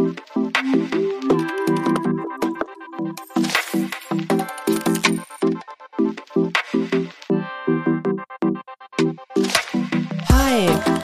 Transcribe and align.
Hi 0.00 0.06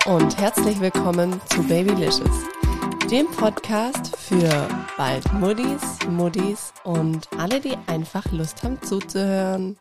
und 0.06 0.38
herzlich 0.38 0.80
willkommen 0.80 1.38
zu 1.50 1.62
Babylicious, 1.64 2.22
dem 3.10 3.26
Podcast 3.32 4.16
für 4.16 4.66
bald 4.96 5.30
Muddis, 5.34 5.82
Muddis 6.08 6.72
und 6.84 7.28
alle, 7.36 7.60
die 7.60 7.76
einfach 7.86 8.32
Lust 8.32 8.62
haben 8.62 8.80
zuzuhören. 8.80 9.76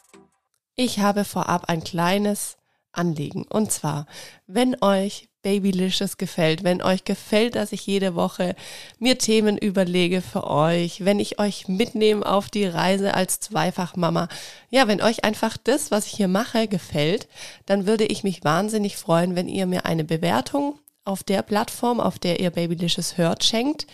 Ich 0.75 0.99
habe 0.99 1.23
vorab 1.23 1.69
ein 1.69 1.85
kleines 1.85 2.57
Anliegen. 2.91 3.45
Und 3.47 3.71
zwar, 3.71 4.07
wenn 4.45 4.75
euch 4.81 5.29
Babylicious 5.45 6.17
gefällt, 6.17 6.63
wenn 6.63 6.81
euch 6.81 7.03
gefällt, 7.03 7.53
dass 7.53 7.71
ich 7.71 7.85
jede 7.85 8.15
Woche 8.15 8.55
mir 8.97 9.19
Themen 9.19 9.59
überlege 9.59 10.23
für 10.23 10.49
euch, 10.49 11.05
wenn 11.05 11.19
ich 11.19 11.37
euch 11.37 11.67
mitnehme 11.67 12.25
auf 12.25 12.49
die 12.49 12.65
Reise 12.65 13.13
als 13.13 13.41
Zweifachmama, 13.41 14.27
ja, 14.71 14.87
wenn 14.87 15.03
euch 15.03 15.23
einfach 15.23 15.55
das, 15.63 15.91
was 15.91 16.07
ich 16.07 16.13
hier 16.13 16.27
mache, 16.27 16.67
gefällt, 16.67 17.27
dann 17.67 17.85
würde 17.85 18.05
ich 18.05 18.23
mich 18.23 18.43
wahnsinnig 18.43 18.97
freuen, 18.97 19.35
wenn 19.35 19.47
ihr 19.47 19.67
mir 19.67 19.85
eine 19.85 20.03
Bewertung 20.03 20.79
auf 21.03 21.23
der 21.23 21.43
Plattform, 21.43 21.99
auf 21.99 22.17
der 22.17 22.39
ihr 22.39 22.49
Babylicious 22.49 23.19
hört, 23.19 23.43
schenkt. 23.43 23.85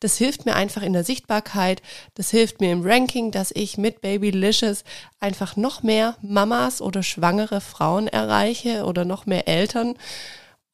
Das 0.00 0.18
hilft 0.18 0.44
mir 0.44 0.56
einfach 0.56 0.82
in 0.82 0.92
der 0.92 1.04
Sichtbarkeit, 1.04 1.80
das 2.16 2.30
hilft 2.30 2.60
mir 2.60 2.70
im 2.70 2.82
Ranking, 2.84 3.30
dass 3.30 3.50
ich 3.54 3.78
mit 3.78 4.02
Babylicious 4.02 4.84
einfach 5.20 5.56
noch 5.56 5.82
mehr 5.82 6.16
Mamas 6.20 6.82
oder 6.82 7.02
schwangere 7.02 7.62
Frauen 7.62 8.08
erreiche 8.08 8.84
oder 8.84 9.06
noch 9.06 9.24
mehr 9.24 9.48
Eltern. 9.48 9.94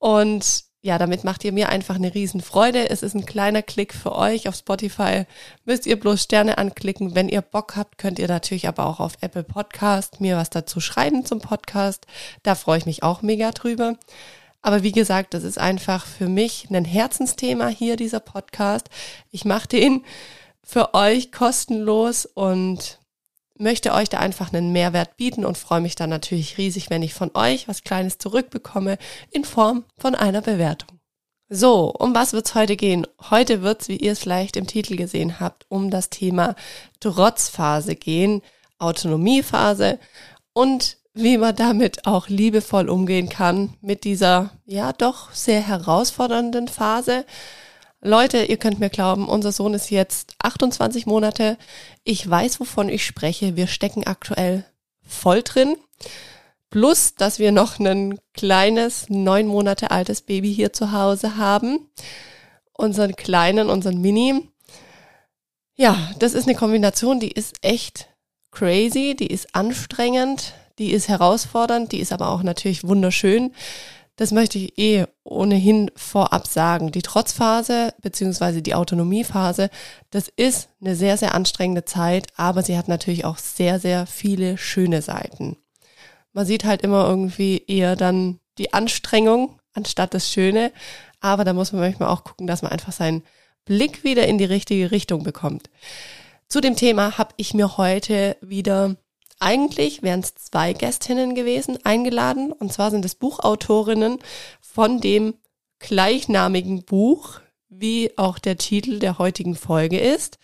Und 0.05 0.65
ja, 0.83 0.99
damit 0.99 1.25
macht 1.25 1.45
ihr 1.45 1.53
mir 1.53 1.71
einfach 1.71 1.95
eine 1.95 2.15
Riesenfreude. 2.15 2.91
Es 2.91 3.03
ist 3.03 3.15
ein 3.15 3.25
kleiner 3.25 3.63
Klick 3.63 3.95
für 3.95 4.15
euch. 4.15 4.47
Auf 4.49 4.55
Spotify 4.55 5.25
müsst 5.65 5.87
ihr 5.87 5.99
bloß 5.99 6.23
Sterne 6.23 6.59
anklicken. 6.59 7.15
Wenn 7.15 7.31
ihr 7.31 7.41
Bock 7.41 7.75
habt, 7.75 7.97
könnt 7.97 8.19
ihr 8.19 8.29
natürlich 8.29 8.69
aber 8.69 8.85
auch 8.85 9.01
auf 9.01 9.15
Apple 9.23 9.45
Podcast 9.45 10.21
mir 10.21 10.37
was 10.37 10.51
dazu 10.51 10.79
schreiben 10.79 11.25
zum 11.25 11.41
Podcast. 11.41 12.07
Da 12.43 12.55
freue 12.55 12.77
ich 12.77 12.85
mich 12.85 13.03
auch 13.03 13.23
mega 13.23 13.51
drüber. 13.53 13.97
Aber 14.61 14.83
wie 14.83 14.93
gesagt, 14.93 15.33
das 15.33 15.43
ist 15.43 15.57
einfach 15.57 16.05
für 16.05 16.29
mich 16.29 16.69
ein 16.69 16.85
Herzensthema 16.85 17.69
hier, 17.69 17.97
dieser 17.97 18.21
Podcast. 18.21 18.91
Ich 19.31 19.47
mache 19.47 19.69
den 19.69 20.05
für 20.63 20.93
euch 20.93 21.33
kostenlos 21.33 22.27
und 22.27 22.99
möchte 23.59 23.93
euch 23.93 24.09
da 24.09 24.19
einfach 24.19 24.53
einen 24.53 24.73
Mehrwert 24.73 25.17
bieten 25.17 25.45
und 25.45 25.59
freue 25.59 25.81
mich 25.81 25.95
dann 25.95 26.11
natürlich 26.11 26.59
riesig, 26.59 26.91
wenn 26.91 27.03
ich 27.03 27.15
von 27.15 27.31
euch 27.35 27.69
was 27.69 27.85
Kleines 27.85 28.19
zurückbekomme 28.19 28.99
in 29.31 29.45
Form 29.45 29.85
von 29.97 30.15
einer 30.15 30.43
Bewertung. 30.43 30.99
So, 31.49 31.93
um 31.93 32.15
was 32.15 32.33
wird's 32.33 32.55
heute 32.55 32.77
gehen? 32.77 33.07
Heute 33.31 33.63
wird's, 33.63 33.89
wie 33.89 33.97
ihr 33.97 34.13
es 34.13 34.19
vielleicht 34.19 34.57
im 34.57 34.67
Titel 34.67 34.97
gesehen 34.97 35.41
habt, 35.41 35.67
um 35.69 35.91
das 35.91 36.11
Thema 36.11 36.57
Trotzphase 37.01 37.95
gehen, 37.95 38.43
Autonomiephase 38.79 39.99
und 40.53 40.97
wie 41.13 41.39
man 41.39 41.55
damit 41.55 42.07
auch 42.07 42.29
liebevoll 42.29 42.89
umgehen 42.89 43.29
kann 43.29 43.75
mit 43.81 44.05
dieser 44.05 44.51
ja 44.67 44.93
doch 44.93 45.33
sehr 45.33 45.61
herausfordernden 45.61 46.67
Phase. 46.67 47.25
Leute, 48.07 48.45
ihr 48.45 48.59
könnt 48.59 48.81
mir 48.81 48.91
glauben, 48.91 49.27
unser 49.27 49.51
Sohn 49.51 49.73
ist 49.73 49.91
jetzt 49.91 50.35
28 50.43 51.07
Monate. 51.07 51.57
Ich 52.05 52.29
weiß, 52.29 52.61
wovon 52.61 52.91
ich 52.91 53.07
spreche. 53.07 53.57
Wir 53.57 53.67
stecken 53.67 54.07
aktuell 54.07 54.67
voll 55.01 55.43
drin. 55.43 55.77
Plus, 56.69 57.15
dass 57.15 57.39
wir 57.39 57.51
noch 57.51 57.79
ein 57.79 58.21
kleines, 58.35 59.09
neun 59.09 59.47
Monate 59.47 59.91
altes 59.91 60.21
Baby 60.21 60.53
hier 60.53 60.75
zu 60.75 60.93
Hause 60.93 61.39
haben. 61.39 61.89
Unseren 62.75 63.17
kleinen, 63.17 63.71
unseren 63.71 64.03
Mini. 64.03 64.51
Ja, 65.75 65.97
das 66.19 66.35
ist 66.35 66.47
eine 66.47 66.57
Kombination, 66.57 67.21
die 67.21 67.33
ist 67.33 67.57
echt 67.63 68.11
crazy, 68.51 69.17
die 69.19 69.29
ist 69.29 69.55
anstrengend 69.55 70.53
die 70.79 70.93
ist 70.93 71.09
herausfordernd, 71.09 71.93
die 71.93 72.01
ist 72.01 72.13
aber 72.13 72.31
auch 72.31 72.43
natürlich 72.43 72.87
wunderschön. 72.87 73.55
Das 74.17 74.31
möchte 74.31 74.59
ich 74.59 74.79
eh 74.79 75.07
ohnehin 75.25 75.91
vorab 75.97 76.47
sagen. 76.47 76.93
Die 76.93 77.03
Trotzphase 77.03 77.95
beziehungsweise 78.01 78.63
die 78.63 78.75
Autonomiephase, 78.75 79.71
das 80.11 80.29
ist 80.29 80.69
eine 80.81 80.95
sehr, 80.95 81.17
sehr 81.17 81.35
anstrengende 81.35 81.85
Zeit, 81.85 82.29
aber 82.37 82.63
sie 82.63 82.79
hat 82.79 82.87
natürlich 82.87 83.25
auch 83.25 83.39
sehr, 83.39 83.81
sehr 83.81 84.07
viele 84.07 84.57
schöne 84.57 85.03
Seiten. 85.03 85.57
Man 86.33 86.47
sieht 86.47 86.65
halt 86.65 86.83
immer 86.83 87.07
irgendwie 87.09 87.65
eher 87.67 87.97
dann 87.97 88.39
die 88.59 88.73
Anstrengung 88.73 89.59
anstatt 89.73 90.15
das 90.15 90.31
Schöne, 90.31 90.73
aber 91.21 91.45
da 91.45 91.53
muss 91.53 91.73
man 91.73 91.81
manchmal 91.81 92.09
auch 92.09 92.23
gucken, 92.23 92.47
dass 92.47 92.63
man 92.63 92.71
einfach 92.71 92.93
seinen 92.93 93.25
Blick 93.65 94.05
wieder 94.05 94.27
in 94.29 94.39
die 94.39 94.45
richtige 94.45 94.91
Richtung 94.91 95.25
bekommt. 95.25 95.71
Zu 96.49 96.61
dem 96.61 96.77
Thema 96.77 97.19
habe 97.19 97.35
ich 97.37 97.55
mir 97.55 97.77
heute 97.77 98.37
wieder 98.41 98.97
eigentlich 99.45 100.03
wären 100.03 100.21
es 100.21 100.35
zwei 100.35 100.73
Gästinnen 100.73 101.35
gewesen, 101.35 101.79
eingeladen. 101.85 102.51
Und 102.53 102.73
zwar 102.73 102.91
sind 102.91 103.05
es 103.05 103.15
Buchautorinnen 103.15 104.19
von 104.61 105.01
dem 105.01 105.35
gleichnamigen 105.79 106.85
Buch, 106.85 107.41
wie 107.69 108.17
auch 108.17 108.39
der 108.39 108.57
Titel 108.57 108.99
der 108.99 109.19
heutigen 109.19 109.55
Folge 109.55 109.99
ist. 110.01 110.39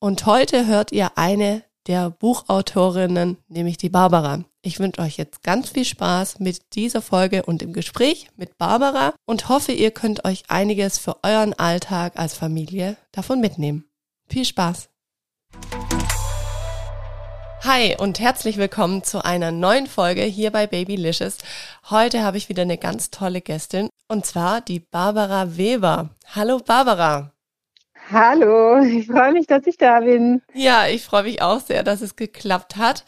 Und 0.00 0.26
heute 0.26 0.66
hört 0.66 0.92
ihr 0.92 1.16
eine 1.16 1.62
der 1.86 2.10
Buchautorinnen, 2.10 3.38
nämlich 3.48 3.78
die 3.78 3.88
Barbara. 3.88 4.44
Ich 4.62 4.80
wünsche 4.80 5.00
euch 5.00 5.16
jetzt 5.16 5.42
ganz 5.42 5.70
viel 5.70 5.84
Spaß 5.84 6.40
mit 6.40 6.74
dieser 6.74 7.00
Folge 7.00 7.44
und 7.44 7.62
im 7.62 7.72
Gespräch 7.72 8.28
mit 8.36 8.58
Barbara 8.58 9.14
und 9.26 9.48
hoffe, 9.48 9.72
ihr 9.72 9.92
könnt 9.92 10.24
euch 10.24 10.42
einiges 10.48 10.98
für 10.98 11.16
euren 11.22 11.54
Alltag 11.54 12.18
als 12.18 12.34
Familie 12.34 12.96
davon 13.12 13.40
mitnehmen. 13.40 13.88
Viel 14.28 14.44
Spaß! 14.44 14.90
Hi 17.68 17.94
und 17.98 18.18
herzlich 18.18 18.56
willkommen 18.56 19.04
zu 19.04 19.22
einer 19.22 19.52
neuen 19.52 19.86
Folge 19.86 20.22
hier 20.22 20.50
bei 20.50 20.66
Babylicious. 20.66 21.36
Heute 21.90 22.22
habe 22.22 22.38
ich 22.38 22.48
wieder 22.48 22.62
eine 22.62 22.78
ganz 22.78 23.10
tolle 23.10 23.42
Gästin 23.42 23.90
und 24.08 24.24
zwar 24.24 24.62
die 24.62 24.80
Barbara 24.80 25.58
Weber. 25.58 26.08
Hallo 26.34 26.60
Barbara. 26.64 27.34
Hallo, 28.10 28.80
ich 28.80 29.06
freue 29.06 29.32
mich, 29.32 29.46
dass 29.46 29.66
ich 29.66 29.76
da 29.76 30.00
bin. 30.00 30.40
Ja, 30.54 30.86
ich 30.86 31.04
freue 31.04 31.24
mich 31.24 31.42
auch 31.42 31.60
sehr, 31.60 31.82
dass 31.82 32.00
es 32.00 32.16
geklappt 32.16 32.76
hat. 32.76 33.04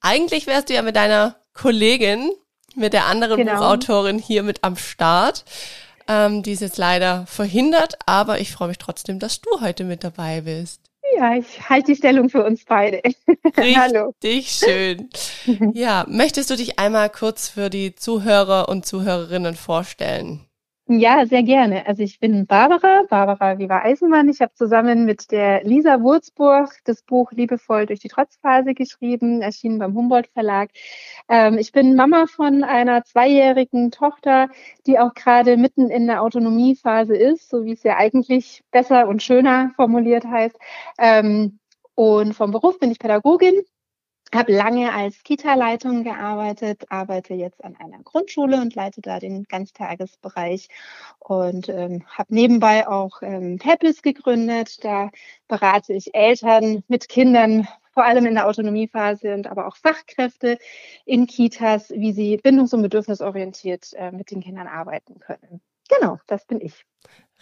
Eigentlich 0.00 0.46
wärst 0.46 0.68
du 0.68 0.74
ja 0.74 0.82
mit 0.82 0.94
deiner 0.94 1.34
Kollegin, 1.52 2.30
mit 2.76 2.92
der 2.92 3.06
anderen 3.06 3.38
genau. 3.38 3.54
Buchautorin 3.54 4.20
hier 4.20 4.44
mit 4.44 4.62
am 4.62 4.76
Start. 4.76 5.44
Ähm, 6.06 6.44
die 6.44 6.52
ist 6.52 6.62
jetzt 6.62 6.78
leider 6.78 7.26
verhindert, 7.26 7.98
aber 8.06 8.38
ich 8.38 8.52
freue 8.52 8.68
mich 8.68 8.78
trotzdem, 8.78 9.18
dass 9.18 9.40
du 9.40 9.60
heute 9.60 9.82
mit 9.82 10.04
dabei 10.04 10.42
bist. 10.42 10.87
Ja, 11.16 11.34
ich 11.36 11.68
halte 11.68 11.92
die 11.92 11.96
Stellung 11.96 12.28
für 12.28 12.44
uns 12.44 12.64
beide. 12.64 13.02
Hallo. 13.56 14.14
Richtig 14.22 14.50
schön. 14.50 15.08
Ja, 15.74 16.04
möchtest 16.08 16.50
du 16.50 16.56
dich 16.56 16.78
einmal 16.78 17.08
kurz 17.08 17.48
für 17.48 17.70
die 17.70 17.94
Zuhörer 17.94 18.68
und 18.68 18.84
Zuhörerinnen 18.84 19.54
vorstellen? 19.54 20.47
Ja, 20.90 21.26
sehr 21.26 21.42
gerne. 21.42 21.86
Also 21.86 22.02
ich 22.02 22.18
bin 22.18 22.46
Barbara, 22.46 23.02
Barbara 23.10 23.58
Viva 23.58 23.82
Eisenmann. 23.82 24.26
Ich 24.30 24.40
habe 24.40 24.54
zusammen 24.54 25.04
mit 25.04 25.30
der 25.30 25.62
Lisa 25.62 26.00
Wurzburg 26.00 26.70
das 26.84 27.02
Buch 27.02 27.30
Liebevoll 27.32 27.84
durch 27.84 28.00
die 28.00 28.08
Trotzphase 28.08 28.72
geschrieben, 28.72 29.42
erschienen 29.42 29.78
beim 29.78 29.94
Humboldt 29.94 30.28
Verlag. 30.28 30.70
Ähm, 31.28 31.58
ich 31.58 31.72
bin 31.72 31.94
Mama 31.94 32.24
von 32.26 32.64
einer 32.64 33.04
zweijährigen 33.04 33.90
Tochter, 33.90 34.48
die 34.86 34.98
auch 34.98 35.12
gerade 35.12 35.58
mitten 35.58 35.90
in 35.90 36.06
der 36.06 36.22
Autonomiephase 36.22 37.14
ist, 37.14 37.50
so 37.50 37.66
wie 37.66 37.72
es 37.72 37.82
ja 37.82 37.96
eigentlich 37.98 38.62
besser 38.70 39.08
und 39.08 39.22
schöner 39.22 39.72
formuliert 39.76 40.24
heißt. 40.24 40.56
Ähm, 40.98 41.58
und 41.96 42.32
vom 42.32 42.50
Beruf 42.50 42.78
bin 42.78 42.90
ich 42.90 42.98
Pädagogin, 42.98 43.60
habe 44.34 44.52
lange 44.52 44.92
als 44.92 45.22
Kita-Leitung 45.22 46.04
gearbeitet, 46.04 46.84
arbeite 46.90 47.34
jetzt 47.34 47.64
an 47.64 47.76
einer 47.76 48.02
Grundschule 48.02 48.60
und 48.60 48.74
leite 48.74 49.00
da 49.00 49.18
den 49.18 49.44
Ganztagesbereich 49.44 50.68
und 51.18 51.68
ähm, 51.68 52.04
habe 52.08 52.34
nebenbei 52.34 52.88
auch 52.88 53.22
ähm, 53.22 53.58
Happys 53.62 54.02
gegründet. 54.02 54.84
Da 54.84 55.10
berate 55.48 55.94
ich 55.94 56.14
Eltern 56.14 56.84
mit 56.88 57.08
Kindern, 57.08 57.68
vor 57.92 58.04
allem 58.04 58.26
in 58.26 58.34
der 58.34 58.46
Autonomiephase 58.46 59.34
und 59.34 59.46
aber 59.46 59.66
auch 59.66 59.76
Fachkräfte 59.76 60.58
in 61.04 61.26
Kitas, 61.26 61.90
wie 61.90 62.12
sie 62.12 62.36
bindungs- 62.36 62.74
und 62.74 62.82
bedürfnisorientiert 62.82 63.92
äh, 63.94 64.12
mit 64.12 64.30
den 64.30 64.40
Kindern 64.40 64.68
arbeiten 64.68 65.18
können. 65.18 65.60
Genau, 65.88 66.18
das 66.26 66.44
bin 66.44 66.60
ich. 66.60 66.84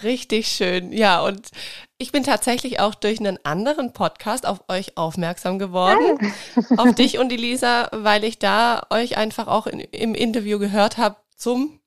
Richtig 0.02 0.48
schön. 0.48 0.92
Ja, 0.92 1.22
und 1.22 1.48
ich 1.96 2.12
bin 2.12 2.22
tatsächlich 2.22 2.80
auch 2.80 2.94
durch 2.94 3.18
einen 3.18 3.38
anderen 3.44 3.92
Podcast 3.92 4.44
auf 4.44 4.64
euch 4.68 4.96
aufmerksam 4.96 5.58
geworden, 5.58 6.18
ah. 6.56 6.62
auf 6.82 6.94
dich 6.94 7.18
und 7.18 7.30
die 7.30 7.38
Lisa, 7.38 7.88
weil 7.92 8.24
ich 8.24 8.38
da 8.38 8.86
euch 8.90 9.16
einfach 9.16 9.46
auch 9.46 9.66
in, 9.66 9.80
im 9.80 10.14
Interview 10.14 10.58
gehört 10.58 10.98
habe 10.98 11.16
zum, 11.34 11.80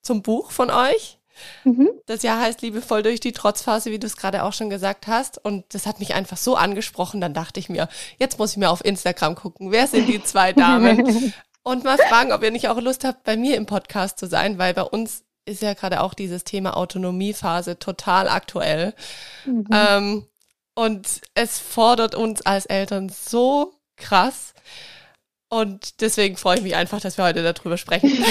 zum 0.00 0.22
Buch 0.22 0.50
von 0.52 0.70
euch. 0.70 1.18
Mhm. 1.64 1.90
Das 2.06 2.22
Jahr 2.22 2.40
heißt 2.40 2.62
Liebevoll 2.62 3.02
durch 3.02 3.20
die 3.20 3.32
Trotzphase, 3.32 3.90
wie 3.90 3.98
du 3.98 4.06
es 4.06 4.16
gerade 4.16 4.44
auch 4.44 4.52
schon 4.52 4.70
gesagt 4.70 5.06
hast. 5.06 5.42
Und 5.42 5.64
das 5.74 5.86
hat 5.86 6.00
mich 6.00 6.14
einfach 6.14 6.36
so 6.36 6.56
angesprochen. 6.56 7.20
Dann 7.20 7.34
dachte 7.34 7.60
ich 7.60 7.68
mir, 7.68 7.88
jetzt 8.18 8.38
muss 8.38 8.52
ich 8.52 8.56
mir 8.56 8.70
auf 8.70 8.84
Instagram 8.84 9.34
gucken, 9.34 9.70
wer 9.70 9.86
sind 9.86 10.08
die 10.08 10.22
zwei 10.22 10.52
Damen? 10.52 11.32
und 11.62 11.84
mal 11.84 11.98
fragen, 11.98 12.32
ob 12.32 12.42
ihr 12.42 12.50
nicht 12.50 12.68
auch 12.68 12.80
Lust 12.80 13.04
habt, 13.04 13.24
bei 13.24 13.36
mir 13.36 13.56
im 13.56 13.66
Podcast 13.66 14.18
zu 14.18 14.26
sein, 14.26 14.58
weil 14.58 14.74
bei 14.74 14.82
uns 14.82 15.24
ist 15.50 15.62
ja 15.62 15.74
gerade 15.74 16.00
auch 16.00 16.14
dieses 16.14 16.44
Thema 16.44 16.76
Autonomiephase 16.76 17.78
total 17.78 18.28
aktuell. 18.28 18.94
Mhm. 19.44 19.66
Ähm, 19.72 20.26
und 20.74 21.20
es 21.34 21.58
fordert 21.58 22.14
uns 22.14 22.42
als 22.42 22.66
Eltern 22.66 23.08
so 23.08 23.74
krass. 23.96 24.54
Und 25.52 26.00
deswegen 26.00 26.36
freue 26.36 26.58
ich 26.58 26.62
mich 26.62 26.76
einfach, 26.76 27.00
dass 27.00 27.18
wir 27.18 27.24
heute 27.24 27.42
darüber 27.42 27.76
sprechen. 27.76 28.08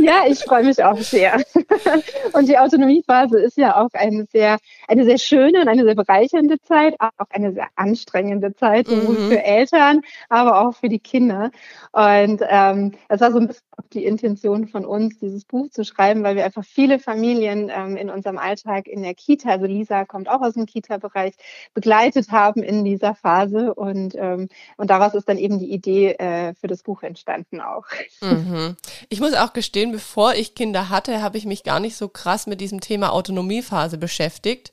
ja, 0.00 0.22
ich 0.26 0.38
freue 0.38 0.64
mich 0.64 0.82
auch 0.82 0.96
sehr. 0.96 1.42
Und 2.32 2.48
die 2.48 2.56
Autonomiephase 2.56 3.38
ist 3.38 3.58
ja 3.58 3.76
auch 3.76 3.90
eine 3.92 4.24
sehr, 4.32 4.56
eine 4.88 5.04
sehr 5.04 5.18
schöne 5.18 5.60
und 5.60 5.68
eine 5.68 5.84
sehr 5.84 5.94
bereichernde 5.94 6.58
Zeit, 6.62 6.94
auch 6.98 7.28
eine 7.28 7.52
sehr 7.52 7.68
anstrengende 7.76 8.54
Zeit, 8.54 8.86
sowohl 8.86 9.18
mhm. 9.18 9.28
für 9.28 9.44
Eltern, 9.44 10.00
aber 10.30 10.62
auch 10.62 10.74
für 10.74 10.88
die 10.88 11.00
Kinder. 11.00 11.50
Und 11.92 12.40
ähm, 12.48 12.92
das 13.08 13.20
war 13.20 13.32
so 13.32 13.38
ein 13.38 13.48
bisschen 13.48 13.66
die 13.92 14.04
Intention 14.04 14.68
von 14.68 14.84
uns, 14.84 15.18
dieses 15.18 15.44
Buch 15.44 15.68
zu 15.70 15.84
schreiben, 15.84 16.22
weil 16.22 16.36
wir 16.36 16.44
einfach 16.44 16.64
viele 16.64 16.98
Familien 16.98 17.70
ähm, 17.74 17.96
in 17.96 18.10
unserem 18.10 18.38
Alltag 18.38 18.86
in 18.86 19.02
der 19.02 19.14
Kita, 19.14 19.50
also 19.50 19.66
Lisa 19.66 20.04
kommt 20.04 20.28
auch 20.28 20.40
aus 20.40 20.54
dem 20.54 20.66
Kita-Bereich, 20.66 21.34
begleitet 21.74 22.30
haben 22.30 22.62
in 22.62 22.84
dieser 22.84 23.14
Phase. 23.14 23.74
Und, 23.74 24.14
ähm, 24.16 24.48
und 24.76 24.90
daraus 24.90 25.14
ist 25.14 25.28
dann 25.28 25.38
eben 25.38 25.58
die 25.58 25.72
Idee, 25.72 26.16
äh, 26.22 26.54
für 26.54 26.68
das 26.68 26.84
Buch 26.84 27.02
entstanden 27.02 27.60
auch. 27.60 27.84
Mhm. 28.20 28.76
Ich 29.08 29.20
muss 29.20 29.34
auch 29.34 29.52
gestehen, 29.52 29.90
bevor 29.90 30.34
ich 30.34 30.54
Kinder 30.54 30.88
hatte, 30.88 31.20
habe 31.20 31.36
ich 31.36 31.46
mich 31.46 31.64
gar 31.64 31.80
nicht 31.80 31.96
so 31.96 32.08
krass 32.08 32.46
mit 32.46 32.60
diesem 32.60 32.80
Thema 32.80 33.12
Autonomiephase 33.12 33.98
beschäftigt. 33.98 34.70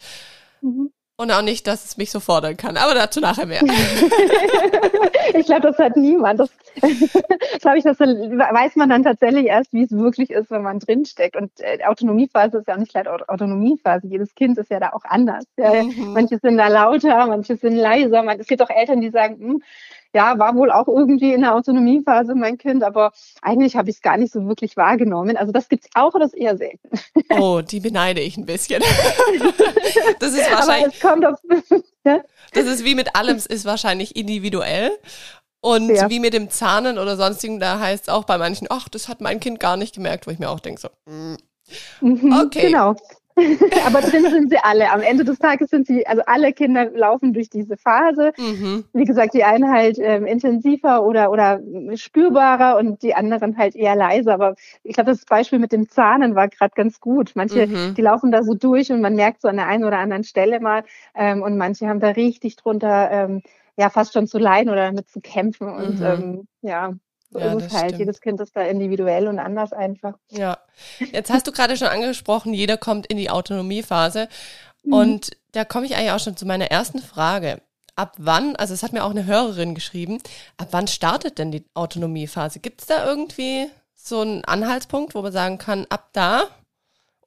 Mhm. 0.61 0.91
Und 1.17 1.31
auch 1.31 1.41
nicht, 1.41 1.67
dass 1.67 1.83
es 1.83 1.97
mich 1.97 2.11
so 2.11 2.21
fordern 2.21 2.55
kann. 2.55 2.77
Aber 2.77 2.93
dazu 2.93 3.19
nachher 3.19 3.45
mehr. 3.45 3.61
ich 5.33 5.45
glaube, 5.47 5.63
das 5.63 5.77
hat 5.77 5.97
niemand. 5.97 6.39
Das, 6.39 6.49
glaube 7.59 7.77
ich, 7.77 7.83
das 7.83 7.99
weiß 7.99 8.77
man 8.77 8.89
dann 8.89 9.03
tatsächlich 9.03 9.47
erst, 9.47 9.73
wie 9.73 9.83
es 9.83 9.91
wirklich 9.91 10.29
ist, 10.29 10.49
wenn 10.49 10.61
man 10.61 10.79
drinsteckt. 10.79 11.35
Und 11.35 11.51
äh, 11.59 11.83
Autonomiephase 11.83 12.59
ist 12.59 12.69
ja 12.69 12.75
auch 12.75 12.79
nicht 12.79 12.91
gleich 12.91 13.05
Autonomiephase. 13.09 14.07
Jedes 14.07 14.33
Kind 14.33 14.57
ist 14.59 14.71
ja 14.71 14.79
da 14.79 14.93
auch 14.93 15.03
anders. 15.03 15.43
Mhm. 15.57 16.13
Manche 16.13 16.37
sind 16.37 16.57
da 16.57 16.69
lauter, 16.69 17.25
manche 17.25 17.57
sind 17.57 17.75
leiser. 17.75 18.23
es 18.39 18.47
gibt 18.47 18.61
auch 18.61 18.69
Eltern, 18.69 19.01
die 19.01 19.09
sagen, 19.09 19.39
hm, 19.39 19.63
ja, 20.13 20.39
war 20.39 20.56
wohl 20.56 20.71
auch 20.71 20.88
irgendwie 20.88 21.33
in 21.33 21.41
der 21.41 21.56
Autonomiephase 21.56 22.35
mein 22.35 22.57
Kind, 22.57 22.83
aber 22.83 23.11
eigentlich 23.41 23.75
habe 23.75 23.89
ich 23.89 23.97
es 23.97 24.01
gar 24.01 24.17
nicht 24.17 24.33
so 24.33 24.47
wirklich 24.47 24.75
wahrgenommen. 24.75 25.38
Also 25.38 25.51
das 25.51 25.69
gibt's 25.69 25.88
auch, 25.94 26.13
oder 26.15 26.25
ist 26.25 26.35
eher 26.35 26.57
selten. 26.57 26.89
Oh, 27.29 27.61
die 27.61 27.79
beneide 27.79 28.21
ich 28.21 28.38
ein 28.38 28.45
bisschen. 28.45 28.81
das 30.19 30.33
ist 30.33 30.51
wahrscheinlich. 30.51 31.06
Auf, 31.06 31.39
ja? 32.06 32.21
Das 32.53 32.65
ist 32.65 32.83
wie 32.83 32.95
mit 32.95 33.15
allem, 33.15 33.38
es 33.38 33.45
ist 33.45 33.65
wahrscheinlich 33.65 34.15
individuell. 34.15 34.91
Und 35.61 35.89
ja. 35.89 36.09
wie 36.09 36.19
mit 36.19 36.33
dem 36.33 36.50
Zahnen 36.50 36.97
oder 36.97 37.17
sonstigen, 37.17 37.59
da 37.59 37.79
heißt 37.79 38.03
es 38.03 38.09
auch 38.09 38.23
bei 38.23 38.38
manchen, 38.38 38.67
ach, 38.69 38.88
das 38.88 39.09
hat 39.09 39.19
mein 39.19 39.39
Kind 39.39 39.59
gar 39.59 39.75
nicht 39.75 39.94
gemerkt, 39.94 40.25
wo 40.25 40.31
ich 40.31 40.39
mir 40.39 40.50
auch 40.50 40.61
denke, 40.61 40.79
so, 40.79 40.89
mm, 41.06 41.35
mhm, 42.00 42.41
okay. 42.45 42.67
Genau. 42.67 42.95
Aber 43.86 44.01
drin 44.01 44.30
sind 44.30 44.50
sie 44.50 44.57
alle. 44.57 44.91
Am 44.91 45.01
Ende 45.01 45.24
des 45.24 45.39
Tages 45.39 45.69
sind 45.69 45.88
sie, 45.88 46.06
also 46.07 46.21
alle 46.25 46.53
Kinder 46.53 46.89
laufen 46.91 47.33
durch 47.33 47.50
diese 47.50 47.77
Phase. 47.77 48.31
Mhm. 48.38 48.86
Wie 48.94 49.06
gesagt, 49.06 49.33
die 49.33 49.44
einen 49.44 49.69
halt 49.69 49.97
ähm, 50.00 50.25
intensiver 50.25 51.03
oder, 51.03 51.31
oder 51.31 51.59
spürbarer 51.95 52.77
und 52.77 53.01
die 53.03 53.15
anderen 53.15 53.57
halt 53.57 53.75
eher 53.75 53.95
leiser. 53.95 54.33
Aber 54.33 54.56
ich 54.83 54.94
glaube, 54.94 55.12
das 55.12 55.25
Beispiel 55.25 55.59
mit 55.59 55.71
dem 55.71 55.89
Zahnen 55.89 56.36
war 56.36 56.47
gerade 56.47 56.74
ganz 56.75 57.00
gut. 57.00 57.31
Manche, 57.36 57.68
mhm. 57.68 57.95
die 57.95 58.01
laufen 58.01 58.31
da 58.31 58.44
so 58.44 58.53
durch 58.53 58.91
und 58.91 59.01
man 59.01 59.15
merkt 59.15 59.42
so 59.42 59.47
an 59.47 59.57
der 59.57 59.68
einen 59.68 59.83
oder 59.83 60.00
anderen 60.00 60.24
Stelle 60.24 60.59
mal. 60.59 60.83
Ähm, 61.15 61.42
und 61.42 61.57
manche 61.57 61.88
haben 61.88 62.00
da 62.00 62.09
richtig 62.09 62.56
drunter, 62.56 63.09
ähm, 63.12 63.42
ja, 63.77 63.89
fast 63.89 64.13
schon 64.13 64.27
zu 64.27 64.38
leiden 64.38 64.69
oder 64.69 64.85
damit 64.85 65.09
zu 65.09 65.21
kämpfen. 65.21 65.69
Und 65.69 66.00
mhm. 66.00 66.06
ähm, 66.06 66.47
ja, 66.62 66.94
so 67.31 67.39
ja, 67.39 67.53
ist 67.53 67.67
es 67.67 67.73
halt. 67.73 67.85
Stimmt. 67.89 67.99
Jedes 67.99 68.21
Kind 68.21 68.39
ist 68.39 68.55
da 68.55 68.61
individuell 68.61 69.27
und 69.27 69.39
anders 69.39 69.73
einfach. 69.73 70.15
Ja. 70.29 70.57
Jetzt 71.11 71.31
hast 71.31 71.47
du 71.47 71.51
gerade 71.51 71.77
schon 71.77 71.87
angesprochen, 71.87 72.53
jeder 72.53 72.77
kommt 72.77 73.07
in 73.07 73.17
die 73.17 73.29
Autonomiephase. 73.29 74.27
Mhm. 74.83 74.93
Und 74.93 75.31
da 75.51 75.65
komme 75.65 75.85
ich 75.85 75.95
eigentlich 75.95 76.11
auch 76.11 76.19
schon 76.19 76.37
zu 76.37 76.45
meiner 76.45 76.71
ersten 76.71 76.99
Frage. 76.99 77.61
Ab 77.95 78.15
wann, 78.17 78.55
also 78.55 78.73
es 78.73 78.81
hat 78.81 78.93
mir 78.93 79.03
auch 79.03 79.11
eine 79.11 79.25
Hörerin 79.25 79.75
geschrieben, 79.75 80.19
ab 80.57 80.69
wann 80.71 80.87
startet 80.87 81.37
denn 81.37 81.51
die 81.51 81.65
Autonomiephase? 81.73 82.59
Gibt 82.59 82.81
es 82.81 82.87
da 82.87 83.05
irgendwie 83.05 83.67
so 83.93 84.21
einen 84.21 84.45
Anhaltspunkt, 84.45 85.15
wo 85.15 85.21
man 85.21 85.33
sagen 85.33 85.57
kann, 85.57 85.85
ab 85.89 86.09
da 86.13 86.43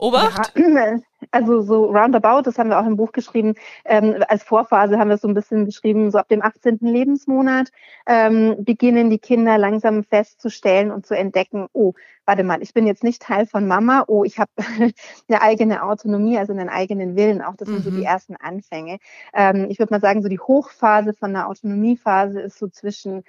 Obacht? 0.02 0.52
Ja, 0.56 0.96
also 1.30 1.62
so 1.62 1.84
roundabout, 1.84 2.42
das 2.42 2.58
haben 2.58 2.70
wir 2.70 2.80
auch 2.80 2.86
im 2.86 2.96
Buch 2.96 3.12
geschrieben, 3.12 3.54
ähm, 3.84 4.16
als 4.28 4.42
Vorphase 4.42 4.98
haben 4.98 5.08
wir 5.08 5.14
es 5.14 5.20
so 5.20 5.28
ein 5.28 5.34
bisschen 5.34 5.64
beschrieben, 5.64 6.10
so 6.10 6.18
ab 6.18 6.28
dem 6.28 6.42
18. 6.42 6.78
Lebensmonat 6.80 7.70
ähm, 8.06 8.56
beginnen 8.58 9.10
die 9.10 9.20
Kinder 9.20 9.58
langsam 9.58 10.02
festzustellen 10.02 10.90
und 10.90 11.06
zu 11.06 11.16
entdecken, 11.16 11.68
oh, 11.72 11.92
warte 12.26 12.42
mal, 12.42 12.62
ich 12.62 12.74
bin 12.74 12.84
jetzt 12.84 13.04
nicht 13.04 13.22
Teil 13.22 13.46
von 13.46 13.68
Mama, 13.68 14.02
oh, 14.08 14.24
ich 14.24 14.40
habe 14.40 14.50
eine 15.28 15.40
eigene 15.40 15.84
Autonomie, 15.84 16.36
also 16.36 16.52
einen 16.52 16.68
eigenen 16.68 17.14
Willen, 17.14 17.40
auch 17.40 17.54
das 17.54 17.68
sind 17.68 17.78
mhm. 17.78 17.82
so 17.84 17.90
die 17.90 17.98
mhm. 17.98 18.02
ersten 18.02 18.34
Anfänge. 18.34 18.98
Ähm, 19.32 19.68
ich 19.70 19.78
würde 19.78 19.94
mal 19.94 20.00
sagen, 20.00 20.22
so 20.22 20.28
die 20.28 20.40
Hochphase 20.40 21.14
von 21.14 21.32
der 21.32 21.48
Autonomiephase 21.48 22.40
ist 22.40 22.58
so 22.58 22.66
zwischen 22.66 23.22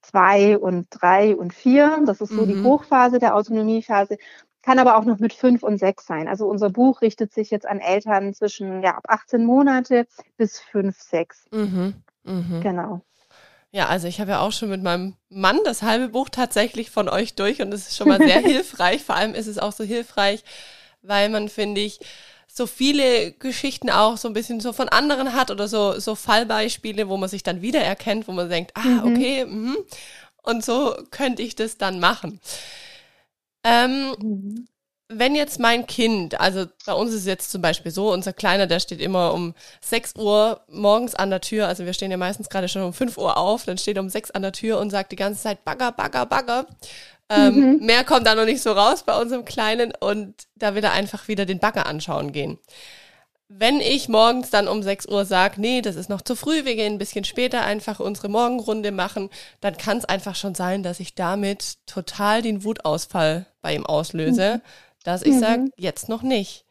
zwei 0.00 0.56
und 0.56 0.86
drei 0.90 1.36
und 1.36 1.52
vier. 1.52 2.02
Das 2.06 2.22
ist 2.22 2.30
so 2.30 2.46
mhm. 2.46 2.48
die 2.48 2.62
Hochphase 2.62 3.18
der 3.18 3.36
Autonomiephase 3.36 4.16
kann 4.62 4.78
aber 4.78 4.96
auch 4.96 5.04
noch 5.04 5.18
mit 5.18 5.32
fünf 5.32 5.62
und 5.62 5.78
sechs 5.78 6.06
sein. 6.06 6.28
Also 6.28 6.46
unser 6.46 6.70
Buch 6.70 7.02
richtet 7.02 7.32
sich 7.32 7.50
jetzt 7.50 7.66
an 7.66 7.80
Eltern 7.80 8.34
zwischen 8.34 8.82
ja, 8.82 8.96
ab 8.96 9.04
18 9.08 9.44
Monate 9.44 10.06
bis 10.36 10.60
fünf, 10.60 11.00
sechs. 11.00 11.46
Mhm, 11.50 11.94
mh. 12.24 12.60
Genau. 12.62 13.00
Ja, 13.72 13.86
also 13.86 14.08
ich 14.08 14.20
habe 14.20 14.32
ja 14.32 14.40
auch 14.40 14.52
schon 14.52 14.68
mit 14.68 14.82
meinem 14.82 15.14
Mann 15.28 15.60
das 15.64 15.82
halbe 15.82 16.08
Buch 16.08 16.28
tatsächlich 16.28 16.90
von 16.90 17.08
euch 17.08 17.34
durch 17.34 17.62
und 17.62 17.72
es 17.72 17.88
ist 17.88 17.96
schon 17.96 18.08
mal 18.08 18.18
sehr 18.18 18.40
hilfreich. 18.40 19.02
Vor 19.02 19.14
allem 19.14 19.34
ist 19.34 19.46
es 19.46 19.58
auch 19.58 19.72
so 19.72 19.84
hilfreich, 19.84 20.42
weil 21.02 21.28
man, 21.28 21.48
finde 21.48 21.80
ich, 21.80 22.00
so 22.52 22.66
viele 22.66 23.30
Geschichten 23.32 23.90
auch 23.90 24.16
so 24.16 24.26
ein 24.26 24.34
bisschen 24.34 24.58
so 24.58 24.72
von 24.72 24.88
anderen 24.88 25.34
hat 25.34 25.52
oder 25.52 25.68
so, 25.68 26.00
so 26.00 26.16
Fallbeispiele, 26.16 27.08
wo 27.08 27.16
man 27.16 27.28
sich 27.28 27.44
dann 27.44 27.62
wiedererkennt, 27.62 28.26
wo 28.26 28.32
man 28.32 28.48
denkt, 28.48 28.72
ah, 28.74 28.80
mhm. 28.80 29.12
okay, 29.12 29.44
mh. 29.44 29.74
und 30.42 30.64
so 30.64 30.96
könnte 31.12 31.42
ich 31.42 31.54
das 31.54 31.78
dann 31.78 32.00
machen. 32.00 32.40
Ähm, 33.64 34.14
mhm. 34.20 34.68
Wenn 35.12 35.34
jetzt 35.34 35.58
mein 35.58 35.88
Kind, 35.88 36.38
also 36.40 36.66
bei 36.86 36.92
uns 36.92 37.10
ist 37.10 37.22
es 37.22 37.26
jetzt 37.26 37.50
zum 37.50 37.60
Beispiel 37.60 37.90
so, 37.90 38.12
unser 38.12 38.32
Kleiner, 38.32 38.68
der 38.68 38.78
steht 38.78 39.00
immer 39.00 39.34
um 39.34 39.54
6 39.80 40.14
Uhr 40.16 40.60
morgens 40.68 41.16
an 41.16 41.30
der 41.30 41.40
Tür, 41.40 41.66
also 41.66 41.84
wir 41.84 41.94
stehen 41.94 42.12
ja 42.12 42.16
meistens 42.16 42.48
gerade 42.48 42.68
schon 42.68 42.82
um 42.82 42.92
5 42.92 43.18
Uhr 43.18 43.36
auf, 43.36 43.64
dann 43.64 43.76
steht 43.76 43.96
er 43.96 44.02
um 44.02 44.08
6 44.08 44.30
an 44.30 44.42
der 44.42 44.52
Tür 44.52 44.78
und 44.78 44.90
sagt 44.90 45.10
die 45.10 45.16
ganze 45.16 45.42
Zeit 45.42 45.64
Bagger, 45.64 45.90
Bagger, 45.90 46.26
Bagger. 46.26 46.66
Ähm, 47.28 47.54
mhm. 47.54 47.86
Mehr 47.86 48.04
kommt 48.04 48.24
da 48.24 48.36
noch 48.36 48.44
nicht 48.44 48.62
so 48.62 48.70
raus 48.70 49.02
bei 49.02 49.20
unserem 49.20 49.44
Kleinen 49.44 49.92
und 49.98 50.34
da 50.54 50.76
will 50.76 50.84
er 50.84 50.92
einfach 50.92 51.26
wieder 51.26 51.44
den 51.44 51.58
Bagger 51.58 51.86
anschauen 51.86 52.30
gehen 52.30 52.58
wenn 53.52 53.80
ich 53.80 54.08
morgens 54.08 54.50
dann 54.50 54.68
um 54.68 54.80
6 54.80 55.08
Uhr 55.08 55.24
sage, 55.24 55.60
nee, 55.60 55.82
das 55.82 55.96
ist 55.96 56.08
noch 56.08 56.22
zu 56.22 56.36
früh, 56.36 56.64
wir 56.64 56.76
gehen 56.76 56.94
ein 56.94 56.98
bisschen 56.98 57.24
später 57.24 57.62
einfach 57.62 57.98
unsere 57.98 58.28
Morgenrunde 58.28 58.92
machen, 58.92 59.28
dann 59.60 59.76
kann 59.76 59.98
es 59.98 60.04
einfach 60.04 60.36
schon 60.36 60.54
sein, 60.54 60.84
dass 60.84 61.00
ich 61.00 61.16
damit 61.16 61.78
total 61.84 62.42
den 62.42 62.62
Wutausfall 62.62 63.46
bei 63.60 63.74
ihm 63.74 63.84
auslöse, 63.84 64.56
mhm. 64.62 64.68
dass 65.02 65.22
ich 65.22 65.34
mhm. 65.34 65.40
sage, 65.40 65.70
jetzt 65.76 66.08
noch 66.08 66.22
nicht. 66.22 66.64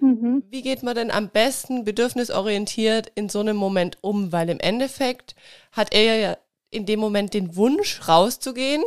Mhm. 0.00 0.42
Wie 0.50 0.62
geht 0.62 0.82
man 0.82 0.96
denn 0.96 1.12
am 1.12 1.28
besten 1.28 1.84
bedürfnisorientiert 1.84 3.12
in 3.14 3.28
so 3.28 3.38
einem 3.38 3.56
Moment 3.56 3.98
um? 4.00 4.32
Weil 4.32 4.50
im 4.50 4.58
Endeffekt 4.58 5.36
hat 5.70 5.94
er 5.94 6.16
ja 6.16 6.36
in 6.70 6.84
dem 6.84 6.98
Moment 6.98 7.32
den 7.32 7.54
Wunsch, 7.54 8.08
rauszugehen. 8.08 8.82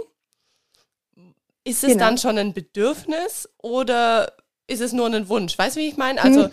Ist 1.63 1.85
es 1.85 1.93
genau. 1.93 2.05
dann 2.05 2.17
schon 2.17 2.37
ein 2.37 2.53
Bedürfnis 2.53 3.47
oder 3.57 4.33
ist 4.71 4.81
es 4.81 4.93
nur 4.93 5.07
ein 5.07 5.29
Wunsch? 5.29 5.57
Weißt 5.57 5.75
du, 5.75 5.81
wie 5.81 5.87
ich 5.87 5.97
meine? 5.97 6.21
Also 6.23 6.45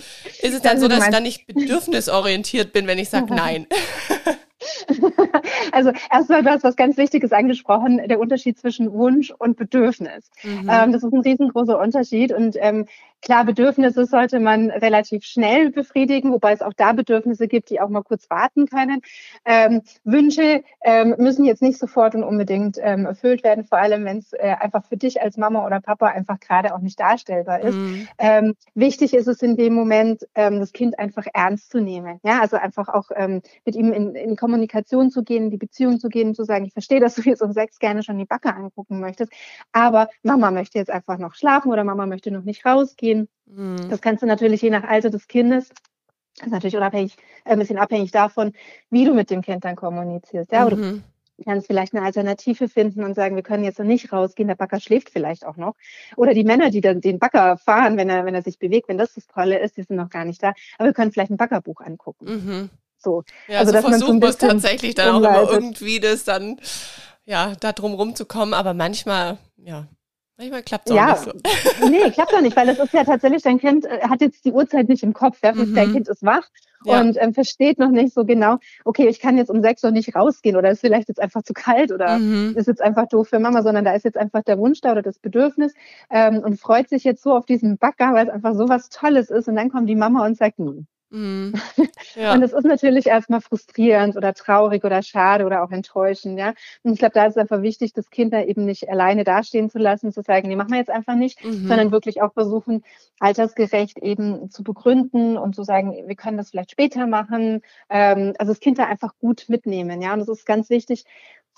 ist 0.42 0.54
es 0.54 0.60
dann 0.60 0.80
so, 0.80 0.88
dass 0.88 1.04
ich 1.04 1.10
dann 1.10 1.22
nicht 1.22 1.46
bedürfnisorientiert 1.46 2.72
bin, 2.72 2.86
wenn 2.86 2.98
ich 2.98 3.08
sage 3.08 3.34
nein? 3.34 3.66
Also 5.72 5.92
erstmal, 6.10 6.42
du 6.42 6.50
hast 6.50 6.64
was 6.64 6.76
ganz 6.76 6.96
Wichtiges 6.96 7.32
angesprochen, 7.32 8.00
der 8.08 8.18
Unterschied 8.18 8.58
zwischen 8.58 8.92
Wunsch 8.92 9.30
und 9.30 9.56
Bedürfnis. 9.56 10.30
Mhm. 10.42 10.68
Ähm, 10.68 10.92
das 10.92 11.04
ist 11.04 11.12
ein 11.12 11.20
riesengroßer 11.20 11.78
Unterschied 11.78 12.32
und 12.32 12.56
ähm, 12.58 12.86
Klar, 13.20 13.44
Bedürfnisse 13.44 14.06
sollte 14.06 14.38
man 14.38 14.70
relativ 14.70 15.24
schnell 15.24 15.70
befriedigen, 15.70 16.32
wobei 16.32 16.52
es 16.52 16.62
auch 16.62 16.72
da 16.72 16.92
Bedürfnisse 16.92 17.48
gibt, 17.48 17.68
die 17.68 17.80
auch 17.80 17.88
mal 17.88 18.02
kurz 18.02 18.30
warten 18.30 18.66
können. 18.66 19.00
Ähm, 19.44 19.82
Wünsche 20.04 20.62
ähm, 20.82 21.16
müssen 21.18 21.44
jetzt 21.44 21.60
nicht 21.60 21.78
sofort 21.78 22.14
und 22.14 22.22
unbedingt 22.22 22.78
ähm, 22.80 23.06
erfüllt 23.06 23.42
werden, 23.42 23.64
vor 23.64 23.78
allem 23.78 24.04
wenn 24.04 24.18
es 24.18 24.32
äh, 24.32 24.54
einfach 24.60 24.84
für 24.84 24.96
dich 24.96 25.20
als 25.20 25.36
Mama 25.36 25.66
oder 25.66 25.80
Papa 25.80 26.06
einfach 26.06 26.38
gerade 26.38 26.74
auch 26.74 26.78
nicht 26.78 27.00
darstellbar 27.00 27.60
ist. 27.60 27.74
Mhm. 27.74 28.08
Ähm, 28.18 28.54
wichtig 28.74 29.14
ist 29.14 29.26
es 29.26 29.42
in 29.42 29.56
dem 29.56 29.74
Moment, 29.74 30.22
ähm, 30.36 30.60
das 30.60 30.72
Kind 30.72 30.98
einfach 30.98 31.26
ernst 31.34 31.70
zu 31.72 31.80
nehmen. 31.80 32.20
Ja, 32.22 32.40
also 32.40 32.56
einfach 32.56 32.88
auch 32.88 33.10
ähm, 33.16 33.42
mit 33.64 33.74
ihm 33.74 33.92
in, 33.92 34.14
in 34.14 34.36
Kommunikation 34.36 35.10
zu 35.10 35.24
gehen, 35.24 35.44
in 35.44 35.50
die 35.50 35.56
Beziehung 35.56 35.98
zu 35.98 36.08
gehen, 36.08 36.36
zu 36.36 36.44
sagen, 36.44 36.66
ich 36.66 36.72
verstehe, 36.72 37.00
dass 37.00 37.16
du 37.16 37.22
jetzt 37.22 37.42
um 37.42 37.52
sechs 37.52 37.80
gerne 37.80 38.04
schon 38.04 38.18
die 38.18 38.26
Backe 38.26 38.54
angucken 38.54 39.00
möchtest, 39.00 39.32
aber 39.72 40.08
Mama 40.22 40.52
möchte 40.52 40.78
jetzt 40.78 40.90
einfach 40.90 41.18
noch 41.18 41.34
schlafen 41.34 41.72
oder 41.72 41.82
Mama 41.82 42.06
möchte 42.06 42.30
noch 42.30 42.44
nicht 42.44 42.64
rausgehen 42.64 43.07
gehen. 43.08 43.28
Mhm. 43.46 43.88
Das 43.88 44.00
kannst 44.00 44.22
du 44.22 44.26
natürlich 44.26 44.62
je 44.62 44.70
nach 44.70 44.84
Alter 44.84 45.10
des 45.10 45.26
Kindes 45.28 45.70
das 46.38 46.46
ist 46.46 46.52
natürlich 46.52 46.76
unabhängig, 46.76 47.16
äh, 47.44 47.52
ein 47.52 47.58
bisschen 47.58 47.78
abhängig 47.78 48.10
davon, 48.12 48.52
wie 48.90 49.04
du 49.04 49.14
mit 49.14 49.30
dem 49.30 49.42
Kind 49.42 49.64
dann 49.64 49.76
kommunizierst. 49.76 50.52
Ja, 50.52 50.68
mhm. 50.68 51.02
kannst 51.44 51.66
vielleicht 51.66 51.94
eine 51.94 52.04
Alternative 52.04 52.68
finden 52.68 53.02
und 53.02 53.14
sagen, 53.14 53.34
wir 53.34 53.42
können 53.42 53.64
jetzt 53.64 53.78
noch 53.78 53.86
nicht 53.86 54.12
rausgehen, 54.12 54.48
der 54.48 54.54
Bagger 54.54 54.80
schläft 54.80 55.10
vielleicht 55.10 55.44
auch 55.44 55.56
noch. 55.56 55.74
Oder 56.16 56.34
die 56.34 56.44
Männer, 56.44 56.70
die 56.70 56.80
dann 56.80 57.00
den 57.00 57.18
Bagger 57.18 57.58
fahren, 57.58 57.96
wenn 57.96 58.08
er, 58.08 58.24
wenn 58.24 58.34
er 58.34 58.42
sich 58.42 58.58
bewegt, 58.58 58.88
wenn 58.88 58.98
das 58.98 59.14
das 59.14 59.26
Tolle 59.26 59.58
ist, 59.58 59.76
die 59.76 59.82
sind 59.82 59.96
noch 59.96 60.10
gar 60.10 60.24
nicht 60.24 60.42
da. 60.42 60.52
Aber 60.78 60.88
wir 60.88 60.94
können 60.94 61.12
vielleicht 61.12 61.30
ein 61.30 61.36
Baggerbuch 61.36 61.80
angucken. 61.80 62.26
Mhm. 62.26 62.70
So. 62.98 63.24
Ja, 63.48 63.60
also, 63.60 63.74
also 63.74 63.88
versucht 63.88 64.20
man 64.20 64.30
es 64.30 64.38
tatsächlich 64.38 64.94
dann 64.94 65.14
auch 65.14 65.18
immer 65.18 65.50
irgendwie 65.50 66.00
das 66.00 66.24
dann, 66.24 66.60
ja, 67.24 67.54
da 67.60 67.72
drum 67.72 67.94
rumzukommen, 67.94 68.54
aber 68.54 68.74
manchmal, 68.74 69.38
ja, 69.56 69.86
Manchmal 70.38 70.62
klappt 70.62 70.88
es 70.88 70.94
ja, 70.94 71.14
auch 71.14 71.26
nicht 71.26 71.42
so. 71.80 71.88
Nee, 71.90 72.10
klappt 72.10 72.32
auch 72.32 72.40
nicht, 72.40 72.56
weil 72.56 72.68
es 72.68 72.78
ist 72.78 72.92
ja 72.92 73.02
tatsächlich, 73.02 73.42
dein 73.42 73.58
Kind 73.58 73.84
äh, 73.84 74.02
hat 74.02 74.20
jetzt 74.20 74.44
die 74.44 74.52
Uhrzeit 74.52 74.88
nicht 74.88 75.02
im 75.02 75.12
Kopf. 75.12 75.38
Ja? 75.42 75.52
Mhm. 75.52 75.74
Dein 75.74 75.92
Kind 75.92 76.08
ist 76.08 76.22
wach 76.22 76.48
ja. 76.84 77.00
und 77.00 77.16
ähm, 77.20 77.34
versteht 77.34 77.78
noch 77.78 77.90
nicht 77.90 78.14
so 78.14 78.24
genau, 78.24 78.58
okay, 78.84 79.08
ich 79.08 79.18
kann 79.18 79.36
jetzt 79.36 79.50
um 79.50 79.62
sechs 79.62 79.82
noch 79.82 79.90
nicht 79.90 80.14
rausgehen 80.14 80.54
oder 80.54 80.70
ist 80.70 80.80
vielleicht 80.80 81.08
jetzt 81.08 81.20
einfach 81.20 81.42
zu 81.42 81.54
kalt 81.54 81.90
oder 81.90 82.18
mhm. 82.18 82.54
ist 82.56 82.68
jetzt 82.68 82.80
einfach 82.80 83.08
doof 83.08 83.28
für 83.28 83.40
Mama, 83.40 83.62
sondern 83.62 83.84
da 83.84 83.94
ist 83.94 84.04
jetzt 84.04 84.16
einfach 84.16 84.44
der 84.44 84.58
Wunsch 84.58 84.80
da 84.80 84.92
oder 84.92 85.02
das 85.02 85.18
Bedürfnis 85.18 85.74
ähm, 86.08 86.38
und 86.38 86.60
freut 86.60 86.88
sich 86.88 87.02
jetzt 87.02 87.22
so 87.22 87.34
auf 87.34 87.44
diesen 87.44 87.76
Backer, 87.76 88.14
weil 88.14 88.28
es 88.28 88.32
einfach 88.32 88.54
so 88.54 88.68
was 88.68 88.90
Tolles 88.90 89.30
ist 89.30 89.48
und 89.48 89.56
dann 89.56 89.70
kommt 89.70 89.88
die 89.88 89.96
Mama 89.96 90.24
und 90.24 90.36
sagt, 90.36 90.60
Mhm. 91.10 91.54
Ja. 92.14 92.32
Und 92.32 92.42
es 92.42 92.52
ist 92.52 92.64
natürlich 92.64 93.06
erstmal 93.06 93.40
frustrierend 93.40 94.16
oder 94.16 94.34
traurig 94.34 94.82
oder 94.84 95.02
schade 95.02 95.44
oder 95.44 95.62
auch 95.62 95.70
enttäuschend, 95.70 96.38
ja. 96.38 96.54
Und 96.82 96.94
ich 96.94 96.98
glaube, 96.98 97.12
da 97.12 97.26
ist 97.26 97.32
es 97.32 97.36
einfach 97.36 97.62
wichtig, 97.62 97.92
das 97.92 98.10
Kind 98.10 98.32
da 98.32 98.42
eben 98.42 98.64
nicht 98.64 98.88
alleine 98.88 99.24
dastehen 99.24 99.70
zu 99.70 99.78
lassen, 99.78 100.12
zu 100.12 100.22
sagen, 100.22 100.48
nee, 100.48 100.56
machen 100.56 100.70
wir 100.70 100.78
jetzt 100.78 100.90
einfach 100.90 101.14
nicht, 101.14 101.44
mhm. 101.44 101.68
sondern 101.68 101.92
wirklich 101.92 102.22
auch 102.22 102.32
versuchen, 102.32 102.82
altersgerecht 103.20 103.98
eben 103.98 104.50
zu 104.50 104.64
begründen 104.64 105.36
und 105.36 105.54
zu 105.54 105.62
sagen, 105.62 105.94
wir 106.06 106.16
können 106.16 106.38
das 106.38 106.50
vielleicht 106.50 106.72
später 106.72 107.06
machen. 107.06 107.60
Ähm, 107.88 108.34
also 108.38 108.52
das 108.52 108.60
Kind 108.60 108.78
da 108.78 108.86
einfach 108.86 109.14
gut 109.18 109.44
mitnehmen, 109.48 110.02
ja. 110.02 110.12
Und 110.12 110.20
es 110.20 110.28
ist 110.28 110.46
ganz 110.46 110.70
wichtig, 110.70 111.04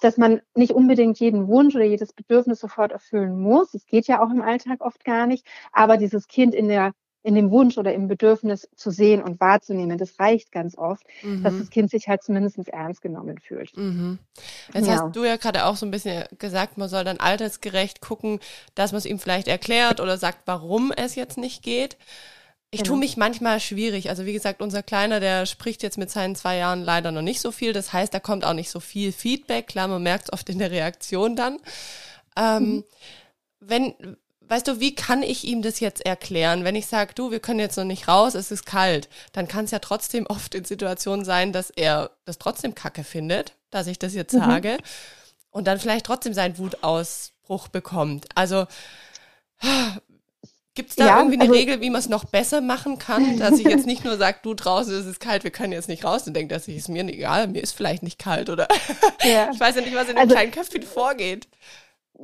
dass 0.01 0.17
man 0.17 0.41
nicht 0.55 0.73
unbedingt 0.73 1.21
jeden 1.21 1.47
Wunsch 1.49 1.75
oder 1.75 1.85
jedes 1.85 2.13
Bedürfnis 2.13 2.61
sofort 2.61 2.93
erfüllen 2.93 3.39
muss. 3.39 3.73
Das 3.73 3.87
geht 3.87 4.07
ja 4.09 4.23
auch 4.23 4.31
im 4.31 4.43
Alltag 4.43 4.81
oft 4.81 5.05
gar 5.05 5.27
nicht. 5.27 5.47
Aber 5.73 5.97
dieses 5.97 6.27
Kind 6.27 6.55
in 6.55 6.69
der 6.69 6.93
in 7.23 7.35
dem 7.35 7.51
Wunsch 7.51 7.77
oder 7.77 7.93
im 7.93 8.09
Bedürfnis 8.09 8.69
zu 8.75 8.91
sehen 8.91 9.23
und 9.23 9.41
wahrzunehmen. 9.41 9.99
Das 9.99 10.19
reicht 10.19 10.53
ganz 10.53 10.77
oft, 10.77 11.05
mhm. 11.23 11.43
dass 11.43 11.59
das 11.59 11.71
Kind 11.71 11.91
sich 11.91 12.09
halt 12.09 12.23
zumindest 12.23 12.59
ernst 12.69 13.03
genommen 13.03 13.39
fühlt. 13.39 13.77
Mhm. 13.77 14.19
Jetzt 14.73 14.87
ja. 14.87 14.95
hast 14.95 15.15
du 15.15 15.25
ja 15.25 15.37
gerade 15.37 15.67
auch 15.67 15.77
so 15.77 15.85
ein 15.85 15.91
bisschen 15.91 16.25
gesagt, 16.39 16.79
man 16.79 16.89
soll 16.89 17.05
dann 17.05 17.21
altersgerecht 17.21 18.01
gucken, 18.01 18.41
dass 18.75 18.93
man 18.93 18.99
es 18.99 19.07
ihm 19.07 19.19
vielleicht 19.19 19.49
erklärt 19.49 20.01
oder 20.01 20.17
sagt, 20.17 20.41
warum 20.47 20.93
es 20.97 21.15
jetzt 21.15 21.37
nicht 21.37 21.63
geht. 21.63 21.99
Ich 22.73 22.83
genau. 22.83 22.93
tue 22.93 22.99
mich 23.01 23.17
manchmal 23.17 23.59
schwierig. 23.61 24.11
Also 24.11 24.27
wie 24.27 24.33
gesagt, 24.33 24.63
unser 24.63 24.83
Kleiner, 24.83 25.19
der 25.19 25.45
spricht 25.45 25.83
jetzt 25.83 25.99
mit 25.99 26.11
seinen 26.11 26.37
zwei 26.37 26.57
Jahren 26.57 26.83
leider 26.83 27.11
noch 27.11 27.23
nicht 27.23 27.41
so 27.41 27.51
viel. 27.51 27.73
Das 27.73 27.93
heißt, 27.93 28.15
da 28.15 28.21
kommt 28.21 28.45
auch 28.45 28.55
nicht 28.55 28.71
so 28.71 28.81
viel 28.81 29.13
Feedback. 29.13 29.67
Klar, 29.67 29.89
man 29.89 30.03
merkt 30.03 30.25
es 30.25 30.33
oft 30.33 30.49
in 30.49 30.61
der 30.61 30.71
Reaktion 30.71 31.35
dann. 31.35 31.59
Ähm, 32.37 32.63
mhm. 32.63 32.85
Wenn, 33.59 34.17
weißt 34.51 34.67
du, 34.67 34.81
wie 34.81 34.95
kann 34.95 35.23
ich 35.23 35.45
ihm 35.45 35.63
das 35.63 35.79
jetzt 35.79 36.05
erklären? 36.05 36.65
Wenn 36.65 36.75
ich 36.75 36.87
sage, 36.87 37.15
du, 37.15 37.31
wir 37.31 37.39
können 37.39 37.61
jetzt 37.61 37.77
noch 37.77 37.85
nicht 37.85 38.09
raus, 38.09 38.35
es 38.35 38.51
ist 38.51 38.67
kalt, 38.67 39.09
dann 39.33 39.47
kann 39.47 39.65
es 39.65 39.71
ja 39.71 39.79
trotzdem 39.79 40.27
oft 40.27 40.55
in 40.57 40.65
Situationen 40.65 41.25
sein, 41.25 41.53
dass 41.53 41.71
er 41.71 42.11
das 42.25 42.39
trotzdem 42.39 42.75
kacke 42.75 43.05
findet, 43.05 43.55
dass 43.71 43.87
ich 43.87 43.99
das 43.99 44.13
jetzt 44.13 44.35
mhm. 44.35 44.41
sage 44.41 44.79
und 45.51 45.67
dann 45.67 45.79
vielleicht 45.79 46.05
trotzdem 46.05 46.35
seinen 46.35 46.59
Wutausbruch 46.59 47.69
bekommt. 47.69 48.27
Also 48.35 48.67
Gibt 50.75 50.91
es 50.91 50.97
da 50.97 51.07
ja, 51.07 51.19
irgendwie 51.19 51.35
eine 51.35 51.43
also, 51.45 51.55
Regel, 51.55 51.81
wie 51.81 51.91
man 51.91 52.01
es 52.01 52.09
noch 52.09 52.25
besser 52.25 52.61
machen 52.61 52.99
kann, 52.99 53.39
dass 53.39 53.59
ich 53.59 53.67
jetzt 53.67 53.87
nicht 53.87 54.05
nur 54.05 54.17
sage, 54.17 54.39
du 54.43 54.55
draußen 54.55 54.99
ist 54.99 55.07
es 55.07 55.19
kalt, 55.19 55.45
wir 55.45 55.51
können 55.51 55.73
jetzt 55.73 55.89
nicht 55.89 56.05
raus 56.05 56.27
und 56.27 56.35
denke, 56.35 56.55
dass 56.55 56.69
ich 56.69 56.77
es 56.77 56.89
mir 56.89 57.05
egal, 57.05 57.49
mir 57.49 57.63
ist 57.63 57.73
vielleicht 57.73 58.03
nicht 58.03 58.19
kalt 58.19 58.49
oder 58.49 58.67
ja. 59.23 59.51
ich 59.53 59.61
weiß 59.61 59.77
ja 59.77 59.83
nicht, 59.83 59.95
was 59.95 60.09
in 60.09 60.17
dem 60.17 60.19
also, 60.19 60.35
kleinen 60.35 60.53
Köpfchen 60.53 60.83
vorgeht. 60.83 61.49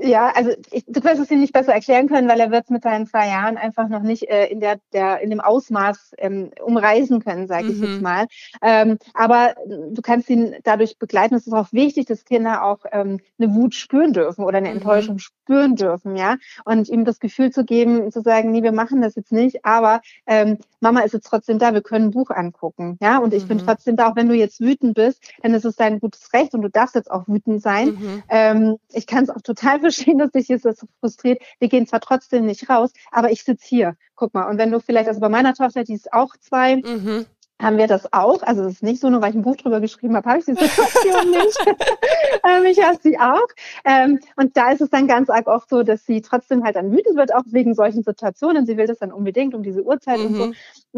Ja, 0.00 0.32
also 0.34 0.50
ich, 0.70 0.84
du 0.86 1.02
wirst 1.04 1.20
es 1.20 1.30
ihm 1.30 1.40
nicht 1.40 1.52
besser 1.52 1.72
erklären 1.72 2.08
können, 2.08 2.28
weil 2.28 2.40
er 2.40 2.50
wird 2.50 2.64
es 2.64 2.70
mit 2.70 2.82
seinen 2.82 3.06
zwei 3.06 3.28
Jahren 3.28 3.56
einfach 3.56 3.88
noch 3.88 4.02
nicht 4.02 4.28
äh, 4.28 4.46
in 4.46 4.60
der, 4.60 4.78
der 4.92 5.20
in 5.20 5.30
dem 5.30 5.40
Ausmaß 5.40 6.14
ähm, 6.18 6.50
umreisen 6.62 7.22
können, 7.24 7.46
sage 7.46 7.68
ich 7.68 7.78
mhm. 7.78 7.84
jetzt 7.84 8.02
mal. 8.02 8.26
Ähm, 8.62 8.98
aber 9.14 9.54
du 9.66 10.02
kannst 10.02 10.28
ihn 10.28 10.56
dadurch 10.64 10.98
begleiten. 10.98 11.34
Es 11.34 11.46
ist 11.46 11.52
auch 11.52 11.72
wichtig, 11.72 12.06
dass 12.06 12.24
Kinder 12.24 12.64
auch 12.64 12.80
ähm, 12.92 13.20
eine 13.38 13.54
Wut 13.54 13.74
spüren 13.74 14.12
dürfen 14.12 14.44
oder 14.44 14.58
eine 14.58 14.68
mhm. 14.68 14.76
Enttäuschung 14.76 15.18
spüren 15.18 15.76
dürfen, 15.76 16.16
ja. 16.16 16.36
Und 16.64 16.88
ihm 16.88 17.04
das 17.04 17.18
Gefühl 17.18 17.50
zu 17.50 17.64
geben, 17.64 18.10
zu 18.10 18.20
sagen, 18.20 18.50
nee, 18.50 18.62
wir 18.62 18.72
machen 18.72 19.00
das 19.00 19.14
jetzt 19.14 19.32
nicht, 19.32 19.64
aber 19.64 20.02
ähm, 20.26 20.58
Mama 20.80 21.00
ist 21.00 21.14
jetzt 21.14 21.26
trotzdem 21.26 21.58
da, 21.58 21.72
wir 21.72 21.82
können 21.82 22.06
ein 22.06 22.10
Buch 22.10 22.30
angucken, 22.30 22.98
ja. 23.00 23.18
Und 23.18 23.32
ich 23.32 23.44
mhm. 23.44 23.48
bin 23.48 23.58
trotzdem 23.58 23.96
da, 23.96 24.10
auch 24.10 24.16
wenn 24.16 24.28
du 24.28 24.34
jetzt 24.34 24.60
wütend 24.60 24.94
bist, 24.94 25.22
dann 25.42 25.54
ist 25.54 25.64
es 25.64 25.76
dein 25.76 26.00
gutes 26.00 26.32
Recht 26.32 26.54
und 26.54 26.62
du 26.62 26.68
darfst 26.68 26.94
jetzt 26.94 27.10
auch 27.10 27.26
wütend 27.28 27.62
sein. 27.62 27.88
Mhm. 27.88 28.22
Ähm, 28.28 28.76
ich 28.92 29.06
kann 29.06 29.24
es 29.24 29.30
auch 29.30 29.40
total 29.40 29.80
verstehen, 29.86 30.18
dass 30.18 30.30
dich 30.32 30.48
jetzt 30.48 30.64
das 30.64 30.84
frustriert. 31.00 31.42
Wir 31.58 31.68
gehen 31.68 31.86
zwar 31.86 32.00
trotzdem 32.00 32.46
nicht 32.46 32.68
raus, 32.68 32.90
aber 33.10 33.30
ich 33.30 33.42
sitze 33.42 33.66
hier. 33.66 33.96
Guck 34.14 34.34
mal. 34.34 34.48
Und 34.48 34.58
wenn 34.58 34.70
du 34.70 34.80
vielleicht, 34.80 35.08
also 35.08 35.20
bei 35.20 35.28
meiner 35.28 35.54
Tochter, 35.54 35.84
die 35.84 35.94
ist 35.94 36.12
auch 36.12 36.36
zwei, 36.38 36.76
mhm 36.76 37.26
haben 37.60 37.78
wir 37.78 37.86
das 37.86 38.12
auch. 38.12 38.42
Also 38.42 38.64
es 38.64 38.74
ist 38.74 38.82
nicht 38.82 39.00
so, 39.00 39.08
nur 39.08 39.22
weil 39.22 39.30
ich 39.30 39.36
ein 39.36 39.42
Buch 39.42 39.56
drüber 39.56 39.80
geschrieben 39.80 40.14
habe, 40.14 40.28
habe 40.28 40.40
ich 40.40 40.44
die 40.44 40.54
Situation 40.54 41.30
nicht. 41.30 41.66
ähm, 42.44 42.64
ich 42.66 42.82
habe 42.82 42.98
sie 43.02 43.18
auch. 43.18 43.46
Ähm, 43.84 44.20
und 44.36 44.56
da 44.56 44.72
ist 44.72 44.82
es 44.82 44.90
dann 44.90 45.06
ganz 45.06 45.30
arg 45.30 45.46
oft 45.46 45.70
so, 45.70 45.82
dass 45.82 46.04
sie 46.04 46.20
trotzdem 46.20 46.64
halt 46.64 46.76
dann 46.76 46.92
wütend 46.92 47.16
wird, 47.16 47.34
auch 47.34 47.44
wegen 47.46 47.74
solchen 47.74 48.02
Situationen. 48.02 48.66
Sie 48.66 48.76
will 48.76 48.86
das 48.86 48.98
dann 48.98 49.10
unbedingt 49.12 49.54
um 49.54 49.62
diese 49.62 49.82
Uhrzeit 49.82 50.18
mhm. 50.18 50.26
und 50.26 50.34
so. 50.34 50.46
Mhm. 50.46 50.54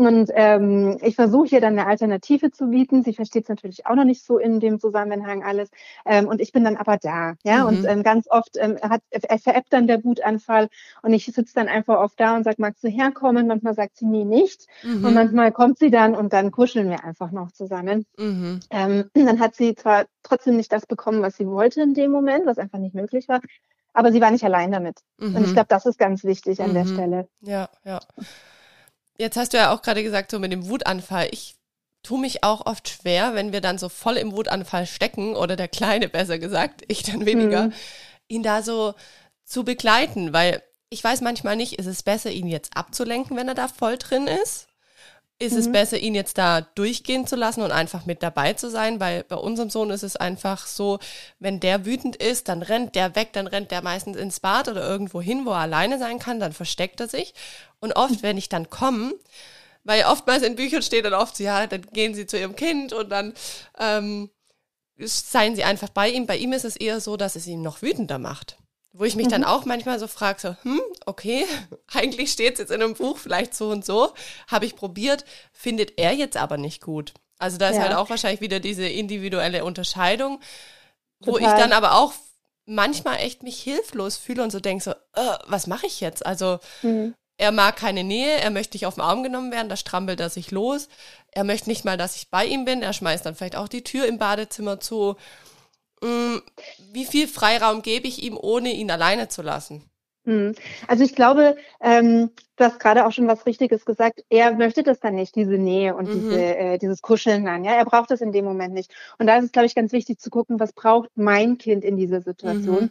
Und 0.06 0.30
ähm, 0.34 0.98
ich 1.02 1.14
versuche 1.14 1.48
ihr 1.54 1.60
dann 1.60 1.78
eine 1.78 1.86
Alternative 1.86 2.50
zu 2.50 2.66
bieten. 2.66 3.04
Sie 3.04 3.14
versteht 3.14 3.44
es 3.44 3.48
natürlich 3.48 3.86
auch 3.86 3.94
noch 3.94 4.04
nicht 4.04 4.24
so 4.24 4.38
in 4.38 4.58
dem 4.58 4.80
Zusammenhang 4.80 5.44
alles. 5.44 5.70
Ähm, 6.04 6.26
und 6.26 6.40
ich 6.40 6.52
bin 6.52 6.64
dann 6.64 6.76
aber 6.76 6.96
da. 6.96 7.34
Ja, 7.44 7.62
mhm. 7.62 7.68
und 7.68 7.84
ähm, 7.84 8.02
ganz 8.02 8.26
oft 8.28 8.56
ähm, 8.58 8.78
hat, 8.82 9.02
er 9.10 9.38
veräppt 9.38 9.72
dann 9.72 9.86
der 9.86 10.02
Wutanfall 10.02 10.68
und 11.02 11.12
ich 11.12 11.26
sitze 11.26 11.54
dann 11.54 11.68
einfach 11.68 11.98
oft 11.98 12.18
da 12.18 12.36
und 12.36 12.42
sage, 12.42 12.56
magst 12.58 12.82
du 12.82 12.88
herkommen? 12.88 13.46
Manchmal 13.46 13.74
sagt 13.74 13.96
sie 13.96 14.06
nie 14.06 14.24
nicht. 14.24 14.66
Mhm. 14.82 15.04
Und 15.04 15.14
manchmal 15.14 15.52
kommt 15.52 15.78
sie 15.78 15.90
dann 15.90 16.16
und 16.16 16.32
dann 16.32 16.47
dann 16.48 16.52
kuscheln 16.52 16.88
wir 16.88 17.04
einfach 17.04 17.30
noch 17.30 17.52
zusammen. 17.52 18.06
Mhm. 18.16 18.60
Ähm, 18.70 19.10
dann 19.14 19.40
hat 19.40 19.54
sie 19.54 19.74
zwar 19.74 20.06
trotzdem 20.22 20.56
nicht 20.56 20.72
das 20.72 20.86
bekommen, 20.86 21.22
was 21.22 21.36
sie 21.36 21.46
wollte 21.46 21.82
in 21.82 21.94
dem 21.94 22.10
Moment, 22.10 22.46
was 22.46 22.58
einfach 22.58 22.78
nicht 22.78 22.94
möglich 22.94 23.28
war, 23.28 23.40
aber 23.92 24.12
sie 24.12 24.20
war 24.20 24.30
nicht 24.30 24.44
allein 24.44 24.72
damit. 24.72 25.00
Mhm. 25.18 25.36
Und 25.36 25.42
ich 25.42 25.50
mhm. 25.50 25.54
glaube, 25.54 25.68
das 25.68 25.86
ist 25.86 25.98
ganz 25.98 26.24
wichtig 26.24 26.60
an 26.60 26.70
mhm. 26.70 26.74
der 26.74 26.86
Stelle. 26.86 27.28
Ja, 27.40 27.68
ja. 27.84 28.00
Jetzt 29.18 29.36
hast 29.36 29.52
du 29.52 29.56
ja 29.56 29.72
auch 29.72 29.82
gerade 29.82 30.02
gesagt, 30.02 30.30
so 30.30 30.38
mit 30.38 30.52
dem 30.52 30.68
Wutanfall. 30.68 31.28
Ich 31.32 31.56
tue 32.02 32.20
mich 32.20 32.44
auch 32.44 32.64
oft 32.66 32.88
schwer, 32.88 33.34
wenn 33.34 33.52
wir 33.52 33.60
dann 33.60 33.76
so 33.76 33.88
voll 33.88 34.16
im 34.16 34.32
Wutanfall 34.32 34.86
stecken 34.86 35.34
oder 35.34 35.56
der 35.56 35.68
Kleine 35.68 36.08
besser 36.08 36.38
gesagt, 36.38 36.84
ich 36.86 37.02
dann 37.02 37.26
weniger, 37.26 37.66
mhm. 37.66 37.72
ihn 38.28 38.42
da 38.42 38.62
so 38.62 38.94
zu 39.44 39.64
begleiten, 39.64 40.32
weil 40.32 40.62
ich 40.90 41.02
weiß 41.02 41.20
manchmal 41.20 41.56
nicht, 41.56 41.78
ist 41.78 41.86
es 41.86 42.02
besser, 42.02 42.30
ihn 42.30 42.46
jetzt 42.46 42.76
abzulenken, 42.76 43.36
wenn 43.36 43.48
er 43.48 43.54
da 43.54 43.68
voll 43.68 43.98
drin 43.98 44.26
ist? 44.26 44.68
Ist 45.38 45.52
mhm. 45.52 45.58
es 45.58 45.72
besser, 45.72 45.98
ihn 45.98 46.14
jetzt 46.14 46.36
da 46.38 46.62
durchgehen 46.62 47.26
zu 47.26 47.36
lassen 47.36 47.62
und 47.62 47.70
einfach 47.70 48.06
mit 48.06 48.22
dabei 48.22 48.54
zu 48.54 48.70
sein, 48.70 48.98
weil 48.98 49.22
bei 49.24 49.36
unserem 49.36 49.70
Sohn 49.70 49.90
ist 49.90 50.02
es 50.02 50.16
einfach 50.16 50.66
so, 50.66 50.98
wenn 51.38 51.60
der 51.60 51.86
wütend 51.86 52.16
ist, 52.16 52.48
dann 52.48 52.62
rennt 52.62 52.96
der 52.96 53.14
weg, 53.14 53.32
dann 53.32 53.46
rennt 53.46 53.70
der 53.70 53.82
meistens 53.82 54.16
ins 54.16 54.40
Bad 54.40 54.68
oder 54.68 54.88
irgendwo 54.88 55.20
hin, 55.20 55.46
wo 55.46 55.50
er 55.50 55.58
alleine 55.58 55.98
sein 55.98 56.18
kann, 56.18 56.40
dann 56.40 56.52
versteckt 56.52 57.00
er 57.00 57.08
sich. 57.08 57.34
Und 57.78 57.94
oft, 57.94 58.22
wenn 58.22 58.36
ich 58.36 58.48
dann 58.48 58.68
komme, 58.68 59.14
weil 59.84 60.04
oftmals 60.04 60.42
in 60.42 60.56
Büchern 60.56 60.82
steht 60.82 61.04
dann 61.04 61.14
oft, 61.14 61.38
ja, 61.38 61.66
dann 61.66 61.82
gehen 61.82 62.14
sie 62.14 62.26
zu 62.26 62.38
ihrem 62.38 62.56
Kind 62.56 62.92
und 62.92 63.08
dann 63.08 63.32
ähm, 63.78 64.30
seien 64.98 65.54
sie 65.54 65.64
einfach 65.64 65.88
bei 65.88 66.10
ihm. 66.10 66.26
Bei 66.26 66.36
ihm 66.36 66.52
ist 66.52 66.64
es 66.64 66.76
eher 66.76 67.00
so, 67.00 67.16
dass 67.16 67.36
es 67.36 67.46
ihn 67.46 67.62
noch 67.62 67.80
wütender 67.80 68.18
macht. 68.18 68.58
Wo 68.92 69.04
ich 69.04 69.16
mich 69.16 69.26
mhm. 69.26 69.30
dann 69.30 69.44
auch 69.44 69.64
manchmal 69.64 69.98
so 69.98 70.06
frage, 70.06 70.40
so, 70.40 70.56
hm, 70.62 70.80
okay, 71.06 71.44
eigentlich 71.92 72.32
steht 72.32 72.54
es 72.54 72.58
jetzt 72.60 72.70
in 72.70 72.82
einem 72.82 72.94
Buch 72.94 73.18
vielleicht 73.18 73.54
so 73.54 73.70
und 73.70 73.84
so, 73.84 74.12
habe 74.48 74.66
ich 74.66 74.76
probiert, 74.76 75.24
findet 75.52 75.98
er 75.98 76.12
jetzt 76.12 76.36
aber 76.36 76.56
nicht 76.56 76.82
gut. 76.82 77.12
Also 77.38 77.58
da 77.58 77.68
ist 77.68 77.76
ja. 77.76 77.82
halt 77.82 77.94
auch 77.94 78.10
wahrscheinlich 78.10 78.40
wieder 78.40 78.60
diese 78.60 78.86
individuelle 78.86 79.64
Unterscheidung, 79.64 80.40
Total. 81.22 81.32
wo 81.32 81.38
ich 81.38 81.52
dann 81.52 81.72
aber 81.72 81.94
auch 81.94 82.12
manchmal 82.68 83.18
echt 83.18 83.42
mich 83.42 83.60
hilflos 83.60 84.16
fühle 84.16 84.42
und 84.42 84.50
so 84.50 84.60
denke 84.60 84.84
so, 84.84 84.90
äh, 84.90 85.38
was 85.46 85.66
mache 85.66 85.86
ich 85.86 86.00
jetzt? 86.00 86.26
Also 86.26 86.58
mhm. 86.82 87.14
er 87.38 87.52
mag 87.52 87.76
keine 87.76 88.04
Nähe, 88.04 88.36
er 88.36 88.50
möchte 88.50 88.76
nicht 88.76 88.86
auf 88.86 88.94
den 88.94 89.02
Arm 89.02 89.22
genommen 89.22 89.50
werden, 89.50 89.68
da 89.68 89.76
strampelt 89.76 90.20
er 90.20 90.30
sich 90.30 90.50
los. 90.50 90.88
Er 91.30 91.44
möchte 91.44 91.70
nicht 91.70 91.84
mal, 91.84 91.96
dass 91.96 92.16
ich 92.16 92.30
bei 92.30 92.44
ihm 92.44 92.64
bin, 92.64 92.82
er 92.82 92.92
schmeißt 92.92 93.24
dann 93.24 93.34
vielleicht 93.34 93.56
auch 93.56 93.68
die 93.68 93.84
Tür 93.84 94.06
im 94.06 94.18
Badezimmer 94.18 94.80
zu. 94.80 95.16
Mm, 96.02 96.38
wie 96.92 97.04
viel 97.04 97.28
Freiraum 97.28 97.82
gebe 97.82 98.08
ich 98.08 98.22
ihm, 98.22 98.36
ohne 98.40 98.72
ihn 98.72 98.90
alleine 98.90 99.28
zu 99.28 99.42
lassen? 99.42 99.88
Hm. 100.28 100.54
Also 100.86 101.04
ich 101.04 101.14
glaube, 101.14 101.56
ähm, 101.80 102.30
du 102.56 102.64
hast 102.64 102.78
gerade 102.80 103.06
auch 103.06 103.12
schon 103.12 103.26
was 103.26 103.46
Richtiges 103.46 103.86
gesagt. 103.86 104.24
Er 104.28 104.52
möchte 104.52 104.82
das 104.82 105.00
dann 105.00 105.14
nicht, 105.14 105.34
diese 105.36 105.56
Nähe 105.56 105.96
und 105.96 106.06
mhm. 106.06 106.12
diese, 106.12 106.56
äh, 106.56 106.78
dieses 106.78 107.00
Kuscheln 107.00 107.46
dann. 107.46 107.64
Ja, 107.64 107.72
er 107.72 107.86
braucht 107.86 108.10
das 108.10 108.20
in 108.20 108.32
dem 108.32 108.44
Moment 108.44 108.74
nicht. 108.74 108.92
Und 109.18 109.26
da 109.26 109.38
ist 109.38 109.46
es, 109.46 109.52
glaube 109.52 109.66
ich, 109.66 109.74
ganz 109.74 109.92
wichtig 109.92 110.18
zu 110.20 110.28
gucken, 110.28 110.60
was 110.60 110.74
braucht 110.74 111.08
mein 111.14 111.56
Kind 111.56 111.82
in 111.82 111.96
dieser 111.96 112.20
Situation. 112.20 112.84
Mhm. 112.84 112.90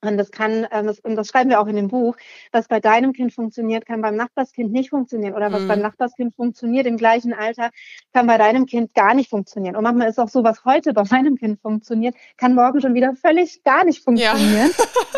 Und 0.00 0.16
das 0.16 0.30
kann, 0.30 0.66
ähm, 0.70 0.92
und 1.02 1.16
das 1.16 1.26
schreiben 1.26 1.50
wir 1.50 1.60
auch 1.60 1.66
in 1.66 1.74
dem 1.74 1.88
Buch, 1.88 2.16
was 2.52 2.68
bei 2.68 2.78
deinem 2.78 3.12
Kind 3.12 3.32
funktioniert, 3.32 3.84
kann 3.84 4.00
beim 4.00 4.14
Nachbarskind 4.14 4.70
nicht 4.70 4.90
funktionieren. 4.90 5.34
Oder 5.34 5.50
was 5.52 5.62
mhm. 5.62 5.68
beim 5.68 5.80
Nachbarskind 5.80 6.36
funktioniert 6.36 6.86
im 6.86 6.96
gleichen 6.96 7.32
Alter, 7.32 7.70
kann 8.12 8.28
bei 8.28 8.38
deinem 8.38 8.66
Kind 8.66 8.94
gar 8.94 9.14
nicht 9.14 9.28
funktionieren. 9.28 9.74
Und 9.74 9.82
manchmal 9.82 10.08
ist 10.08 10.20
auch 10.20 10.28
so, 10.28 10.44
was 10.44 10.64
heute 10.64 10.92
bei 10.92 11.02
meinem 11.10 11.36
Kind 11.36 11.60
funktioniert, 11.60 12.14
kann 12.36 12.54
morgen 12.54 12.80
schon 12.80 12.94
wieder 12.94 13.14
völlig 13.16 13.64
gar 13.64 13.84
nicht 13.84 14.04
funktionieren. 14.04 14.70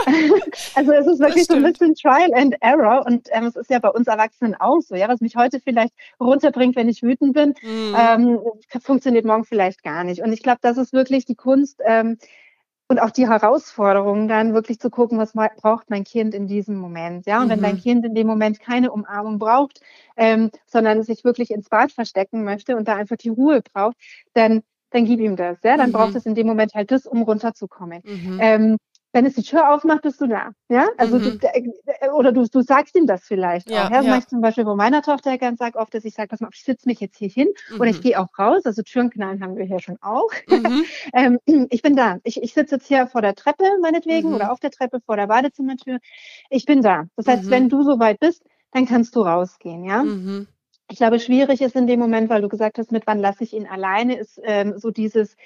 Ja. 0.07 0.13
also 0.75 0.93
es 0.93 1.07
ist 1.07 1.21
wirklich 1.21 1.45
so 1.45 1.55
ein 1.55 1.63
bisschen 1.63 1.95
Trial 1.95 2.33
and 2.33 2.57
Error. 2.63 3.05
Und 3.05 3.29
ähm, 3.33 3.45
es 3.45 3.57
ist 3.57 3.69
ja 3.69 3.81
bei 3.81 3.91
uns 3.91 4.07
Erwachsenen 4.07 4.55
auch 4.55 4.81
so. 4.81 4.95
Ja, 4.95 5.09
was 5.09 5.21
mich 5.21 5.37
heute 5.37 5.61
vielleicht 5.61 5.93
runterbringt, 6.19 6.75
wenn 6.77 6.89
ich 6.89 7.03
wütend 7.03 7.35
bin, 7.35 7.55
mhm. 7.63 7.95
ähm, 7.99 8.41
funktioniert 8.81 9.27
morgen 9.27 9.45
vielleicht 9.45 9.83
gar 9.83 10.05
nicht. 10.05 10.23
Und 10.23 10.33
ich 10.33 10.43
glaube, 10.43 10.61
das 10.63 10.79
ist 10.79 10.95
wirklich 10.95 11.27
die 11.27 11.35
Kunst, 11.35 11.83
ähm, 11.85 12.17
und 12.91 13.01
auch 13.01 13.11
die 13.11 13.29
Herausforderung 13.29 14.27
dann 14.27 14.53
wirklich 14.53 14.81
zu 14.81 14.91
gucken, 14.91 15.17
was 15.17 15.33
braucht 15.33 15.91
mein 15.91 16.03
Kind 16.03 16.35
in 16.35 16.49
diesem 16.49 16.75
Moment. 16.77 17.25
Ja, 17.25 17.39
und 17.41 17.47
mhm. 17.47 17.51
wenn 17.51 17.63
dein 17.63 17.75
mhm. 17.77 17.81
Kind 17.81 18.05
in 18.05 18.17
dem 18.17 18.27
Moment 18.27 18.59
keine 18.59 18.91
Umarmung 18.91 19.39
braucht, 19.39 19.81
ähm, 20.17 20.51
sondern 20.67 21.05
sich 21.05 21.23
wirklich 21.23 21.53
ins 21.53 21.69
Bad 21.69 21.93
verstecken 21.93 22.43
möchte 22.43 22.77
und 22.77 22.89
da 22.89 22.97
einfach 22.97 23.17
die 23.17 23.29
Ruhe 23.29 23.63
braucht, 23.63 23.97
dann 24.35 24.63
dann 24.93 25.05
gib 25.05 25.21
ihm 25.21 25.37
das. 25.37 25.59
Ja, 25.63 25.77
dann 25.77 25.91
mhm. 25.91 25.93
braucht 25.93 26.17
es 26.17 26.27
in 26.27 26.35
dem 26.35 26.49
Moment 26.49 26.75
halt 26.75 26.91
das, 26.91 27.07
um 27.07 27.23
runterzukommen. 27.23 28.03
Mhm. 28.05 28.39
Ähm, 28.43 28.77
wenn 29.13 29.27
es 29.27 29.35
die 29.35 29.43
Tür 29.43 29.75
aufmacht, 29.75 30.03
bist 30.03 30.21
du 30.21 30.27
da. 30.27 30.53
Ja, 30.69 30.89
also 30.97 31.19
mhm. 31.19 31.41
du, 31.41 31.47
äh, 31.49 32.11
oder 32.11 32.33
du, 32.33 32.47
du 32.47 32.63
sagst 32.63 32.95
ihm 32.97 33.07
das 33.07 33.25
vielleicht 33.25 33.69
ja, 33.69 33.87
auch. 33.87 33.91
Ja, 33.91 33.97
das 33.97 34.05
ja. 34.05 34.11
mache 34.11 34.21
ich 34.21 34.27
zum 34.29 34.41
Beispiel 34.41 34.65
bei 34.65 34.75
meiner 34.75 35.03
Tochter 35.03 35.37
ganz 35.39 35.59
sag 35.59 35.75
oft, 35.77 35.93
dass 35.95 36.05
ich 36.05 36.15
sage, 36.15 36.29
pass 36.29 36.41
mal, 36.41 36.51
ich 36.53 36.63
sitze 36.63 36.89
mich 36.89 37.01
jetzt 37.01 37.17
hier 37.17 37.29
hin 37.29 37.49
mhm. 37.71 37.81
oder 37.81 37.91
ich 37.91 37.99
mhm. 37.99 38.03
gehe 38.03 38.21
auch 38.21 38.29
raus. 38.39 38.63
Also 38.65 38.83
Türenknallen 38.83 39.43
haben 39.43 39.57
wir 39.57 39.65
hier 39.65 39.81
schon 39.81 39.99
auch. 40.01 40.31
Mhm. 40.49 40.85
ähm, 41.13 41.39
ich 41.71 41.83
bin 41.83 41.97
da. 41.97 42.19
Ich, 42.23 42.43
ich 42.43 42.55
sitze 42.55 42.77
jetzt 42.77 42.87
hier 42.87 43.07
vor 43.09 43.23
der 43.23 43.35
Treppe 43.35 43.65
meinetwegen 43.83 44.29
mhm. 44.29 44.37
oder 44.37 44.53
auf 44.53 44.61
der 44.61 44.71
Treppe 44.71 45.01
vor 45.05 45.17
der 45.17 45.27
Badezimmertür. 45.27 45.99
Ich 46.49 46.65
bin 46.65 46.83
da. 46.83 47.07
Das 47.17 47.27
heißt, 47.27 47.45
mhm. 47.45 47.51
wenn 47.51 47.69
du 47.69 47.83
soweit 47.83 48.21
bist, 48.21 48.45
dann 48.73 48.87
kannst 48.87 49.17
du 49.17 49.23
rausgehen. 49.23 49.85
Ja. 49.85 50.05
Ich 50.89 50.99
glaube, 50.99 51.19
schwierig 51.19 51.61
ist 51.61 51.75
in 51.75 51.89
dem 51.89 51.99
Moment, 51.99 52.31
weil 52.31 52.43
du 52.43 52.49
gesagt 52.49 52.79
hast, 52.79 52.93
mit 52.93 53.07
wann 53.07 53.19
lasse 53.19 53.43
ich 53.43 53.53
ihn 53.53 53.67
alleine, 53.67 54.17
ist 54.17 54.41
ähm, 54.45 54.79
so 54.79 54.91
dieses 54.91 55.37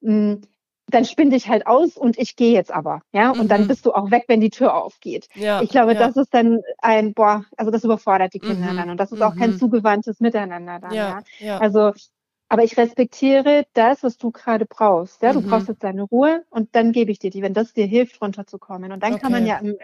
mh, 0.00 0.12
hm, 0.12 0.40
dann 0.88 1.04
spinn 1.04 1.30
dich 1.30 1.48
halt 1.48 1.66
aus 1.66 1.96
und 1.96 2.18
ich 2.18 2.36
gehe 2.36 2.52
jetzt 2.52 2.72
aber, 2.72 3.02
ja, 3.12 3.30
und 3.30 3.44
mhm. 3.44 3.48
dann 3.48 3.68
bist 3.68 3.86
du 3.86 3.92
auch 3.92 4.10
weg, 4.10 4.24
wenn 4.28 4.40
die 4.40 4.50
Tür 4.50 4.74
aufgeht. 4.74 5.28
Ja, 5.34 5.60
ich 5.62 5.70
glaube, 5.70 5.94
ja. 5.94 5.98
das 5.98 6.16
ist 6.16 6.32
dann 6.32 6.60
ein, 6.78 7.12
boah, 7.12 7.44
also 7.56 7.70
das 7.70 7.84
überfordert 7.84 8.34
die 8.34 8.38
Kinder 8.38 8.72
mhm. 8.72 8.76
dann 8.76 8.90
und 8.90 9.00
das 9.00 9.10
ist 9.10 9.18
mhm. 9.18 9.24
auch 9.24 9.36
kein 9.36 9.52
mhm. 9.52 9.58
zugewandtes 9.58 10.20
Miteinander 10.20 10.78
dann, 10.78 10.94
ja. 10.94 11.22
ja. 11.40 11.58
Also, 11.58 11.92
aber 12.48 12.62
ich 12.62 12.76
respektiere 12.76 13.64
das, 13.72 14.04
was 14.04 14.18
du 14.18 14.30
gerade 14.30 14.66
brauchst, 14.66 15.22
ja, 15.22 15.32
du 15.32 15.40
mhm. 15.40 15.48
brauchst 15.48 15.66
jetzt 15.66 15.82
deine 15.82 16.04
Ruhe 16.04 16.44
und 16.50 16.76
dann 16.76 16.92
gebe 16.92 17.10
ich 17.10 17.18
dir 17.18 17.30
die, 17.30 17.42
wenn 17.42 17.54
das 17.54 17.72
dir 17.72 17.86
hilft, 17.86 18.22
runterzukommen. 18.22 18.92
Und 18.92 19.02
dann 19.02 19.14
okay. 19.14 19.22
kann 19.22 19.32
man 19.32 19.44
ja 19.44 19.58
im, 19.58 19.74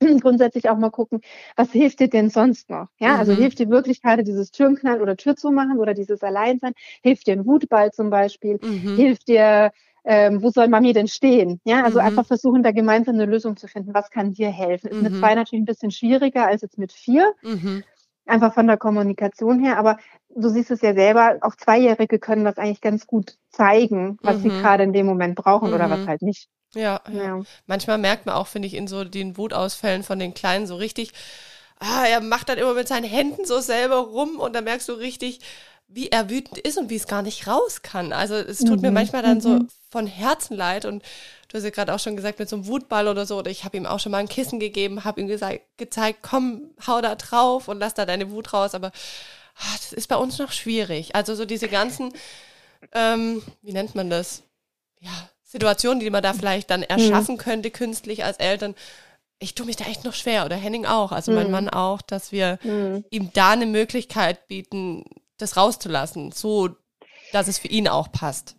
im, 0.00 0.18
grundsätzlich 0.20 0.70
auch 0.70 0.78
mal 0.78 0.90
gucken, 0.90 1.20
was 1.56 1.70
hilft 1.72 2.00
dir 2.00 2.08
denn 2.08 2.30
sonst 2.30 2.70
noch, 2.70 2.86
ja, 2.98 3.16
also 3.16 3.32
mhm. 3.32 3.36
hilft 3.36 3.58
dir 3.58 3.68
wirklich 3.68 4.00
gerade 4.00 4.24
dieses 4.24 4.50
Türenknallen 4.50 5.02
oder 5.02 5.18
Tür 5.18 5.36
zu 5.36 5.50
machen 5.50 5.78
oder 5.78 5.92
dieses 5.92 6.22
Alleinsein, 6.22 6.72
hilft 7.02 7.26
dir 7.26 7.34
ein 7.34 7.44
Wutball 7.44 7.92
zum 7.92 8.08
Beispiel, 8.08 8.58
hilft 8.96 9.28
dir 9.28 9.72
ähm, 10.10 10.42
wo 10.42 10.48
soll 10.48 10.68
Mami 10.68 10.94
denn 10.94 11.06
stehen? 11.06 11.60
Ja, 11.64 11.84
also 11.84 12.00
mhm. 12.00 12.06
einfach 12.06 12.24
versuchen, 12.24 12.62
da 12.62 12.72
gemeinsam 12.72 13.16
eine 13.16 13.26
Lösung 13.26 13.58
zu 13.58 13.68
finden. 13.68 13.92
Was 13.92 14.10
kann 14.10 14.32
dir 14.32 14.48
helfen? 14.48 14.88
Ist 14.88 14.96
mhm. 14.96 15.02
mit 15.02 15.16
zwei 15.18 15.34
natürlich 15.34 15.62
ein 15.62 15.66
bisschen 15.66 15.90
schwieriger 15.90 16.46
als 16.46 16.62
jetzt 16.62 16.78
mit 16.78 16.92
vier. 16.92 17.34
Mhm. 17.42 17.84
Einfach 18.24 18.54
von 18.54 18.66
der 18.66 18.78
Kommunikation 18.78 19.62
her. 19.62 19.78
Aber 19.78 19.98
du 20.34 20.48
siehst 20.48 20.70
es 20.70 20.80
ja 20.80 20.94
selber, 20.94 21.36
auch 21.42 21.56
Zweijährige 21.56 22.18
können 22.18 22.46
das 22.46 22.56
eigentlich 22.56 22.80
ganz 22.80 23.06
gut 23.06 23.36
zeigen, 23.50 24.16
was 24.22 24.40
sie 24.40 24.48
mhm. 24.48 24.62
gerade 24.62 24.84
in 24.84 24.94
dem 24.94 25.04
Moment 25.04 25.34
brauchen 25.34 25.74
oder 25.74 25.90
was 25.90 26.00
mhm. 26.00 26.06
halt 26.08 26.22
nicht. 26.22 26.48
Ja, 26.74 27.02
ja. 27.12 27.22
ja. 27.22 27.42
Manchmal 27.66 27.98
merkt 27.98 28.24
man 28.24 28.34
auch, 28.34 28.46
finde 28.46 28.66
ich, 28.66 28.74
in 28.74 28.86
so 28.86 29.04
den 29.04 29.36
Wutausfällen 29.36 30.04
von 30.04 30.18
den 30.18 30.32
Kleinen 30.32 30.66
so 30.66 30.76
richtig, 30.76 31.12
ah, 31.80 32.06
er 32.08 32.22
macht 32.22 32.48
dann 32.48 32.56
immer 32.56 32.72
mit 32.72 32.88
seinen 32.88 33.04
Händen 33.04 33.44
so 33.44 33.60
selber 33.60 33.96
rum 33.96 34.40
und 34.40 34.56
da 34.56 34.62
merkst 34.62 34.88
du 34.88 34.94
richtig, 34.94 35.40
wie 35.88 36.10
er 36.10 36.28
wütend 36.28 36.58
ist 36.58 36.76
und 36.78 36.90
wie 36.90 36.96
es 36.96 37.06
gar 37.06 37.22
nicht 37.22 37.46
raus 37.46 37.82
kann. 37.82 38.12
Also 38.12 38.34
es 38.34 38.58
tut 38.58 38.76
mhm. 38.76 38.82
mir 38.82 38.90
manchmal 38.90 39.22
dann 39.22 39.40
so 39.40 39.50
mhm. 39.50 39.68
von 39.90 40.06
Herzen 40.06 40.56
leid 40.56 40.84
und 40.84 41.02
du 41.48 41.56
hast 41.56 41.64
ja 41.64 41.70
gerade 41.70 41.94
auch 41.94 41.98
schon 41.98 42.14
gesagt 42.14 42.38
mit 42.38 42.48
so 42.48 42.56
einem 42.56 42.66
Wutball 42.66 43.08
oder 43.08 43.24
so 43.24 43.38
oder 43.38 43.50
ich 43.50 43.64
habe 43.64 43.76
ihm 43.78 43.86
auch 43.86 43.98
schon 43.98 44.12
mal 44.12 44.18
ein 44.18 44.28
Kissen 44.28 44.60
gegeben, 44.60 45.04
habe 45.04 45.20
ihm 45.20 45.28
gesagt, 45.28 45.60
gezeigt, 45.78 46.20
komm, 46.22 46.70
hau 46.86 47.00
da 47.00 47.14
drauf 47.14 47.68
und 47.68 47.78
lass 47.78 47.94
da 47.94 48.04
deine 48.04 48.30
Wut 48.30 48.52
raus, 48.52 48.74
aber 48.74 48.92
ach, 49.56 49.78
das 49.78 49.94
ist 49.94 50.08
bei 50.08 50.16
uns 50.16 50.38
noch 50.38 50.52
schwierig. 50.52 51.14
Also 51.14 51.34
so 51.34 51.46
diese 51.46 51.68
ganzen, 51.68 52.12
ähm, 52.92 53.42
wie 53.62 53.72
nennt 53.72 53.94
man 53.94 54.10
das? 54.10 54.42
Ja, 55.00 55.10
Situationen, 55.42 56.00
die 56.00 56.10
man 56.10 56.22
da 56.22 56.34
vielleicht 56.34 56.70
dann 56.70 56.80
mhm. 56.80 56.86
erschaffen 56.88 57.36
mhm. 57.36 57.38
könnte 57.38 57.70
künstlich 57.70 58.24
als 58.24 58.36
Eltern. 58.36 58.74
Ich 59.38 59.54
tue 59.54 59.64
mich 59.64 59.76
da 59.76 59.84
echt 59.84 60.04
noch 60.04 60.14
schwer 60.14 60.44
oder 60.44 60.56
Henning 60.56 60.84
auch, 60.84 61.12
also 61.12 61.32
mein 61.32 61.46
mhm. 61.46 61.52
Mann 61.52 61.68
auch, 61.70 62.02
dass 62.02 62.30
wir 62.30 62.58
mhm. 62.62 63.04
ihm 63.08 63.30
da 63.32 63.52
eine 63.52 63.66
Möglichkeit 63.66 64.48
bieten, 64.48 65.04
das 65.38 65.56
rauszulassen, 65.56 66.32
so 66.32 66.76
dass 67.32 67.48
es 67.48 67.58
für 67.58 67.68
ihn 67.68 67.88
auch 67.88 68.12
passt. 68.12 68.57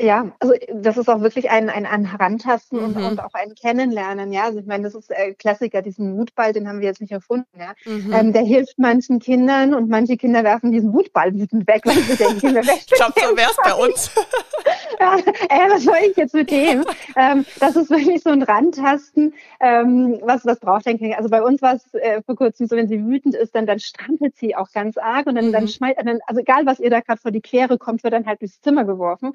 Ja, 0.00 0.32
also 0.40 0.54
das 0.72 0.96
ist 0.96 1.08
auch 1.08 1.20
wirklich 1.20 1.50
ein, 1.50 1.70
ein, 1.70 1.86
ein 1.86 2.10
Herantasten 2.10 2.80
mhm. 2.80 2.84
und, 2.84 2.96
und, 2.96 3.20
auch 3.20 3.34
ein 3.34 3.54
Kennenlernen, 3.54 4.32
ja. 4.32 4.42
Also 4.42 4.58
ich 4.58 4.66
meine, 4.66 4.82
das 4.82 4.96
ist 4.96 5.08
äh, 5.12 5.34
Klassiker, 5.34 5.82
diesen 5.82 6.16
Mutball, 6.16 6.52
den 6.52 6.68
haben 6.68 6.80
wir 6.80 6.88
jetzt 6.88 7.00
nicht 7.00 7.12
erfunden, 7.12 7.46
ja. 7.56 7.74
Mhm. 7.84 8.12
Ähm, 8.12 8.32
der 8.32 8.42
hilft 8.42 8.76
manchen 8.76 9.20
Kindern 9.20 9.72
und 9.72 9.88
manche 9.88 10.16
Kinder 10.16 10.42
werfen 10.42 10.72
diesen 10.72 10.90
Mutball 10.90 11.32
wütend 11.34 11.68
weg, 11.68 11.82
weil 11.84 11.94
sie 11.94 12.16
denken, 12.16 12.54
wir 12.54 12.62
Ich 12.74 12.86
glaube, 12.88 13.12
so 13.14 13.36
wäre 13.36 13.50
es 13.50 13.56
bei 13.62 13.74
uns. 13.74 14.10
ja, 15.00 15.16
äh, 15.16 15.70
was 15.70 15.84
soll 15.84 15.98
ich 16.10 16.16
jetzt 16.16 16.34
mit 16.34 16.50
dem? 16.50 16.84
ähm, 17.14 17.46
das 17.60 17.76
ist 17.76 17.88
wirklich 17.88 18.20
so 18.20 18.30
ein 18.30 18.42
Rantasten, 18.42 19.32
ähm, 19.60 20.18
was, 20.22 20.44
was 20.44 20.58
braucht 20.58 20.88
ein 20.88 20.98
Kind? 20.98 21.16
Also 21.16 21.30
bei 21.30 21.40
uns 21.40 21.62
war 21.62 21.74
es 21.74 21.94
äh, 21.94 22.20
vor 22.22 22.34
kurzem 22.34 22.66
so, 22.66 22.74
wenn 22.74 22.88
sie 22.88 23.06
wütend 23.06 23.36
ist, 23.36 23.54
dann, 23.54 23.64
dann 23.64 23.78
strampelt 23.78 24.36
sie 24.36 24.56
auch 24.56 24.72
ganz 24.72 24.98
arg 24.98 25.28
und 25.28 25.36
dann, 25.36 25.48
mhm. 25.48 25.52
dann 25.52 25.68
schmeißt, 25.68 25.98
dann, 26.04 26.18
also 26.26 26.40
egal, 26.40 26.66
was 26.66 26.80
ihr 26.80 26.90
da 26.90 26.98
gerade 26.98 27.20
vor 27.20 27.30
die 27.30 27.40
Quere 27.40 27.78
kommt, 27.78 28.02
wird 28.02 28.12
dann 28.12 28.26
halt 28.26 28.40
durchs 28.40 28.60
Zimmer 28.60 28.84
geworfen. 28.84 29.32